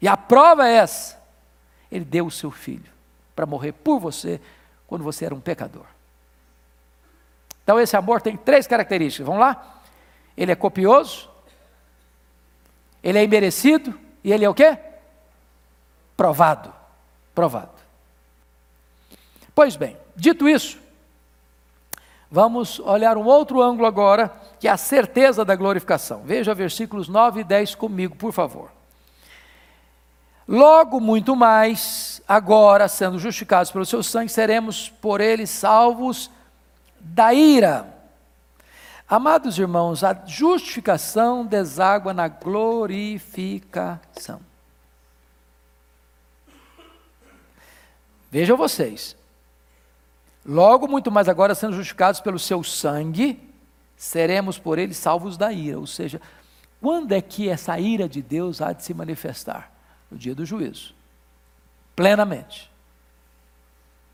E 0.00 0.08
a 0.08 0.16
prova 0.16 0.66
é 0.66 0.76
essa: 0.76 1.22
Ele 1.90 2.06
deu 2.06 2.26
o 2.26 2.30
seu 2.30 2.50
filho 2.50 2.90
para 3.36 3.44
morrer 3.44 3.72
por 3.72 4.00
você 4.00 4.40
quando 4.86 5.04
você 5.04 5.26
era 5.26 5.34
um 5.34 5.40
pecador. 5.40 5.84
Então 7.62 7.78
esse 7.78 7.96
amor 7.96 8.22
tem 8.22 8.36
três 8.36 8.66
características. 8.66 9.26
Vamos 9.26 9.42
lá? 9.42 9.82
Ele 10.34 10.50
é 10.50 10.56
copioso, 10.56 11.28
ele 13.02 13.18
é 13.18 13.24
imerecido 13.24 13.98
e 14.24 14.32
ele 14.32 14.44
é 14.44 14.48
o 14.48 14.54
quê? 14.54 14.78
Provado. 16.16 16.72
Provado. 17.34 17.70
Pois 19.54 19.76
bem, 19.76 19.96
dito 20.16 20.48
isso, 20.48 20.81
vamos 22.32 22.80
olhar 22.80 23.16
um 23.18 23.26
outro 23.26 23.60
ângulo 23.60 23.86
agora, 23.86 24.34
que 24.58 24.66
é 24.66 24.70
a 24.70 24.78
certeza 24.78 25.44
da 25.44 25.54
glorificação. 25.54 26.22
Veja 26.24 26.54
versículos 26.54 27.06
9 27.06 27.42
e 27.42 27.44
10 27.44 27.74
comigo, 27.74 28.16
por 28.16 28.32
favor. 28.32 28.70
Logo, 30.48 30.98
muito 30.98 31.36
mais, 31.36 32.22
agora, 32.26 32.88
sendo 32.88 33.18
justificados 33.18 33.70
pelo 33.70 33.84
seu 33.84 34.02
sangue, 34.02 34.32
seremos 34.32 34.88
por 34.88 35.20
ele 35.20 35.46
salvos 35.46 36.30
da 36.98 37.34
ira. 37.34 37.86
Amados 39.06 39.58
irmãos, 39.58 40.02
a 40.02 40.18
justificação 40.26 41.44
deságua 41.44 42.14
na 42.14 42.28
glorificação. 42.28 44.40
Vejam 48.30 48.56
vocês. 48.56 49.20
Logo, 50.44 50.88
muito 50.88 51.10
mais 51.10 51.28
agora, 51.28 51.54
sendo 51.54 51.74
justificados 51.74 52.20
pelo 52.20 52.38
seu 52.38 52.62
sangue, 52.62 53.38
seremos 53.96 54.58
por 54.58 54.78
ele 54.78 54.94
salvos 54.94 55.36
da 55.36 55.52
ira. 55.52 55.78
Ou 55.78 55.86
seja, 55.86 56.20
quando 56.80 57.12
é 57.12 57.20
que 57.20 57.48
essa 57.48 57.78
ira 57.78 58.08
de 58.08 58.20
Deus 58.20 58.60
há 58.60 58.72
de 58.72 58.84
se 58.84 58.92
manifestar? 58.92 59.72
No 60.10 60.18
dia 60.18 60.34
do 60.34 60.44
juízo. 60.44 60.94
Plenamente. 61.94 62.70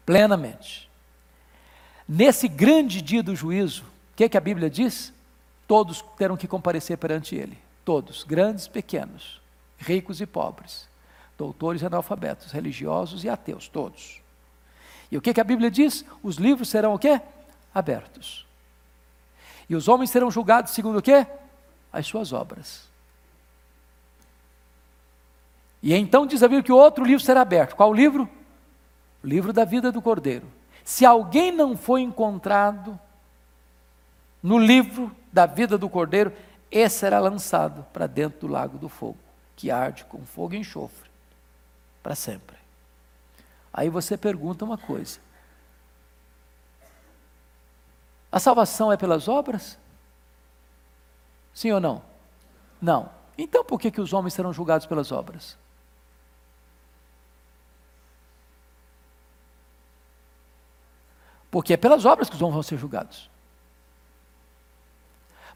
Plenamente. 0.05 0.89
Nesse 2.07 2.47
grande 2.47 3.03
dia 3.03 3.23
do 3.23 3.35
juízo, 3.35 3.85
que, 4.19 4.29
que 4.29 4.37
a 4.37 4.41
Bíblia 4.41 4.69
diz? 4.69 5.13
Todos 5.65 6.03
terão 6.17 6.37
que 6.37 6.49
comparecer 6.49 6.99
perante 6.99 7.37
Ele. 7.37 7.57
Todos, 7.85 8.25
grandes 8.25 8.67
e 8.67 8.71
pequenos, 8.71 9.41
ricos 9.79 10.21
e 10.21 10.27
pobres, 10.27 10.89
doutores 11.39 11.83
e 11.83 11.87
analfabetos, 11.87 12.51
religiosos 12.51 13.23
e 13.23 13.29
ateus, 13.29 13.69
todos. 13.69 14.21
E 15.11 15.17
o 15.17 15.21
que, 15.21 15.33
que 15.33 15.41
a 15.41 15.45
Bíblia 15.45 15.71
diz? 15.71 16.05
Os 16.23 16.37
livros 16.37 16.69
serão 16.69 16.95
o 16.95 16.99
quê? 16.99 17.21
Abertos. 17.75 18.47
E 19.69 19.75
os 19.75 19.89
homens 19.89 20.11
serão 20.11 20.31
julgados 20.31 20.73
segundo 20.73 20.99
o 20.99 21.03
quê? 21.03 21.27
As 21.93 22.07
suas 22.07 22.33
obras. 22.33 22.89
E 25.83 25.95
então 25.95 26.27
diz 26.27 26.43
a 26.43 26.49
Bíblia 26.49 26.63
que 26.63 26.73
outro 26.73 27.05
livro 27.05 27.25
será 27.25 27.41
aberto. 27.41 27.77
Qual 27.77 27.93
livro? 27.93 28.29
O 29.23 29.27
livro 29.27 29.53
da 29.53 29.65
vida 29.65 29.93
do 29.93 30.03
Cordeiro. 30.03 30.47
Se 30.85 31.05
alguém 31.05 31.53
não 31.53 31.77
foi 31.77 32.01
encontrado 32.01 32.99
no 34.43 34.59
livro 34.59 35.15
da 35.33 35.47
vida 35.47 35.77
do 35.77 35.89
cordeiro, 35.89 36.33
esse 36.71 37.01
será 37.01 37.19
lançado 37.19 37.85
para 37.93 38.07
dentro 38.07 38.41
do 38.41 38.47
lago 38.47 38.79
do 38.79 38.89
fogo, 38.89 39.19
que 39.57 39.71
arde 39.71 40.05
com 40.05 40.25
fogo 40.25 40.55
e 40.55 40.59
enxofre, 40.59 41.11
para 42.03 42.15
sempre. 42.15 42.58
Aí 43.73 43.89
você 43.89 44.17
pergunta 44.17 44.65
uma 44.65 44.79
coisa: 44.79 45.19
a 48.31 48.39
salvação 48.39 48.93
é 48.93 48.97
pelas 48.97 49.29
obras? 49.29 49.79
Sim 51.55 51.73
ou 51.73 51.81
não? 51.81 52.03
Não. 52.81 53.11
Então 53.37 53.65
por 53.65 53.81
que, 53.81 53.91
que 53.91 54.01
os 54.01 54.13
homens 54.13 54.35
serão 54.35 54.53
julgados 54.53 54.87
pelas 54.87 55.13
obras? 55.13 55.57
Porque 61.51 61.73
é 61.73 61.77
pelas 61.77 62.05
obras 62.05 62.29
que 62.29 62.37
os 62.37 62.43
homens 62.43 62.55
vão 62.55 62.63
ser 62.63 62.77
julgados 62.77 63.31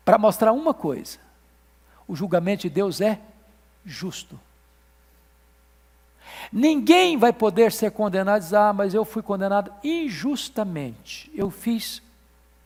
para 0.04 0.18
mostrar 0.18 0.52
uma 0.52 0.74
coisa: 0.74 1.18
o 2.06 2.14
julgamento 2.14 2.62
de 2.62 2.70
Deus 2.70 3.00
é 3.00 3.20
justo. 3.84 4.38
Ninguém 6.52 7.16
vai 7.16 7.32
poder 7.32 7.72
ser 7.72 7.90
condenado 7.92 8.42
e 8.42 8.44
dizer, 8.44 8.56
ah, 8.56 8.72
mas 8.72 8.92
eu 8.92 9.06
fui 9.06 9.22
condenado 9.22 9.72
injustamente, 9.82 11.30
eu 11.34 11.50
fiz 11.50 12.02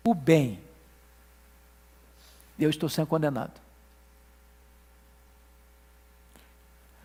o 0.05 0.13
bem. 0.13 0.61
Eu 2.59 2.69
estou 2.69 2.89
sendo 2.89 3.07
condenado. 3.07 3.53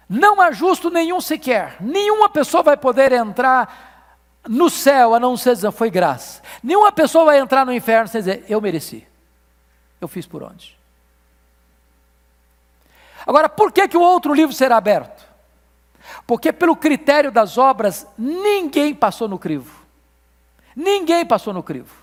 Não 0.09 0.41
há 0.41 0.51
justo 0.51 0.89
nenhum 0.89 1.21
sequer, 1.21 1.77
nenhuma 1.79 2.27
pessoa 2.29 2.63
vai 2.63 2.75
poder 2.75 3.11
entrar 3.11 4.41
no 4.47 4.69
céu 4.69 5.13
a 5.13 5.19
não 5.19 5.37
ser 5.37 5.53
dizer, 5.53 5.71
foi 5.71 5.91
graça. 5.91 6.41
Nenhuma 6.63 6.91
pessoa 6.91 7.25
vai 7.25 7.39
entrar 7.39 7.63
no 7.63 7.71
inferno 7.71 8.07
sem 8.07 8.21
dizer, 8.21 8.43
eu 8.49 8.59
mereci. 8.59 9.07
Eu 10.01 10.07
fiz 10.07 10.25
por 10.25 10.41
onde? 10.41 10.75
Agora, 13.25 13.47
por 13.47 13.71
que, 13.71 13.87
que 13.87 13.97
o 13.97 14.01
outro 14.01 14.33
livro 14.33 14.53
será 14.53 14.77
aberto? 14.77 15.30
Porque 16.25 16.51
pelo 16.51 16.75
critério 16.75 17.31
das 17.31 17.57
obras, 17.57 18.07
ninguém 18.17 18.93
passou 18.93 19.27
no 19.27 19.37
crivo. 19.37 19.81
Ninguém 20.75 21.25
passou 21.25 21.53
no 21.53 21.63
crivo. 21.63 22.01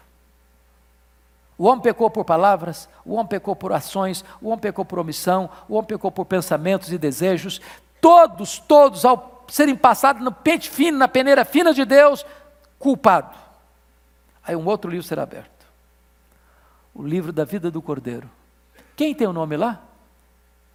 O 1.57 1.65
homem 1.65 1.83
pecou 1.83 2.09
por 2.09 2.25
palavras, 2.25 2.89
o 3.05 3.15
homem 3.15 3.27
pecou 3.27 3.57
por 3.57 3.73
ações, 3.73 4.25
o 4.41 4.49
homem 4.49 4.61
pecou 4.61 4.85
por 4.85 5.01
omissão, 5.01 5.51
o 5.69 5.75
homem 5.75 5.89
pecou 5.89 6.11
por 6.11 6.25
pensamentos 6.25 6.93
e 6.93 6.99
desejos. 6.99 7.61
Todos, 8.01 8.61
todos, 8.61 9.05
ao 9.05 9.45
serem 9.49 9.75
passados 9.75 10.23
no 10.23 10.31
pente 10.31 10.71
fino, 10.71 10.99
na 10.99 11.09
peneira 11.09 11.45
fina 11.45 11.75
de 11.75 11.85
Deus, 11.85 12.25
culpado. 12.79 13.35
Aí 14.45 14.55
um 14.55 14.67
outro 14.67 14.91
livro 14.91 15.07
será 15.07 15.25
aberto. 15.25 15.67
O 16.95 17.03
livro 17.03 17.33
da 17.33 17.45
vida 17.45 17.71
do 17.71 17.83
Cordeiro. 17.83 18.31
Quem 18.95 19.15
tem 19.15 19.27
o 19.27 19.33
nome 19.33 19.57
lá? 19.57 19.83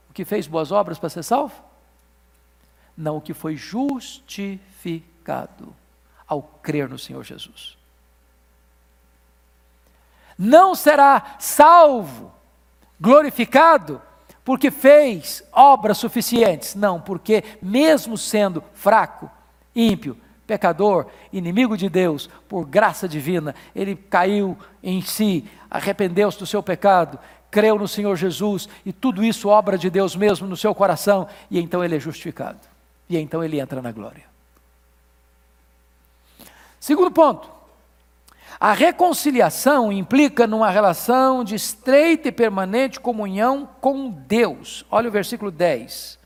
O 0.09 0.13
que 0.13 0.25
fez 0.25 0.47
boas 0.47 0.71
obras 0.71 0.99
para 0.99 1.09
ser 1.09 1.23
salvo? 1.23 1.53
Não, 2.95 3.17
o 3.17 3.21
que 3.21 3.33
foi 3.33 3.55
justificado 3.55 4.63
ao 6.27 6.41
crer 6.41 6.87
no 6.89 6.99
Senhor 6.99 7.23
Jesus. 7.23 7.77
Não 10.37 10.73
será 10.75 11.35
salvo, 11.39 12.31
glorificado, 12.99 14.01
porque 14.43 14.71
fez 14.71 15.43
obras 15.51 15.97
suficientes. 15.97 16.75
Não, 16.75 16.99
porque 16.99 17.43
mesmo 17.61 18.17
sendo 18.17 18.63
fraco, 18.73 19.29
ímpio, 19.75 20.17
pecador, 20.45 21.07
inimigo 21.31 21.77
de 21.77 21.89
Deus, 21.89 22.29
por 22.47 22.65
graça 22.65 23.07
divina, 23.07 23.55
ele 23.75 23.95
caiu 23.95 24.57
em 24.81 25.01
si, 25.01 25.47
arrependeu-se 25.69 26.37
do 26.37 26.45
seu 26.45 26.61
pecado, 26.61 27.17
creu 27.49 27.77
no 27.77 27.87
Senhor 27.87 28.15
Jesus 28.15 28.67
e 28.85 28.91
tudo 28.91 29.23
isso 29.23 29.47
obra 29.47 29.77
de 29.77 29.89
Deus 29.89 30.15
mesmo 30.15 30.47
no 30.47 30.57
seu 30.57 30.73
coração 30.73 31.27
e 31.49 31.59
então 31.59 31.83
ele 31.83 31.95
é 31.95 31.99
justificado. 31.99 32.72
E 33.13 33.17
então 33.19 33.43
ele 33.43 33.59
entra 33.59 33.79
na 33.79 33.91
glória. 33.91 34.23
Segundo 36.79 37.11
ponto, 37.11 37.47
a 38.59 38.73
reconciliação 38.73 39.91
implica 39.91 40.47
numa 40.47 40.71
relação 40.71 41.43
de 41.43 41.53
estreita 41.53 42.29
e 42.29 42.31
permanente 42.31 42.99
comunhão 42.99 43.69
com 43.79 44.09
Deus. 44.09 44.83
Olha 44.89 45.09
o 45.09 45.11
versículo 45.11 45.51
10. 45.51 46.17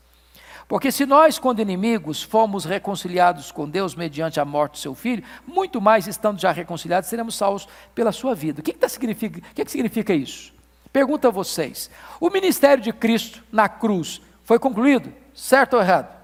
Porque 0.66 0.90
se 0.90 1.04
nós, 1.04 1.38
quando 1.38 1.60
inimigos, 1.60 2.22
fomos 2.22 2.64
reconciliados 2.64 3.52
com 3.52 3.68
Deus 3.68 3.94
mediante 3.94 4.40
a 4.40 4.44
morte 4.46 4.72
do 4.72 4.78
seu 4.78 4.94
filho, 4.94 5.22
muito 5.46 5.82
mais 5.82 6.06
estando 6.06 6.40
já 6.40 6.52
reconciliados, 6.52 7.10
seremos 7.10 7.36
salvos 7.36 7.68
pela 7.94 8.12
sua 8.12 8.34
vida. 8.34 8.60
O 8.60 8.64
que, 8.64 8.72
que, 8.72 8.78
tá 8.78 8.88
significa, 8.88 9.42
que, 9.54 9.62
que 9.62 9.70
significa 9.70 10.14
isso? 10.14 10.54
Pergunto 10.90 11.28
a 11.28 11.30
vocês: 11.30 11.90
o 12.18 12.30
ministério 12.30 12.82
de 12.82 12.94
Cristo 12.94 13.44
na 13.52 13.68
cruz 13.68 14.22
foi 14.42 14.58
concluído? 14.58 15.12
Certo 15.34 15.74
ou 15.74 15.82
errado? 15.82 16.17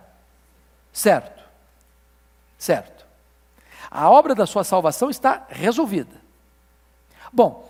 Certo. 0.95 1.43
Certo. 2.57 3.05
A 3.91 4.09
obra 4.09 4.35
da 4.35 4.47
sua 4.47 4.63
salvação 4.63 5.11
está 5.11 5.45
resolvida. 5.49 6.23
Bom, 7.33 7.69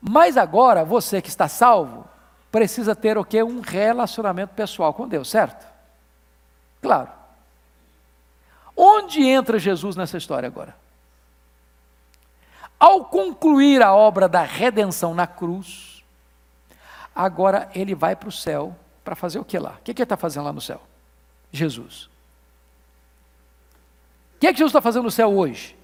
mas 0.00 0.36
agora 0.36 0.84
você 0.84 1.22
que 1.22 1.28
está 1.28 1.48
salvo 1.48 2.06
precisa 2.50 2.94
ter 2.94 3.16
o 3.16 3.24
que? 3.24 3.42
Um 3.42 3.60
relacionamento 3.60 4.52
pessoal 4.52 4.92
com 4.92 5.08
Deus, 5.08 5.30
certo? 5.30 5.64
Claro. 6.82 7.10
Onde 8.76 9.24
entra 9.24 9.58
Jesus 9.58 9.94
nessa 9.94 10.18
história 10.18 10.48
agora? 10.48 10.76
Ao 12.78 13.04
concluir 13.04 13.80
a 13.80 13.94
obra 13.94 14.28
da 14.28 14.42
redenção 14.42 15.14
na 15.14 15.26
cruz, 15.26 16.04
agora 17.14 17.70
ele 17.74 17.94
vai 17.94 18.16
para 18.16 18.28
o 18.28 18.32
céu 18.32 18.76
para 19.04 19.14
fazer 19.14 19.38
o 19.38 19.44
que 19.44 19.58
lá? 19.58 19.76
O 19.78 19.82
que, 19.84 19.94
que 19.94 20.02
ele 20.02 20.04
está 20.04 20.16
fazendo 20.16 20.44
lá 20.44 20.52
no 20.52 20.60
céu? 20.60 20.82
Jesus. 21.52 22.12
Que, 24.44 24.48
é 24.48 24.52
que 24.52 24.58
Jesus 24.58 24.72
está 24.72 24.82
fazendo 24.82 25.04
no 25.04 25.10
céu 25.10 25.34
hoje? 25.34 25.74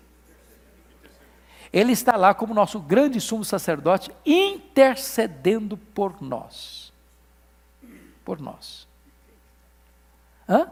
Ele 1.73 1.93
está 1.93 2.15
lá 2.15 2.35
como 2.35 2.53
nosso 2.53 2.79
grande 2.79 3.19
sumo 3.19 3.43
sacerdote, 3.43 4.11
intercedendo 4.27 5.79
por 5.79 6.21
nós. 6.21 6.93
Por 8.23 8.39
nós. 8.39 8.87
Hã? 10.47 10.69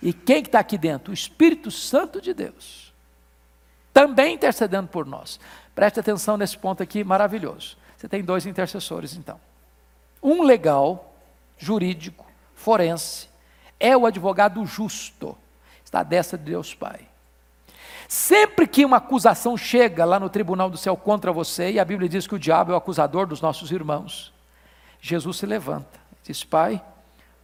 E 0.00 0.14
quem 0.14 0.40
que 0.40 0.48
está 0.48 0.60
aqui 0.60 0.78
dentro? 0.78 1.10
O 1.10 1.14
Espírito 1.14 1.70
Santo 1.70 2.18
de 2.18 2.32
Deus. 2.32 2.94
Também 3.92 4.36
intercedendo 4.36 4.88
por 4.88 5.04
nós. 5.04 5.38
Preste 5.74 6.00
atenção 6.00 6.38
nesse 6.38 6.56
ponto 6.56 6.82
aqui 6.82 7.04
maravilhoso. 7.04 7.76
Você 7.98 8.08
tem 8.08 8.24
dois 8.24 8.46
intercessores, 8.46 9.14
então. 9.16 9.38
Um 10.22 10.44
legal, 10.44 11.14
jurídico, 11.58 12.24
forense, 12.54 13.28
é 13.78 13.94
o 13.94 14.06
advogado 14.06 14.64
justo. 14.64 15.36
Está 15.90 16.04
dessa 16.04 16.38
de 16.38 16.44
Deus 16.44 16.72
Pai. 16.72 17.00
Sempre 18.06 18.68
que 18.68 18.84
uma 18.84 18.98
acusação 18.98 19.56
chega 19.56 20.04
lá 20.04 20.20
no 20.20 20.30
tribunal 20.30 20.70
do 20.70 20.76
céu 20.76 20.96
contra 20.96 21.32
você, 21.32 21.72
e 21.72 21.80
a 21.80 21.84
Bíblia 21.84 22.08
diz 22.08 22.28
que 22.28 22.34
o 22.36 22.38
diabo 22.38 22.70
é 22.70 22.74
o 22.74 22.78
acusador 22.78 23.26
dos 23.26 23.40
nossos 23.40 23.72
irmãos, 23.72 24.32
Jesus 25.00 25.38
se 25.38 25.46
levanta 25.46 25.98
e 26.22 26.28
diz: 26.28 26.44
Pai, 26.44 26.80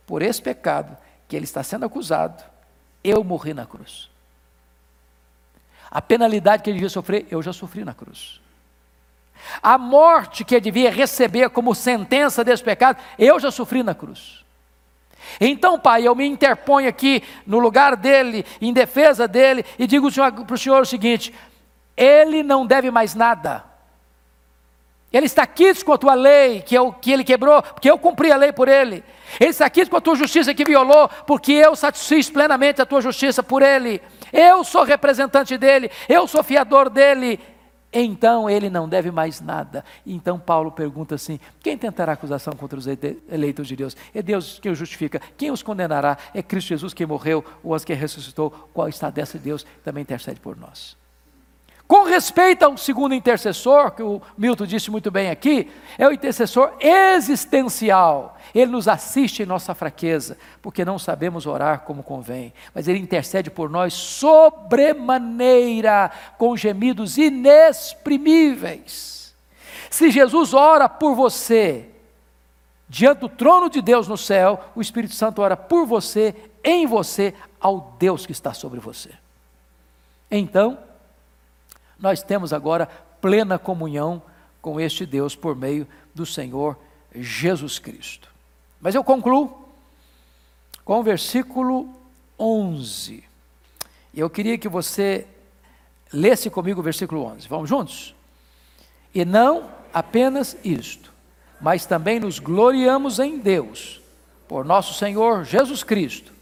por 0.07 0.23
esse 0.23 0.41
pecado, 0.41 0.97
que 1.27 1.35
ele 1.35 1.45
está 1.45 1.65
sendo 1.65 1.87
acusado, 1.87 2.45
eu 3.03 3.25
morri 3.25 3.53
na 3.53 3.67
cruz. 3.67 4.09
A 5.91 6.01
penalidade 6.01 6.63
que 6.63 6.71
ele 6.71 6.77
devia 6.77 6.89
sofrer, 6.89 7.27
eu 7.29 7.43
já 7.43 7.53
sofri 7.53 7.85
na 7.85 7.95
cruz. 7.95 8.41
A 9.61 9.77
morte 9.77 10.45
que 10.45 10.55
ele 10.55 10.61
devia 10.61 10.91
receber 10.93 11.51
como 11.51 11.75
sentença 11.75 12.45
desse 12.45 12.63
pecado, 12.63 13.03
eu 13.19 13.41
já 13.41 13.51
sofri 13.51 13.83
na 13.83 13.95
cruz. 13.95 14.46
Então, 15.41 15.79
Pai, 15.79 16.07
eu 16.07 16.15
me 16.15 16.27
interponho 16.27 16.89
aqui 16.89 17.23
no 17.47 17.59
lugar 17.59 17.97
dele, 17.97 18.45
em 18.61 18.73
defesa 18.73 19.27
dele, 19.27 19.65
e 19.79 19.87
digo 19.87 20.09
para 20.13 20.55
o 20.55 20.59
Senhor 20.59 20.83
o 20.83 20.87
seguinte: 20.87 21.33
ele 21.97 22.43
não 22.43 22.67
deve 22.67 22.91
mais 22.91 23.15
nada. 23.15 23.65
Ele 25.13 25.27
está 25.27 25.47
quieto 25.47 25.85
com 25.85 25.93
a 25.93 25.99
tua 25.99 26.15
lei, 26.15 26.61
que, 26.61 26.75
eu, 26.75 26.93
que 26.93 27.11
ele 27.11 27.25
quebrou, 27.25 27.63
porque 27.63 27.91
eu 27.91 27.99
cumpri 27.99 28.31
a 28.31 28.37
lei 28.37 28.53
por 28.53 28.69
ele. 28.69 29.03
Ele 29.41 29.51
está 29.51 29.71
quieto 29.71 29.89
com 29.89 29.97
a 29.97 30.01
tua 30.01 30.17
justiça 30.17 30.53
que 30.53 30.65
violou, 30.65 31.09
porque 31.27 31.53
eu 31.53 31.75
satisfiz 31.75 32.29
plenamente 32.29 32.83
a 32.83 32.87
tua 32.87 33.01
justiça 33.01 33.43
por 33.43 33.63
ele. 33.63 34.03
Eu 34.33 34.63
sou 34.65 34.83
representante 34.83 35.57
dele, 35.57 35.91
eu 36.09 36.27
sou 36.27 36.43
fiador 36.43 36.91
dele. 36.91 37.41
Então 37.93 38.49
ele 38.51 38.69
não 38.69 38.89
deve 38.89 39.11
mais 39.11 39.41
nada. 39.41 39.85
Então 40.05 40.39
Paulo 40.39 40.71
pergunta 40.71 41.15
assim: 41.15 41.41
quem 41.61 41.79
tentará 41.79 42.13
acusação 42.13 42.53
contra 42.55 42.79
os 42.79 42.87
eleitos 42.87 43.69
de 43.69 43.77
Deus? 43.77 43.97
É 44.15 44.23
Deus 44.23 44.59
quem 44.61 44.73
os 44.73 44.79
justifica. 44.79 45.21
Quem 45.37 45.51
os 45.51 45.63
condenará? 45.63 46.19
É 46.35 46.43
Cristo 46.43 46.69
Jesus 46.69 46.93
que 46.93 47.07
morreu, 47.07 47.45
ou 47.63 47.75
as 47.75 47.85
que 47.85 47.95
ressuscitou. 47.95 48.51
Qual 48.73 48.89
está 48.89 49.11
dessa 49.11 49.39
Deus? 49.39 49.65
Também 49.85 50.03
intercede 50.03 50.41
por 50.41 50.57
nós. 50.57 50.97
Com 51.87 52.05
respeito 52.05 52.65
ao 52.65 52.77
segundo 52.77 53.15
intercessor, 53.15 53.93
que 53.93 54.03
o 54.03 54.21
Milton 54.37 54.67
disse 54.67 54.91
muito 54.91 55.09
bem 55.09 55.31
aqui, 55.31 55.71
é 55.97 56.09
o 56.09 56.13
intercessor 56.13 56.73
existencial. 56.81 58.37
Ele 58.53 58.73
nos 58.73 58.89
assiste 58.89 59.45
em 59.45 59.47
nossa 59.47 59.73
fraqueza, 59.73 60.37
porque 60.61 60.85
não 60.85 60.99
sabemos 60.99 61.47
orar 61.47 61.83
como 61.83 62.03
convém, 62.03 62.53
mas 62.75 62.89
ele 62.89 62.99
intercede 62.99 63.51
por 63.51 63.71
nós 63.71 63.95
sobremaneira, 63.95 66.11
com 66.37 66.57
gemidos 66.57 67.19
inexprimíveis. 67.19 69.33
Se 69.89 70.11
Jesus 70.11 70.55
ora 70.55 70.89
por 70.89 71.15
você, 71.15 71.89
diante 72.89 73.21
do 73.21 73.29
trono 73.29 73.71
de 73.71 73.81
Deus 73.81 74.09
no 74.09 74.17
céu, 74.17 74.61
o 74.75 74.81
Espírito 74.81 75.15
Santo 75.15 75.41
ora 75.41 75.57
por 75.57 75.87
você, 75.87 76.35
em 76.65 76.85
você, 76.85 77.33
ao 77.61 77.95
Deus 77.97 78.27
que 78.27 78.33
está 78.33 78.53
sobre 78.53 78.81
você. 78.81 79.11
Então, 80.29 80.85
nós 81.99 82.23
temos 82.23 82.53
agora 82.53 82.87
plena 83.21 83.59
comunhão 83.59 84.23
com 84.61 84.81
este 84.81 85.07
Deus 85.07 85.35
por 85.35 85.57
meio 85.57 85.87
do 86.15 86.27
Senhor 86.27 86.77
Jesus 87.15 87.79
Cristo. 87.79 88.29
Mas 88.81 88.95
eu 88.95 89.03
concluo 89.03 89.67
com 90.85 91.01
o 91.01 91.03
versículo 91.03 91.89
11. 92.39 93.25
E 94.13 94.21
eu 94.21 94.31
queria 94.31 94.59
que 94.59 94.69
você 94.69 95.27
lesse 96.13 96.49
comigo 96.51 96.81
o 96.81 96.83
versículo 96.83 97.25
11. 97.25 97.49
Vamos 97.49 97.69
juntos? 97.69 98.15
E 99.15 99.25
não 99.25 99.71
apenas 99.93 100.57
isto, 100.63 101.13
mas 101.61 101.87
também 101.87 102.21
nos 102.21 102.39
gloriamos 102.39 103.19
em 103.19 103.39
Deus, 103.39 104.01
por 104.47 104.65
nosso 104.65 104.95
Senhor 104.95 105.45
Jesus 105.45 105.83
Cristo, 105.83 106.33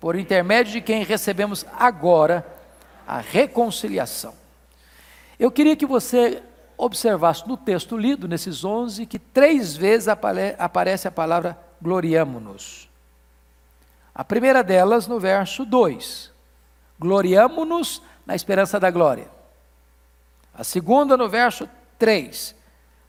por 0.00 0.16
intermédio 0.16 0.72
de 0.72 0.80
quem 0.80 1.04
recebemos 1.04 1.66
agora 1.78 2.46
a 3.06 3.18
reconciliação. 3.18 4.41
Eu 5.38 5.50
queria 5.50 5.76
que 5.76 5.86
você 5.86 6.42
observasse 6.76 7.46
no 7.46 7.56
texto 7.56 7.96
lido, 7.96 8.26
nesses 8.26 8.64
11, 8.64 9.06
que 9.06 9.18
três 9.18 9.76
vezes 9.76 10.08
aparece 10.08 11.06
a 11.06 11.10
palavra 11.10 11.58
gloriamo-nos. 11.80 12.88
A 14.14 14.24
primeira 14.24 14.62
delas 14.62 15.06
no 15.06 15.18
verso 15.18 15.64
2. 15.64 16.30
Gloriamo-nos 16.98 18.02
na 18.26 18.34
esperança 18.34 18.78
da 18.78 18.90
glória. 18.90 19.30
A 20.54 20.62
segunda 20.62 21.16
no 21.16 21.28
verso 21.28 21.68
3. 21.98 22.54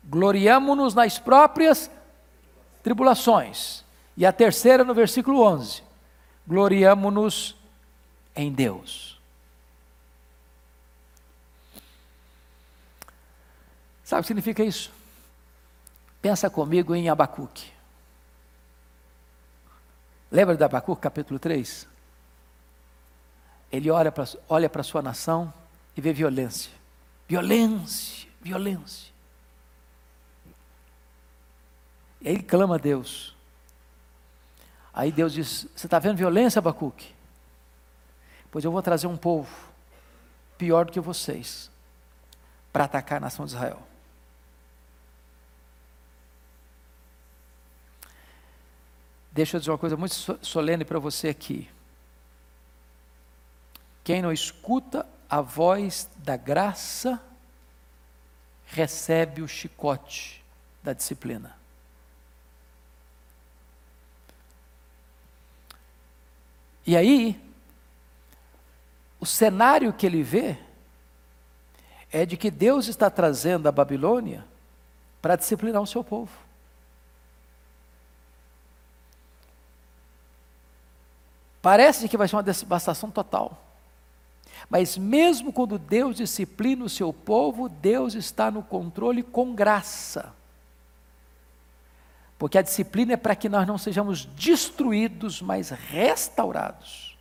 Gloriamo-nos 0.03 0.93
nas 0.93 1.19
próprias 1.19 1.91
tribulações. 2.81 3.83
E 4.15 4.25
a 4.25 4.31
terceira 4.31 4.83
no 4.83 4.93
versículo 4.93 5.41
11. 5.41 5.83
gloriamo-nos 6.47 7.55
em 8.35 8.51
Deus. 8.51 9.12
Sabe 14.13 14.19
o 14.19 14.21
que 14.21 14.27
significa 14.27 14.63
isso? 14.63 14.91
Pensa 16.21 16.47
comigo 16.47 16.93
em 16.93 17.09
Abacuque. 17.09 17.73
Lembra 20.29 20.55
de 20.55 20.63
Abacuque, 20.63 21.01
capítulo 21.01 21.39
3? 21.39 21.87
Ele 23.71 23.89
olha 23.89 24.11
para 24.11 24.25
olha 24.47 24.69
a 24.71 24.83
sua 24.83 25.01
nação 25.01 25.51
e 25.97 26.01
vê 26.01 26.13
violência. 26.13 26.71
Violência, 27.27 28.29
violência. 28.39 29.11
E 32.21 32.27
aí 32.27 32.35
ele 32.35 32.43
clama 32.43 32.75
a 32.75 32.77
Deus. 32.77 33.35
Aí 34.93 35.11
Deus 35.11 35.33
diz: 35.33 35.65
Você 35.75 35.87
está 35.87 35.97
vendo 35.97 36.17
violência, 36.17 36.59
Abacuque? 36.59 37.15
Pois 38.51 38.63
eu 38.63 38.71
vou 38.71 38.83
trazer 38.83 39.07
um 39.07 39.17
povo 39.17 39.49
pior 40.55 40.85
do 40.85 40.91
que 40.91 40.99
vocês 40.99 41.71
para 42.71 42.83
atacar 42.83 43.17
a 43.17 43.21
nação 43.21 43.43
de 43.43 43.53
Israel. 43.53 43.91
Deixa 49.33 49.57
eu 49.57 49.59
dizer 49.59 49.71
uma 49.71 49.77
coisa 49.79 49.97
muito 49.97 50.13
solene 50.45 50.85
para 50.85 50.99
você 50.99 51.29
aqui. 51.29 51.67
Quem 54.03 54.21
não 54.21 54.31
escuta 54.31 55.07
a 55.27 55.41
voz 55.41 56.07
da 56.17 56.37
graça, 56.37 57.19
recebe 58.67 59.41
o 59.41 59.47
chicote 59.47 60.43
da 60.83 60.93
disciplina. 60.93 61.55
E 66.85 66.95
aí, 66.95 67.41
o 69.19 69.25
cenário 69.25 69.91
que 69.93 70.05
ele 70.05 70.21
vê 70.21 70.57
é 72.11 72.23
de 72.23 72.37
que 72.37 72.51
Deus 72.51 72.87
está 72.87 73.09
trazendo 73.09 73.67
a 73.67 73.71
Babilônia 73.71 74.45
para 75.19 75.35
disciplinar 75.35 75.81
o 75.81 75.87
seu 75.87 76.03
povo. 76.03 76.31
Parece 81.63 82.09
que 82.09 82.17
vai 82.17 82.27
ser 82.27 82.35
uma 82.35 82.43
devastação 82.43 83.09
total. 83.09 83.65
Mas 84.69 84.97
mesmo 84.97 85.53
quando 85.53 85.79
Deus 85.79 86.17
disciplina 86.17 86.83
o 86.83 86.89
seu 86.89 87.13
povo, 87.13 87.69
Deus 87.69 88.15
está 88.15 88.51
no 88.51 88.61
controle 88.61 89.23
com 89.23 89.55
graça. 89.55 90.33
Porque 92.37 92.57
a 92.57 92.61
disciplina 92.61 93.13
é 93.13 93.17
para 93.17 93.33
que 93.33 93.47
nós 93.47 93.65
não 93.65 93.77
sejamos 93.77 94.25
destruídos, 94.25 95.41
mas 95.41 95.69
restaurados. 95.69 97.17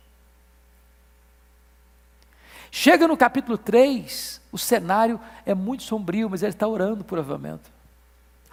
Chega 2.69 3.07
no 3.07 3.15
capítulo 3.15 3.57
3, 3.57 4.41
o 4.51 4.57
cenário 4.57 5.21
é 5.45 5.53
muito 5.53 5.83
sombrio, 5.83 6.29
mas 6.29 6.43
ele 6.43 6.51
está 6.51 6.67
orando 6.67 7.05
por 7.05 7.17
avivamento. 7.17 7.71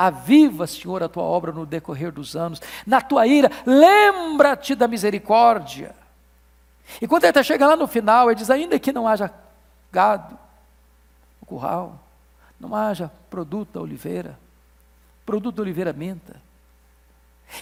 Aviva, 0.07 0.67
Senhor, 0.67 1.03
a 1.03 1.09
tua 1.09 1.23
obra 1.23 1.53
no 1.53 1.67
decorrer 1.67 2.11
dos 2.11 2.35
anos. 2.35 2.61
Na 2.87 3.01
tua 3.01 3.27
ira, 3.27 3.51
lembra-te 3.67 4.75
da 4.75 4.89
misericórdia. 4.89 5.95
E 7.01 7.07
quando 7.07 7.25
ele 7.25 7.31
está 7.31 7.43
chegando 7.43 7.71
lá 7.71 7.77
no 7.77 7.87
final, 7.87 8.31
ele 8.31 8.37
diz: 8.37 8.51
ainda 8.51 8.79
que 8.79 8.93
não 8.93 9.07
haja 9.07 9.31
gado 9.93 10.39
no 11.41 11.47
curral, 11.47 11.99
não 12.59 12.75
haja 12.75 13.11
produto 13.29 13.75
da 13.75 13.81
oliveira, 13.81 14.39
produto 15.27 15.57
da 15.57 15.63
oliveira 15.63 15.93
menta, 15.93 16.41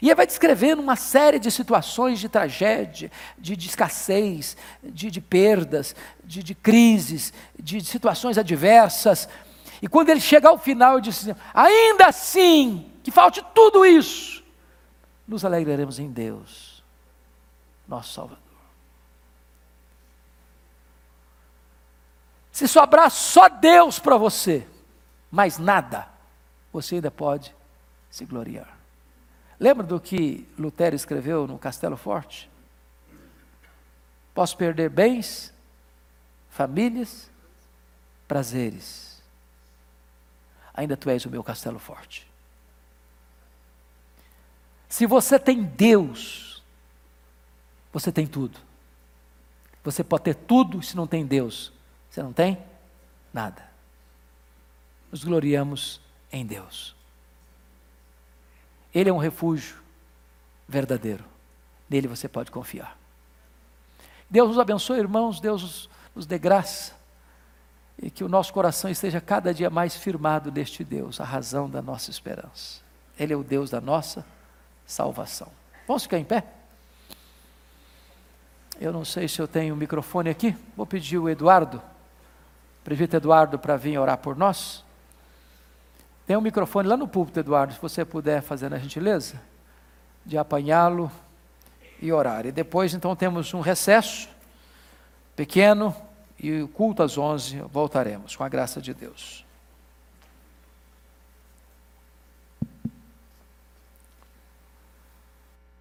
e 0.01 0.07
ele 0.07 0.15
vai 0.15 0.27
descrevendo 0.27 0.83
uma 0.83 0.97
série 0.97 1.39
de 1.39 1.51
situações 1.51 2.21
de 2.21 2.29
tragédia, 2.29 3.11
de, 3.37 3.57
de 3.57 3.69
escassez, 3.69 4.57
de, 4.83 5.11
de 5.11 5.21
perdas, 5.21 5.97
de, 6.23 6.43
de 6.43 6.55
crises, 6.55 7.33
de, 7.59 7.85
situações 7.85 8.39
adversas. 8.39 9.29
E 9.81 9.89
quando 9.89 10.11
ele 10.11 10.21
chega 10.21 10.49
ao 10.49 10.59
final, 10.59 10.95
ele 10.95 11.03
diz 11.03 11.19
assim, 11.19 11.41
ainda 11.55 12.07
assim, 12.07 12.91
que 13.03 13.11
falte 13.11 13.45
tudo 13.55 13.87
isso, 13.87 14.43
nos 15.27 15.45
alegraremos 15.45 15.99
em 15.99 16.11
Deus, 16.11 16.83
nosso 17.87 18.13
Salvador. 18.13 18.49
Se 22.51 22.67
sobrar 22.67 23.11
só 23.11 23.49
Deus 23.49 24.01
para 24.01 24.17
você, 24.17 24.67
mais 25.31 25.59
nada, 25.59 26.09
você 26.73 26.97
ainda 26.97 27.11
pode 27.11 27.55
se 28.11 28.25
gloriar. 28.25 28.77
Lembra 29.61 29.87
do 29.87 30.01
que 30.01 30.47
Lutero 30.59 30.97
escreveu 30.97 31.47
no 31.47 31.59
Castelo 31.59 31.97
Forte? 31.97 32.51
Posso 34.35 34.57
perder 34.57 34.89
bens, 34.89 35.53
famílias, 36.51 37.31
prazeres. 38.27 39.08
Ainda 40.79 40.97
tu 40.97 41.11
és 41.11 41.27
o 41.27 41.29
meu 41.29 41.43
castelo 41.43 41.77
forte. 41.81 42.25
Se 44.89 45.07
você 45.07 45.37
tem 45.37 45.61
Deus, 45.61 46.63
você 47.93 48.13
tem 48.13 48.29
tudo. 48.29 48.61
Você 49.83 50.05
pode 50.05 50.23
ter 50.23 50.37
tudo 50.37 50.81
se 50.81 50.97
não 50.97 51.05
tem 51.05 51.27
Deus. 51.27 51.73
Você 52.09 52.23
não 52.23 52.33
tem 52.33 52.63
nada. 53.35 53.69
Nos 55.11 55.25
gloriamos 55.25 56.01
em 56.31 56.47
Deus. 56.47 56.95
Ele 58.95 59.11
é 59.11 59.13
um 59.13 59.19
refúgio 59.19 59.83
verdadeiro. 60.69 61.25
Nele 61.91 62.07
você 62.07 62.29
pode 62.29 62.53
confiar. 62.53 62.97
Deus 64.31 64.51
nos 64.51 64.61
abençoe, 64.61 65.01
irmãos, 65.01 65.41
Deus 65.41 65.91
nos 66.15 66.25
dê 66.25 66.39
graça 66.39 66.98
e 68.01 68.11
que 68.11 68.23
o 68.23 68.29
nosso 68.29 68.53
coração 68.53 68.91
esteja 68.91 69.21
cada 69.21 69.53
dia 69.53 69.69
mais 69.69 69.97
firmado 69.97 70.53
neste 70.53 70.85
Deus, 70.85 71.21
a 71.21 71.25
razão 71.25 71.69
da 71.69 71.83
nossa 71.83 72.11
esperança. 72.11 72.81
Ele 73.19 73.33
é 73.33 73.37
o 73.37 73.43
Deus 73.43 73.71
da 73.71 73.81
nossa 73.81 74.25
salvação. 74.87 75.49
Vamos 75.87 76.05
ficar 76.05 76.19
em 76.19 76.25
pé? 76.25 76.45
Eu 78.81 78.93
não 78.93 79.05
sei 79.05 79.27
se 79.27 79.41
eu 79.41 79.49
tenho 79.49 79.75
o 79.75 79.77
um 79.77 79.81
microfone 79.81 80.31
aqui. 80.31 80.57
Vou 80.77 80.87
pedir 80.87 81.19
o 81.19 81.29
Eduardo, 81.29 81.83
o 82.87 83.17
Eduardo, 83.17 83.59
para 83.59 83.77
vir 83.77 83.99
orar 83.99 84.19
por 84.19 84.37
nós. 84.37 84.85
Tem 86.27 86.37
um 86.37 86.41
microfone 86.41 86.89
lá 86.89 86.97
no 86.97 87.09
púlpito, 87.09 87.41
Eduardo, 87.41 87.75
se 87.75 87.81
você 87.81 88.05
puder 88.05 88.41
fazer 88.43 88.73
a 88.73 88.79
gentileza 88.79 89.41
de 90.25 90.39
apanhá-lo 90.39 91.11
e 92.01 92.13
orar. 92.13 92.47
E 92.47 92.53
depois, 92.53 92.95
então, 92.95 93.17
temos 93.17 93.53
um 93.53 93.61
recesso 93.61 94.29
pequeno 95.35 95.95
e 96.39 96.67
culto 96.69 97.03
às 97.03 97.19
11 97.19 97.61
voltaremos, 97.73 98.37
com 98.37 98.45
a 98.45 98.49
graça 98.49 98.81
de 98.81 98.95
Deus. 98.95 99.45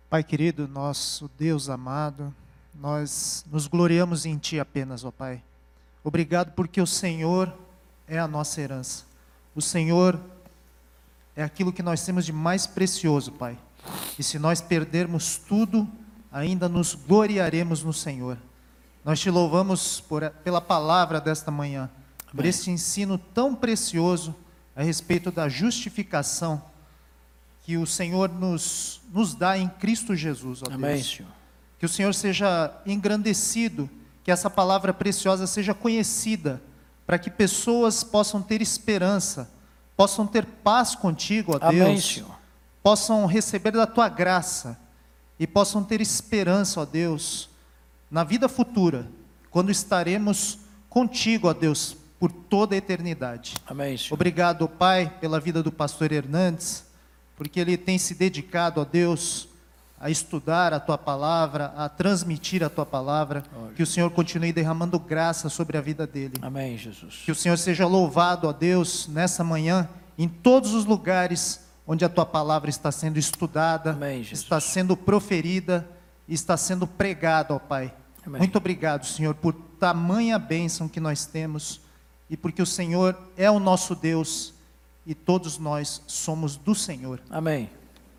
Pai 0.09 0.23
querido, 0.23 0.67
nosso 0.67 1.29
Deus 1.37 1.69
amado, 1.69 2.33
nós 2.73 3.43
nos 3.51 3.67
gloriamos 3.67 4.25
em 4.25 4.37
Ti 4.37 4.59
apenas, 4.59 5.03
ó 5.03 5.11
Pai. 5.11 5.43
Obrigado 6.03 6.53
porque 6.53 6.79
o 6.79 6.87
Senhor 6.87 7.53
é 8.07 8.17
a 8.17 8.27
nossa 8.27 8.61
herança. 8.61 9.03
O 9.53 9.61
Senhor 9.61 10.19
é 11.35 11.43
aquilo 11.43 11.73
que 11.73 11.83
nós 11.83 12.05
temos 12.05 12.25
de 12.25 12.31
mais 12.31 12.65
precioso, 12.65 13.33
Pai. 13.33 13.57
E 14.17 14.23
se 14.23 14.39
nós 14.39 14.61
perdermos 14.61 15.37
tudo, 15.37 15.87
ainda 16.31 16.69
nos 16.69 16.95
gloriaremos 16.95 17.83
no 17.83 17.91
Senhor. 17.91 18.37
Nós 19.07 19.21
te 19.21 19.31
louvamos 19.31 20.01
por, 20.01 20.29
pela 20.43 20.59
palavra 20.59 21.21
desta 21.21 21.49
manhã, 21.49 21.89
Amém. 22.23 22.35
por 22.35 22.45
este 22.45 22.69
ensino 22.69 23.17
tão 23.17 23.55
precioso 23.55 24.35
a 24.75 24.83
respeito 24.83 25.31
da 25.31 25.47
justificação 25.47 26.61
que 27.63 27.77
o 27.77 27.87
Senhor 27.87 28.27
nos, 28.27 28.99
nos 29.13 29.33
dá 29.33 29.57
em 29.57 29.69
Cristo 29.69 30.13
Jesus, 30.13 30.61
ó 30.61 30.65
Amém, 30.73 30.95
Deus. 30.95 31.15
Senhor. 31.15 31.31
Que 31.79 31.85
o 31.85 31.89
Senhor 31.89 32.13
seja 32.13 32.69
engrandecido, 32.85 33.89
que 34.25 34.29
essa 34.29 34.49
palavra 34.49 34.93
preciosa 34.93 35.47
seja 35.47 35.73
conhecida, 35.73 36.61
para 37.05 37.17
que 37.17 37.31
pessoas 37.31 38.03
possam 38.03 38.41
ter 38.41 38.61
esperança 38.61 39.49
possam 39.97 40.27
ter 40.27 40.45
paz 40.45 40.93
contigo, 40.93 41.53
ó 41.55 41.67
Amém, 41.67 41.95
Deus, 41.95 42.13
Senhor. 42.13 42.39
possam 42.83 43.25
receber 43.25 43.71
da 43.71 43.87
tua 43.87 44.07
graça 44.07 44.77
e 45.39 45.47
possam 45.47 45.83
ter 45.83 45.99
esperança, 45.99 46.81
ó 46.81 46.85
Deus, 46.85 47.49
na 48.09 48.23
vida 48.23 48.47
futura, 48.47 49.07
quando 49.49 49.71
estaremos 49.71 50.59
contigo, 50.89 51.47
ó 51.47 51.53
Deus, 51.53 51.97
por 52.19 52.31
toda 52.31 52.75
a 52.75 52.77
eternidade. 52.77 53.55
Amém. 53.67 53.97
Senhor. 53.97 54.13
Obrigado, 54.13 54.67
Pai, 54.67 55.13
pela 55.21 55.39
vida 55.39 55.61
do 55.61 55.71
pastor 55.71 56.11
Hernandes, 56.11 56.85
porque 57.35 57.59
ele 57.59 57.77
tem 57.77 57.97
se 57.97 58.15
dedicado, 58.15 58.81
ó 58.81 58.85
Deus, 58.85 59.47
a 59.99 60.09
estudar 60.09 60.73
a 60.73 60.79
tua 60.79 60.97
palavra, 60.97 61.73
a 61.75 61.89
transmitir 61.89 62.63
a 62.63 62.69
tua 62.69 62.85
palavra. 62.85 63.43
Que 63.75 63.83
o 63.83 63.87
Senhor 63.87 64.09
continue 64.11 64.51
derramando 64.53 64.99
graça 64.99 65.49
sobre 65.49 65.77
a 65.77 65.81
vida 65.81 66.05
dele. 66.05 66.35
Amém, 66.41 66.77
Jesus. 66.77 67.21
Que 67.25 67.31
o 67.31 67.35
Senhor 67.35 67.57
seja 67.57 67.85
louvado, 67.87 68.47
ó 68.47 68.53
Deus, 68.53 69.07
nessa 69.07 69.43
manhã, 69.43 69.89
em 70.17 70.27
todos 70.27 70.73
os 70.73 70.85
lugares 70.85 71.65
onde 71.85 72.03
a 72.03 72.09
tua 72.09 72.25
palavra 72.25 72.69
está 72.69 72.91
sendo 72.91 73.17
estudada, 73.17 73.91
Amém, 73.91 74.21
está 74.21 74.59
sendo 74.59 74.95
proferida. 74.97 75.87
E 76.27 76.33
está 76.33 76.57
sendo 76.57 76.85
pregado, 76.85 77.53
ó 77.53 77.59
Pai. 77.59 77.93
Amém. 78.25 78.39
Muito 78.39 78.57
obrigado, 78.57 79.05
Senhor, 79.05 79.33
por 79.35 79.53
tamanha 79.53 80.37
bênção 80.37 80.89
que 80.89 80.99
nós 80.99 81.25
temos 81.25 81.79
e 82.29 82.35
porque 82.35 82.61
o 82.61 82.65
Senhor 82.65 83.17
é 83.37 83.49
o 83.49 83.59
nosso 83.59 83.95
Deus 83.95 84.53
e 85.05 85.15
todos 85.15 85.57
nós 85.57 86.03
somos 86.05 86.57
do 86.57 86.75
Senhor. 86.75 87.21
Amém. 87.29 87.69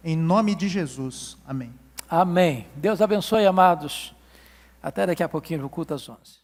Em 0.03 0.17
nome 0.17 0.55
de 0.55 0.69
Jesus. 0.69 1.37
Amém. 1.47 1.73
Amém. 2.09 2.67
Deus 2.75 3.03
abençoe, 3.03 3.47
amados. 3.47 4.15
Até 4.83 5.07
daqui 5.07 5.23
a 5.23 5.29
pouquinho 5.29 5.61
no 5.61 5.69
culto 5.69 5.93
às 5.93 6.09
11. 6.09 6.38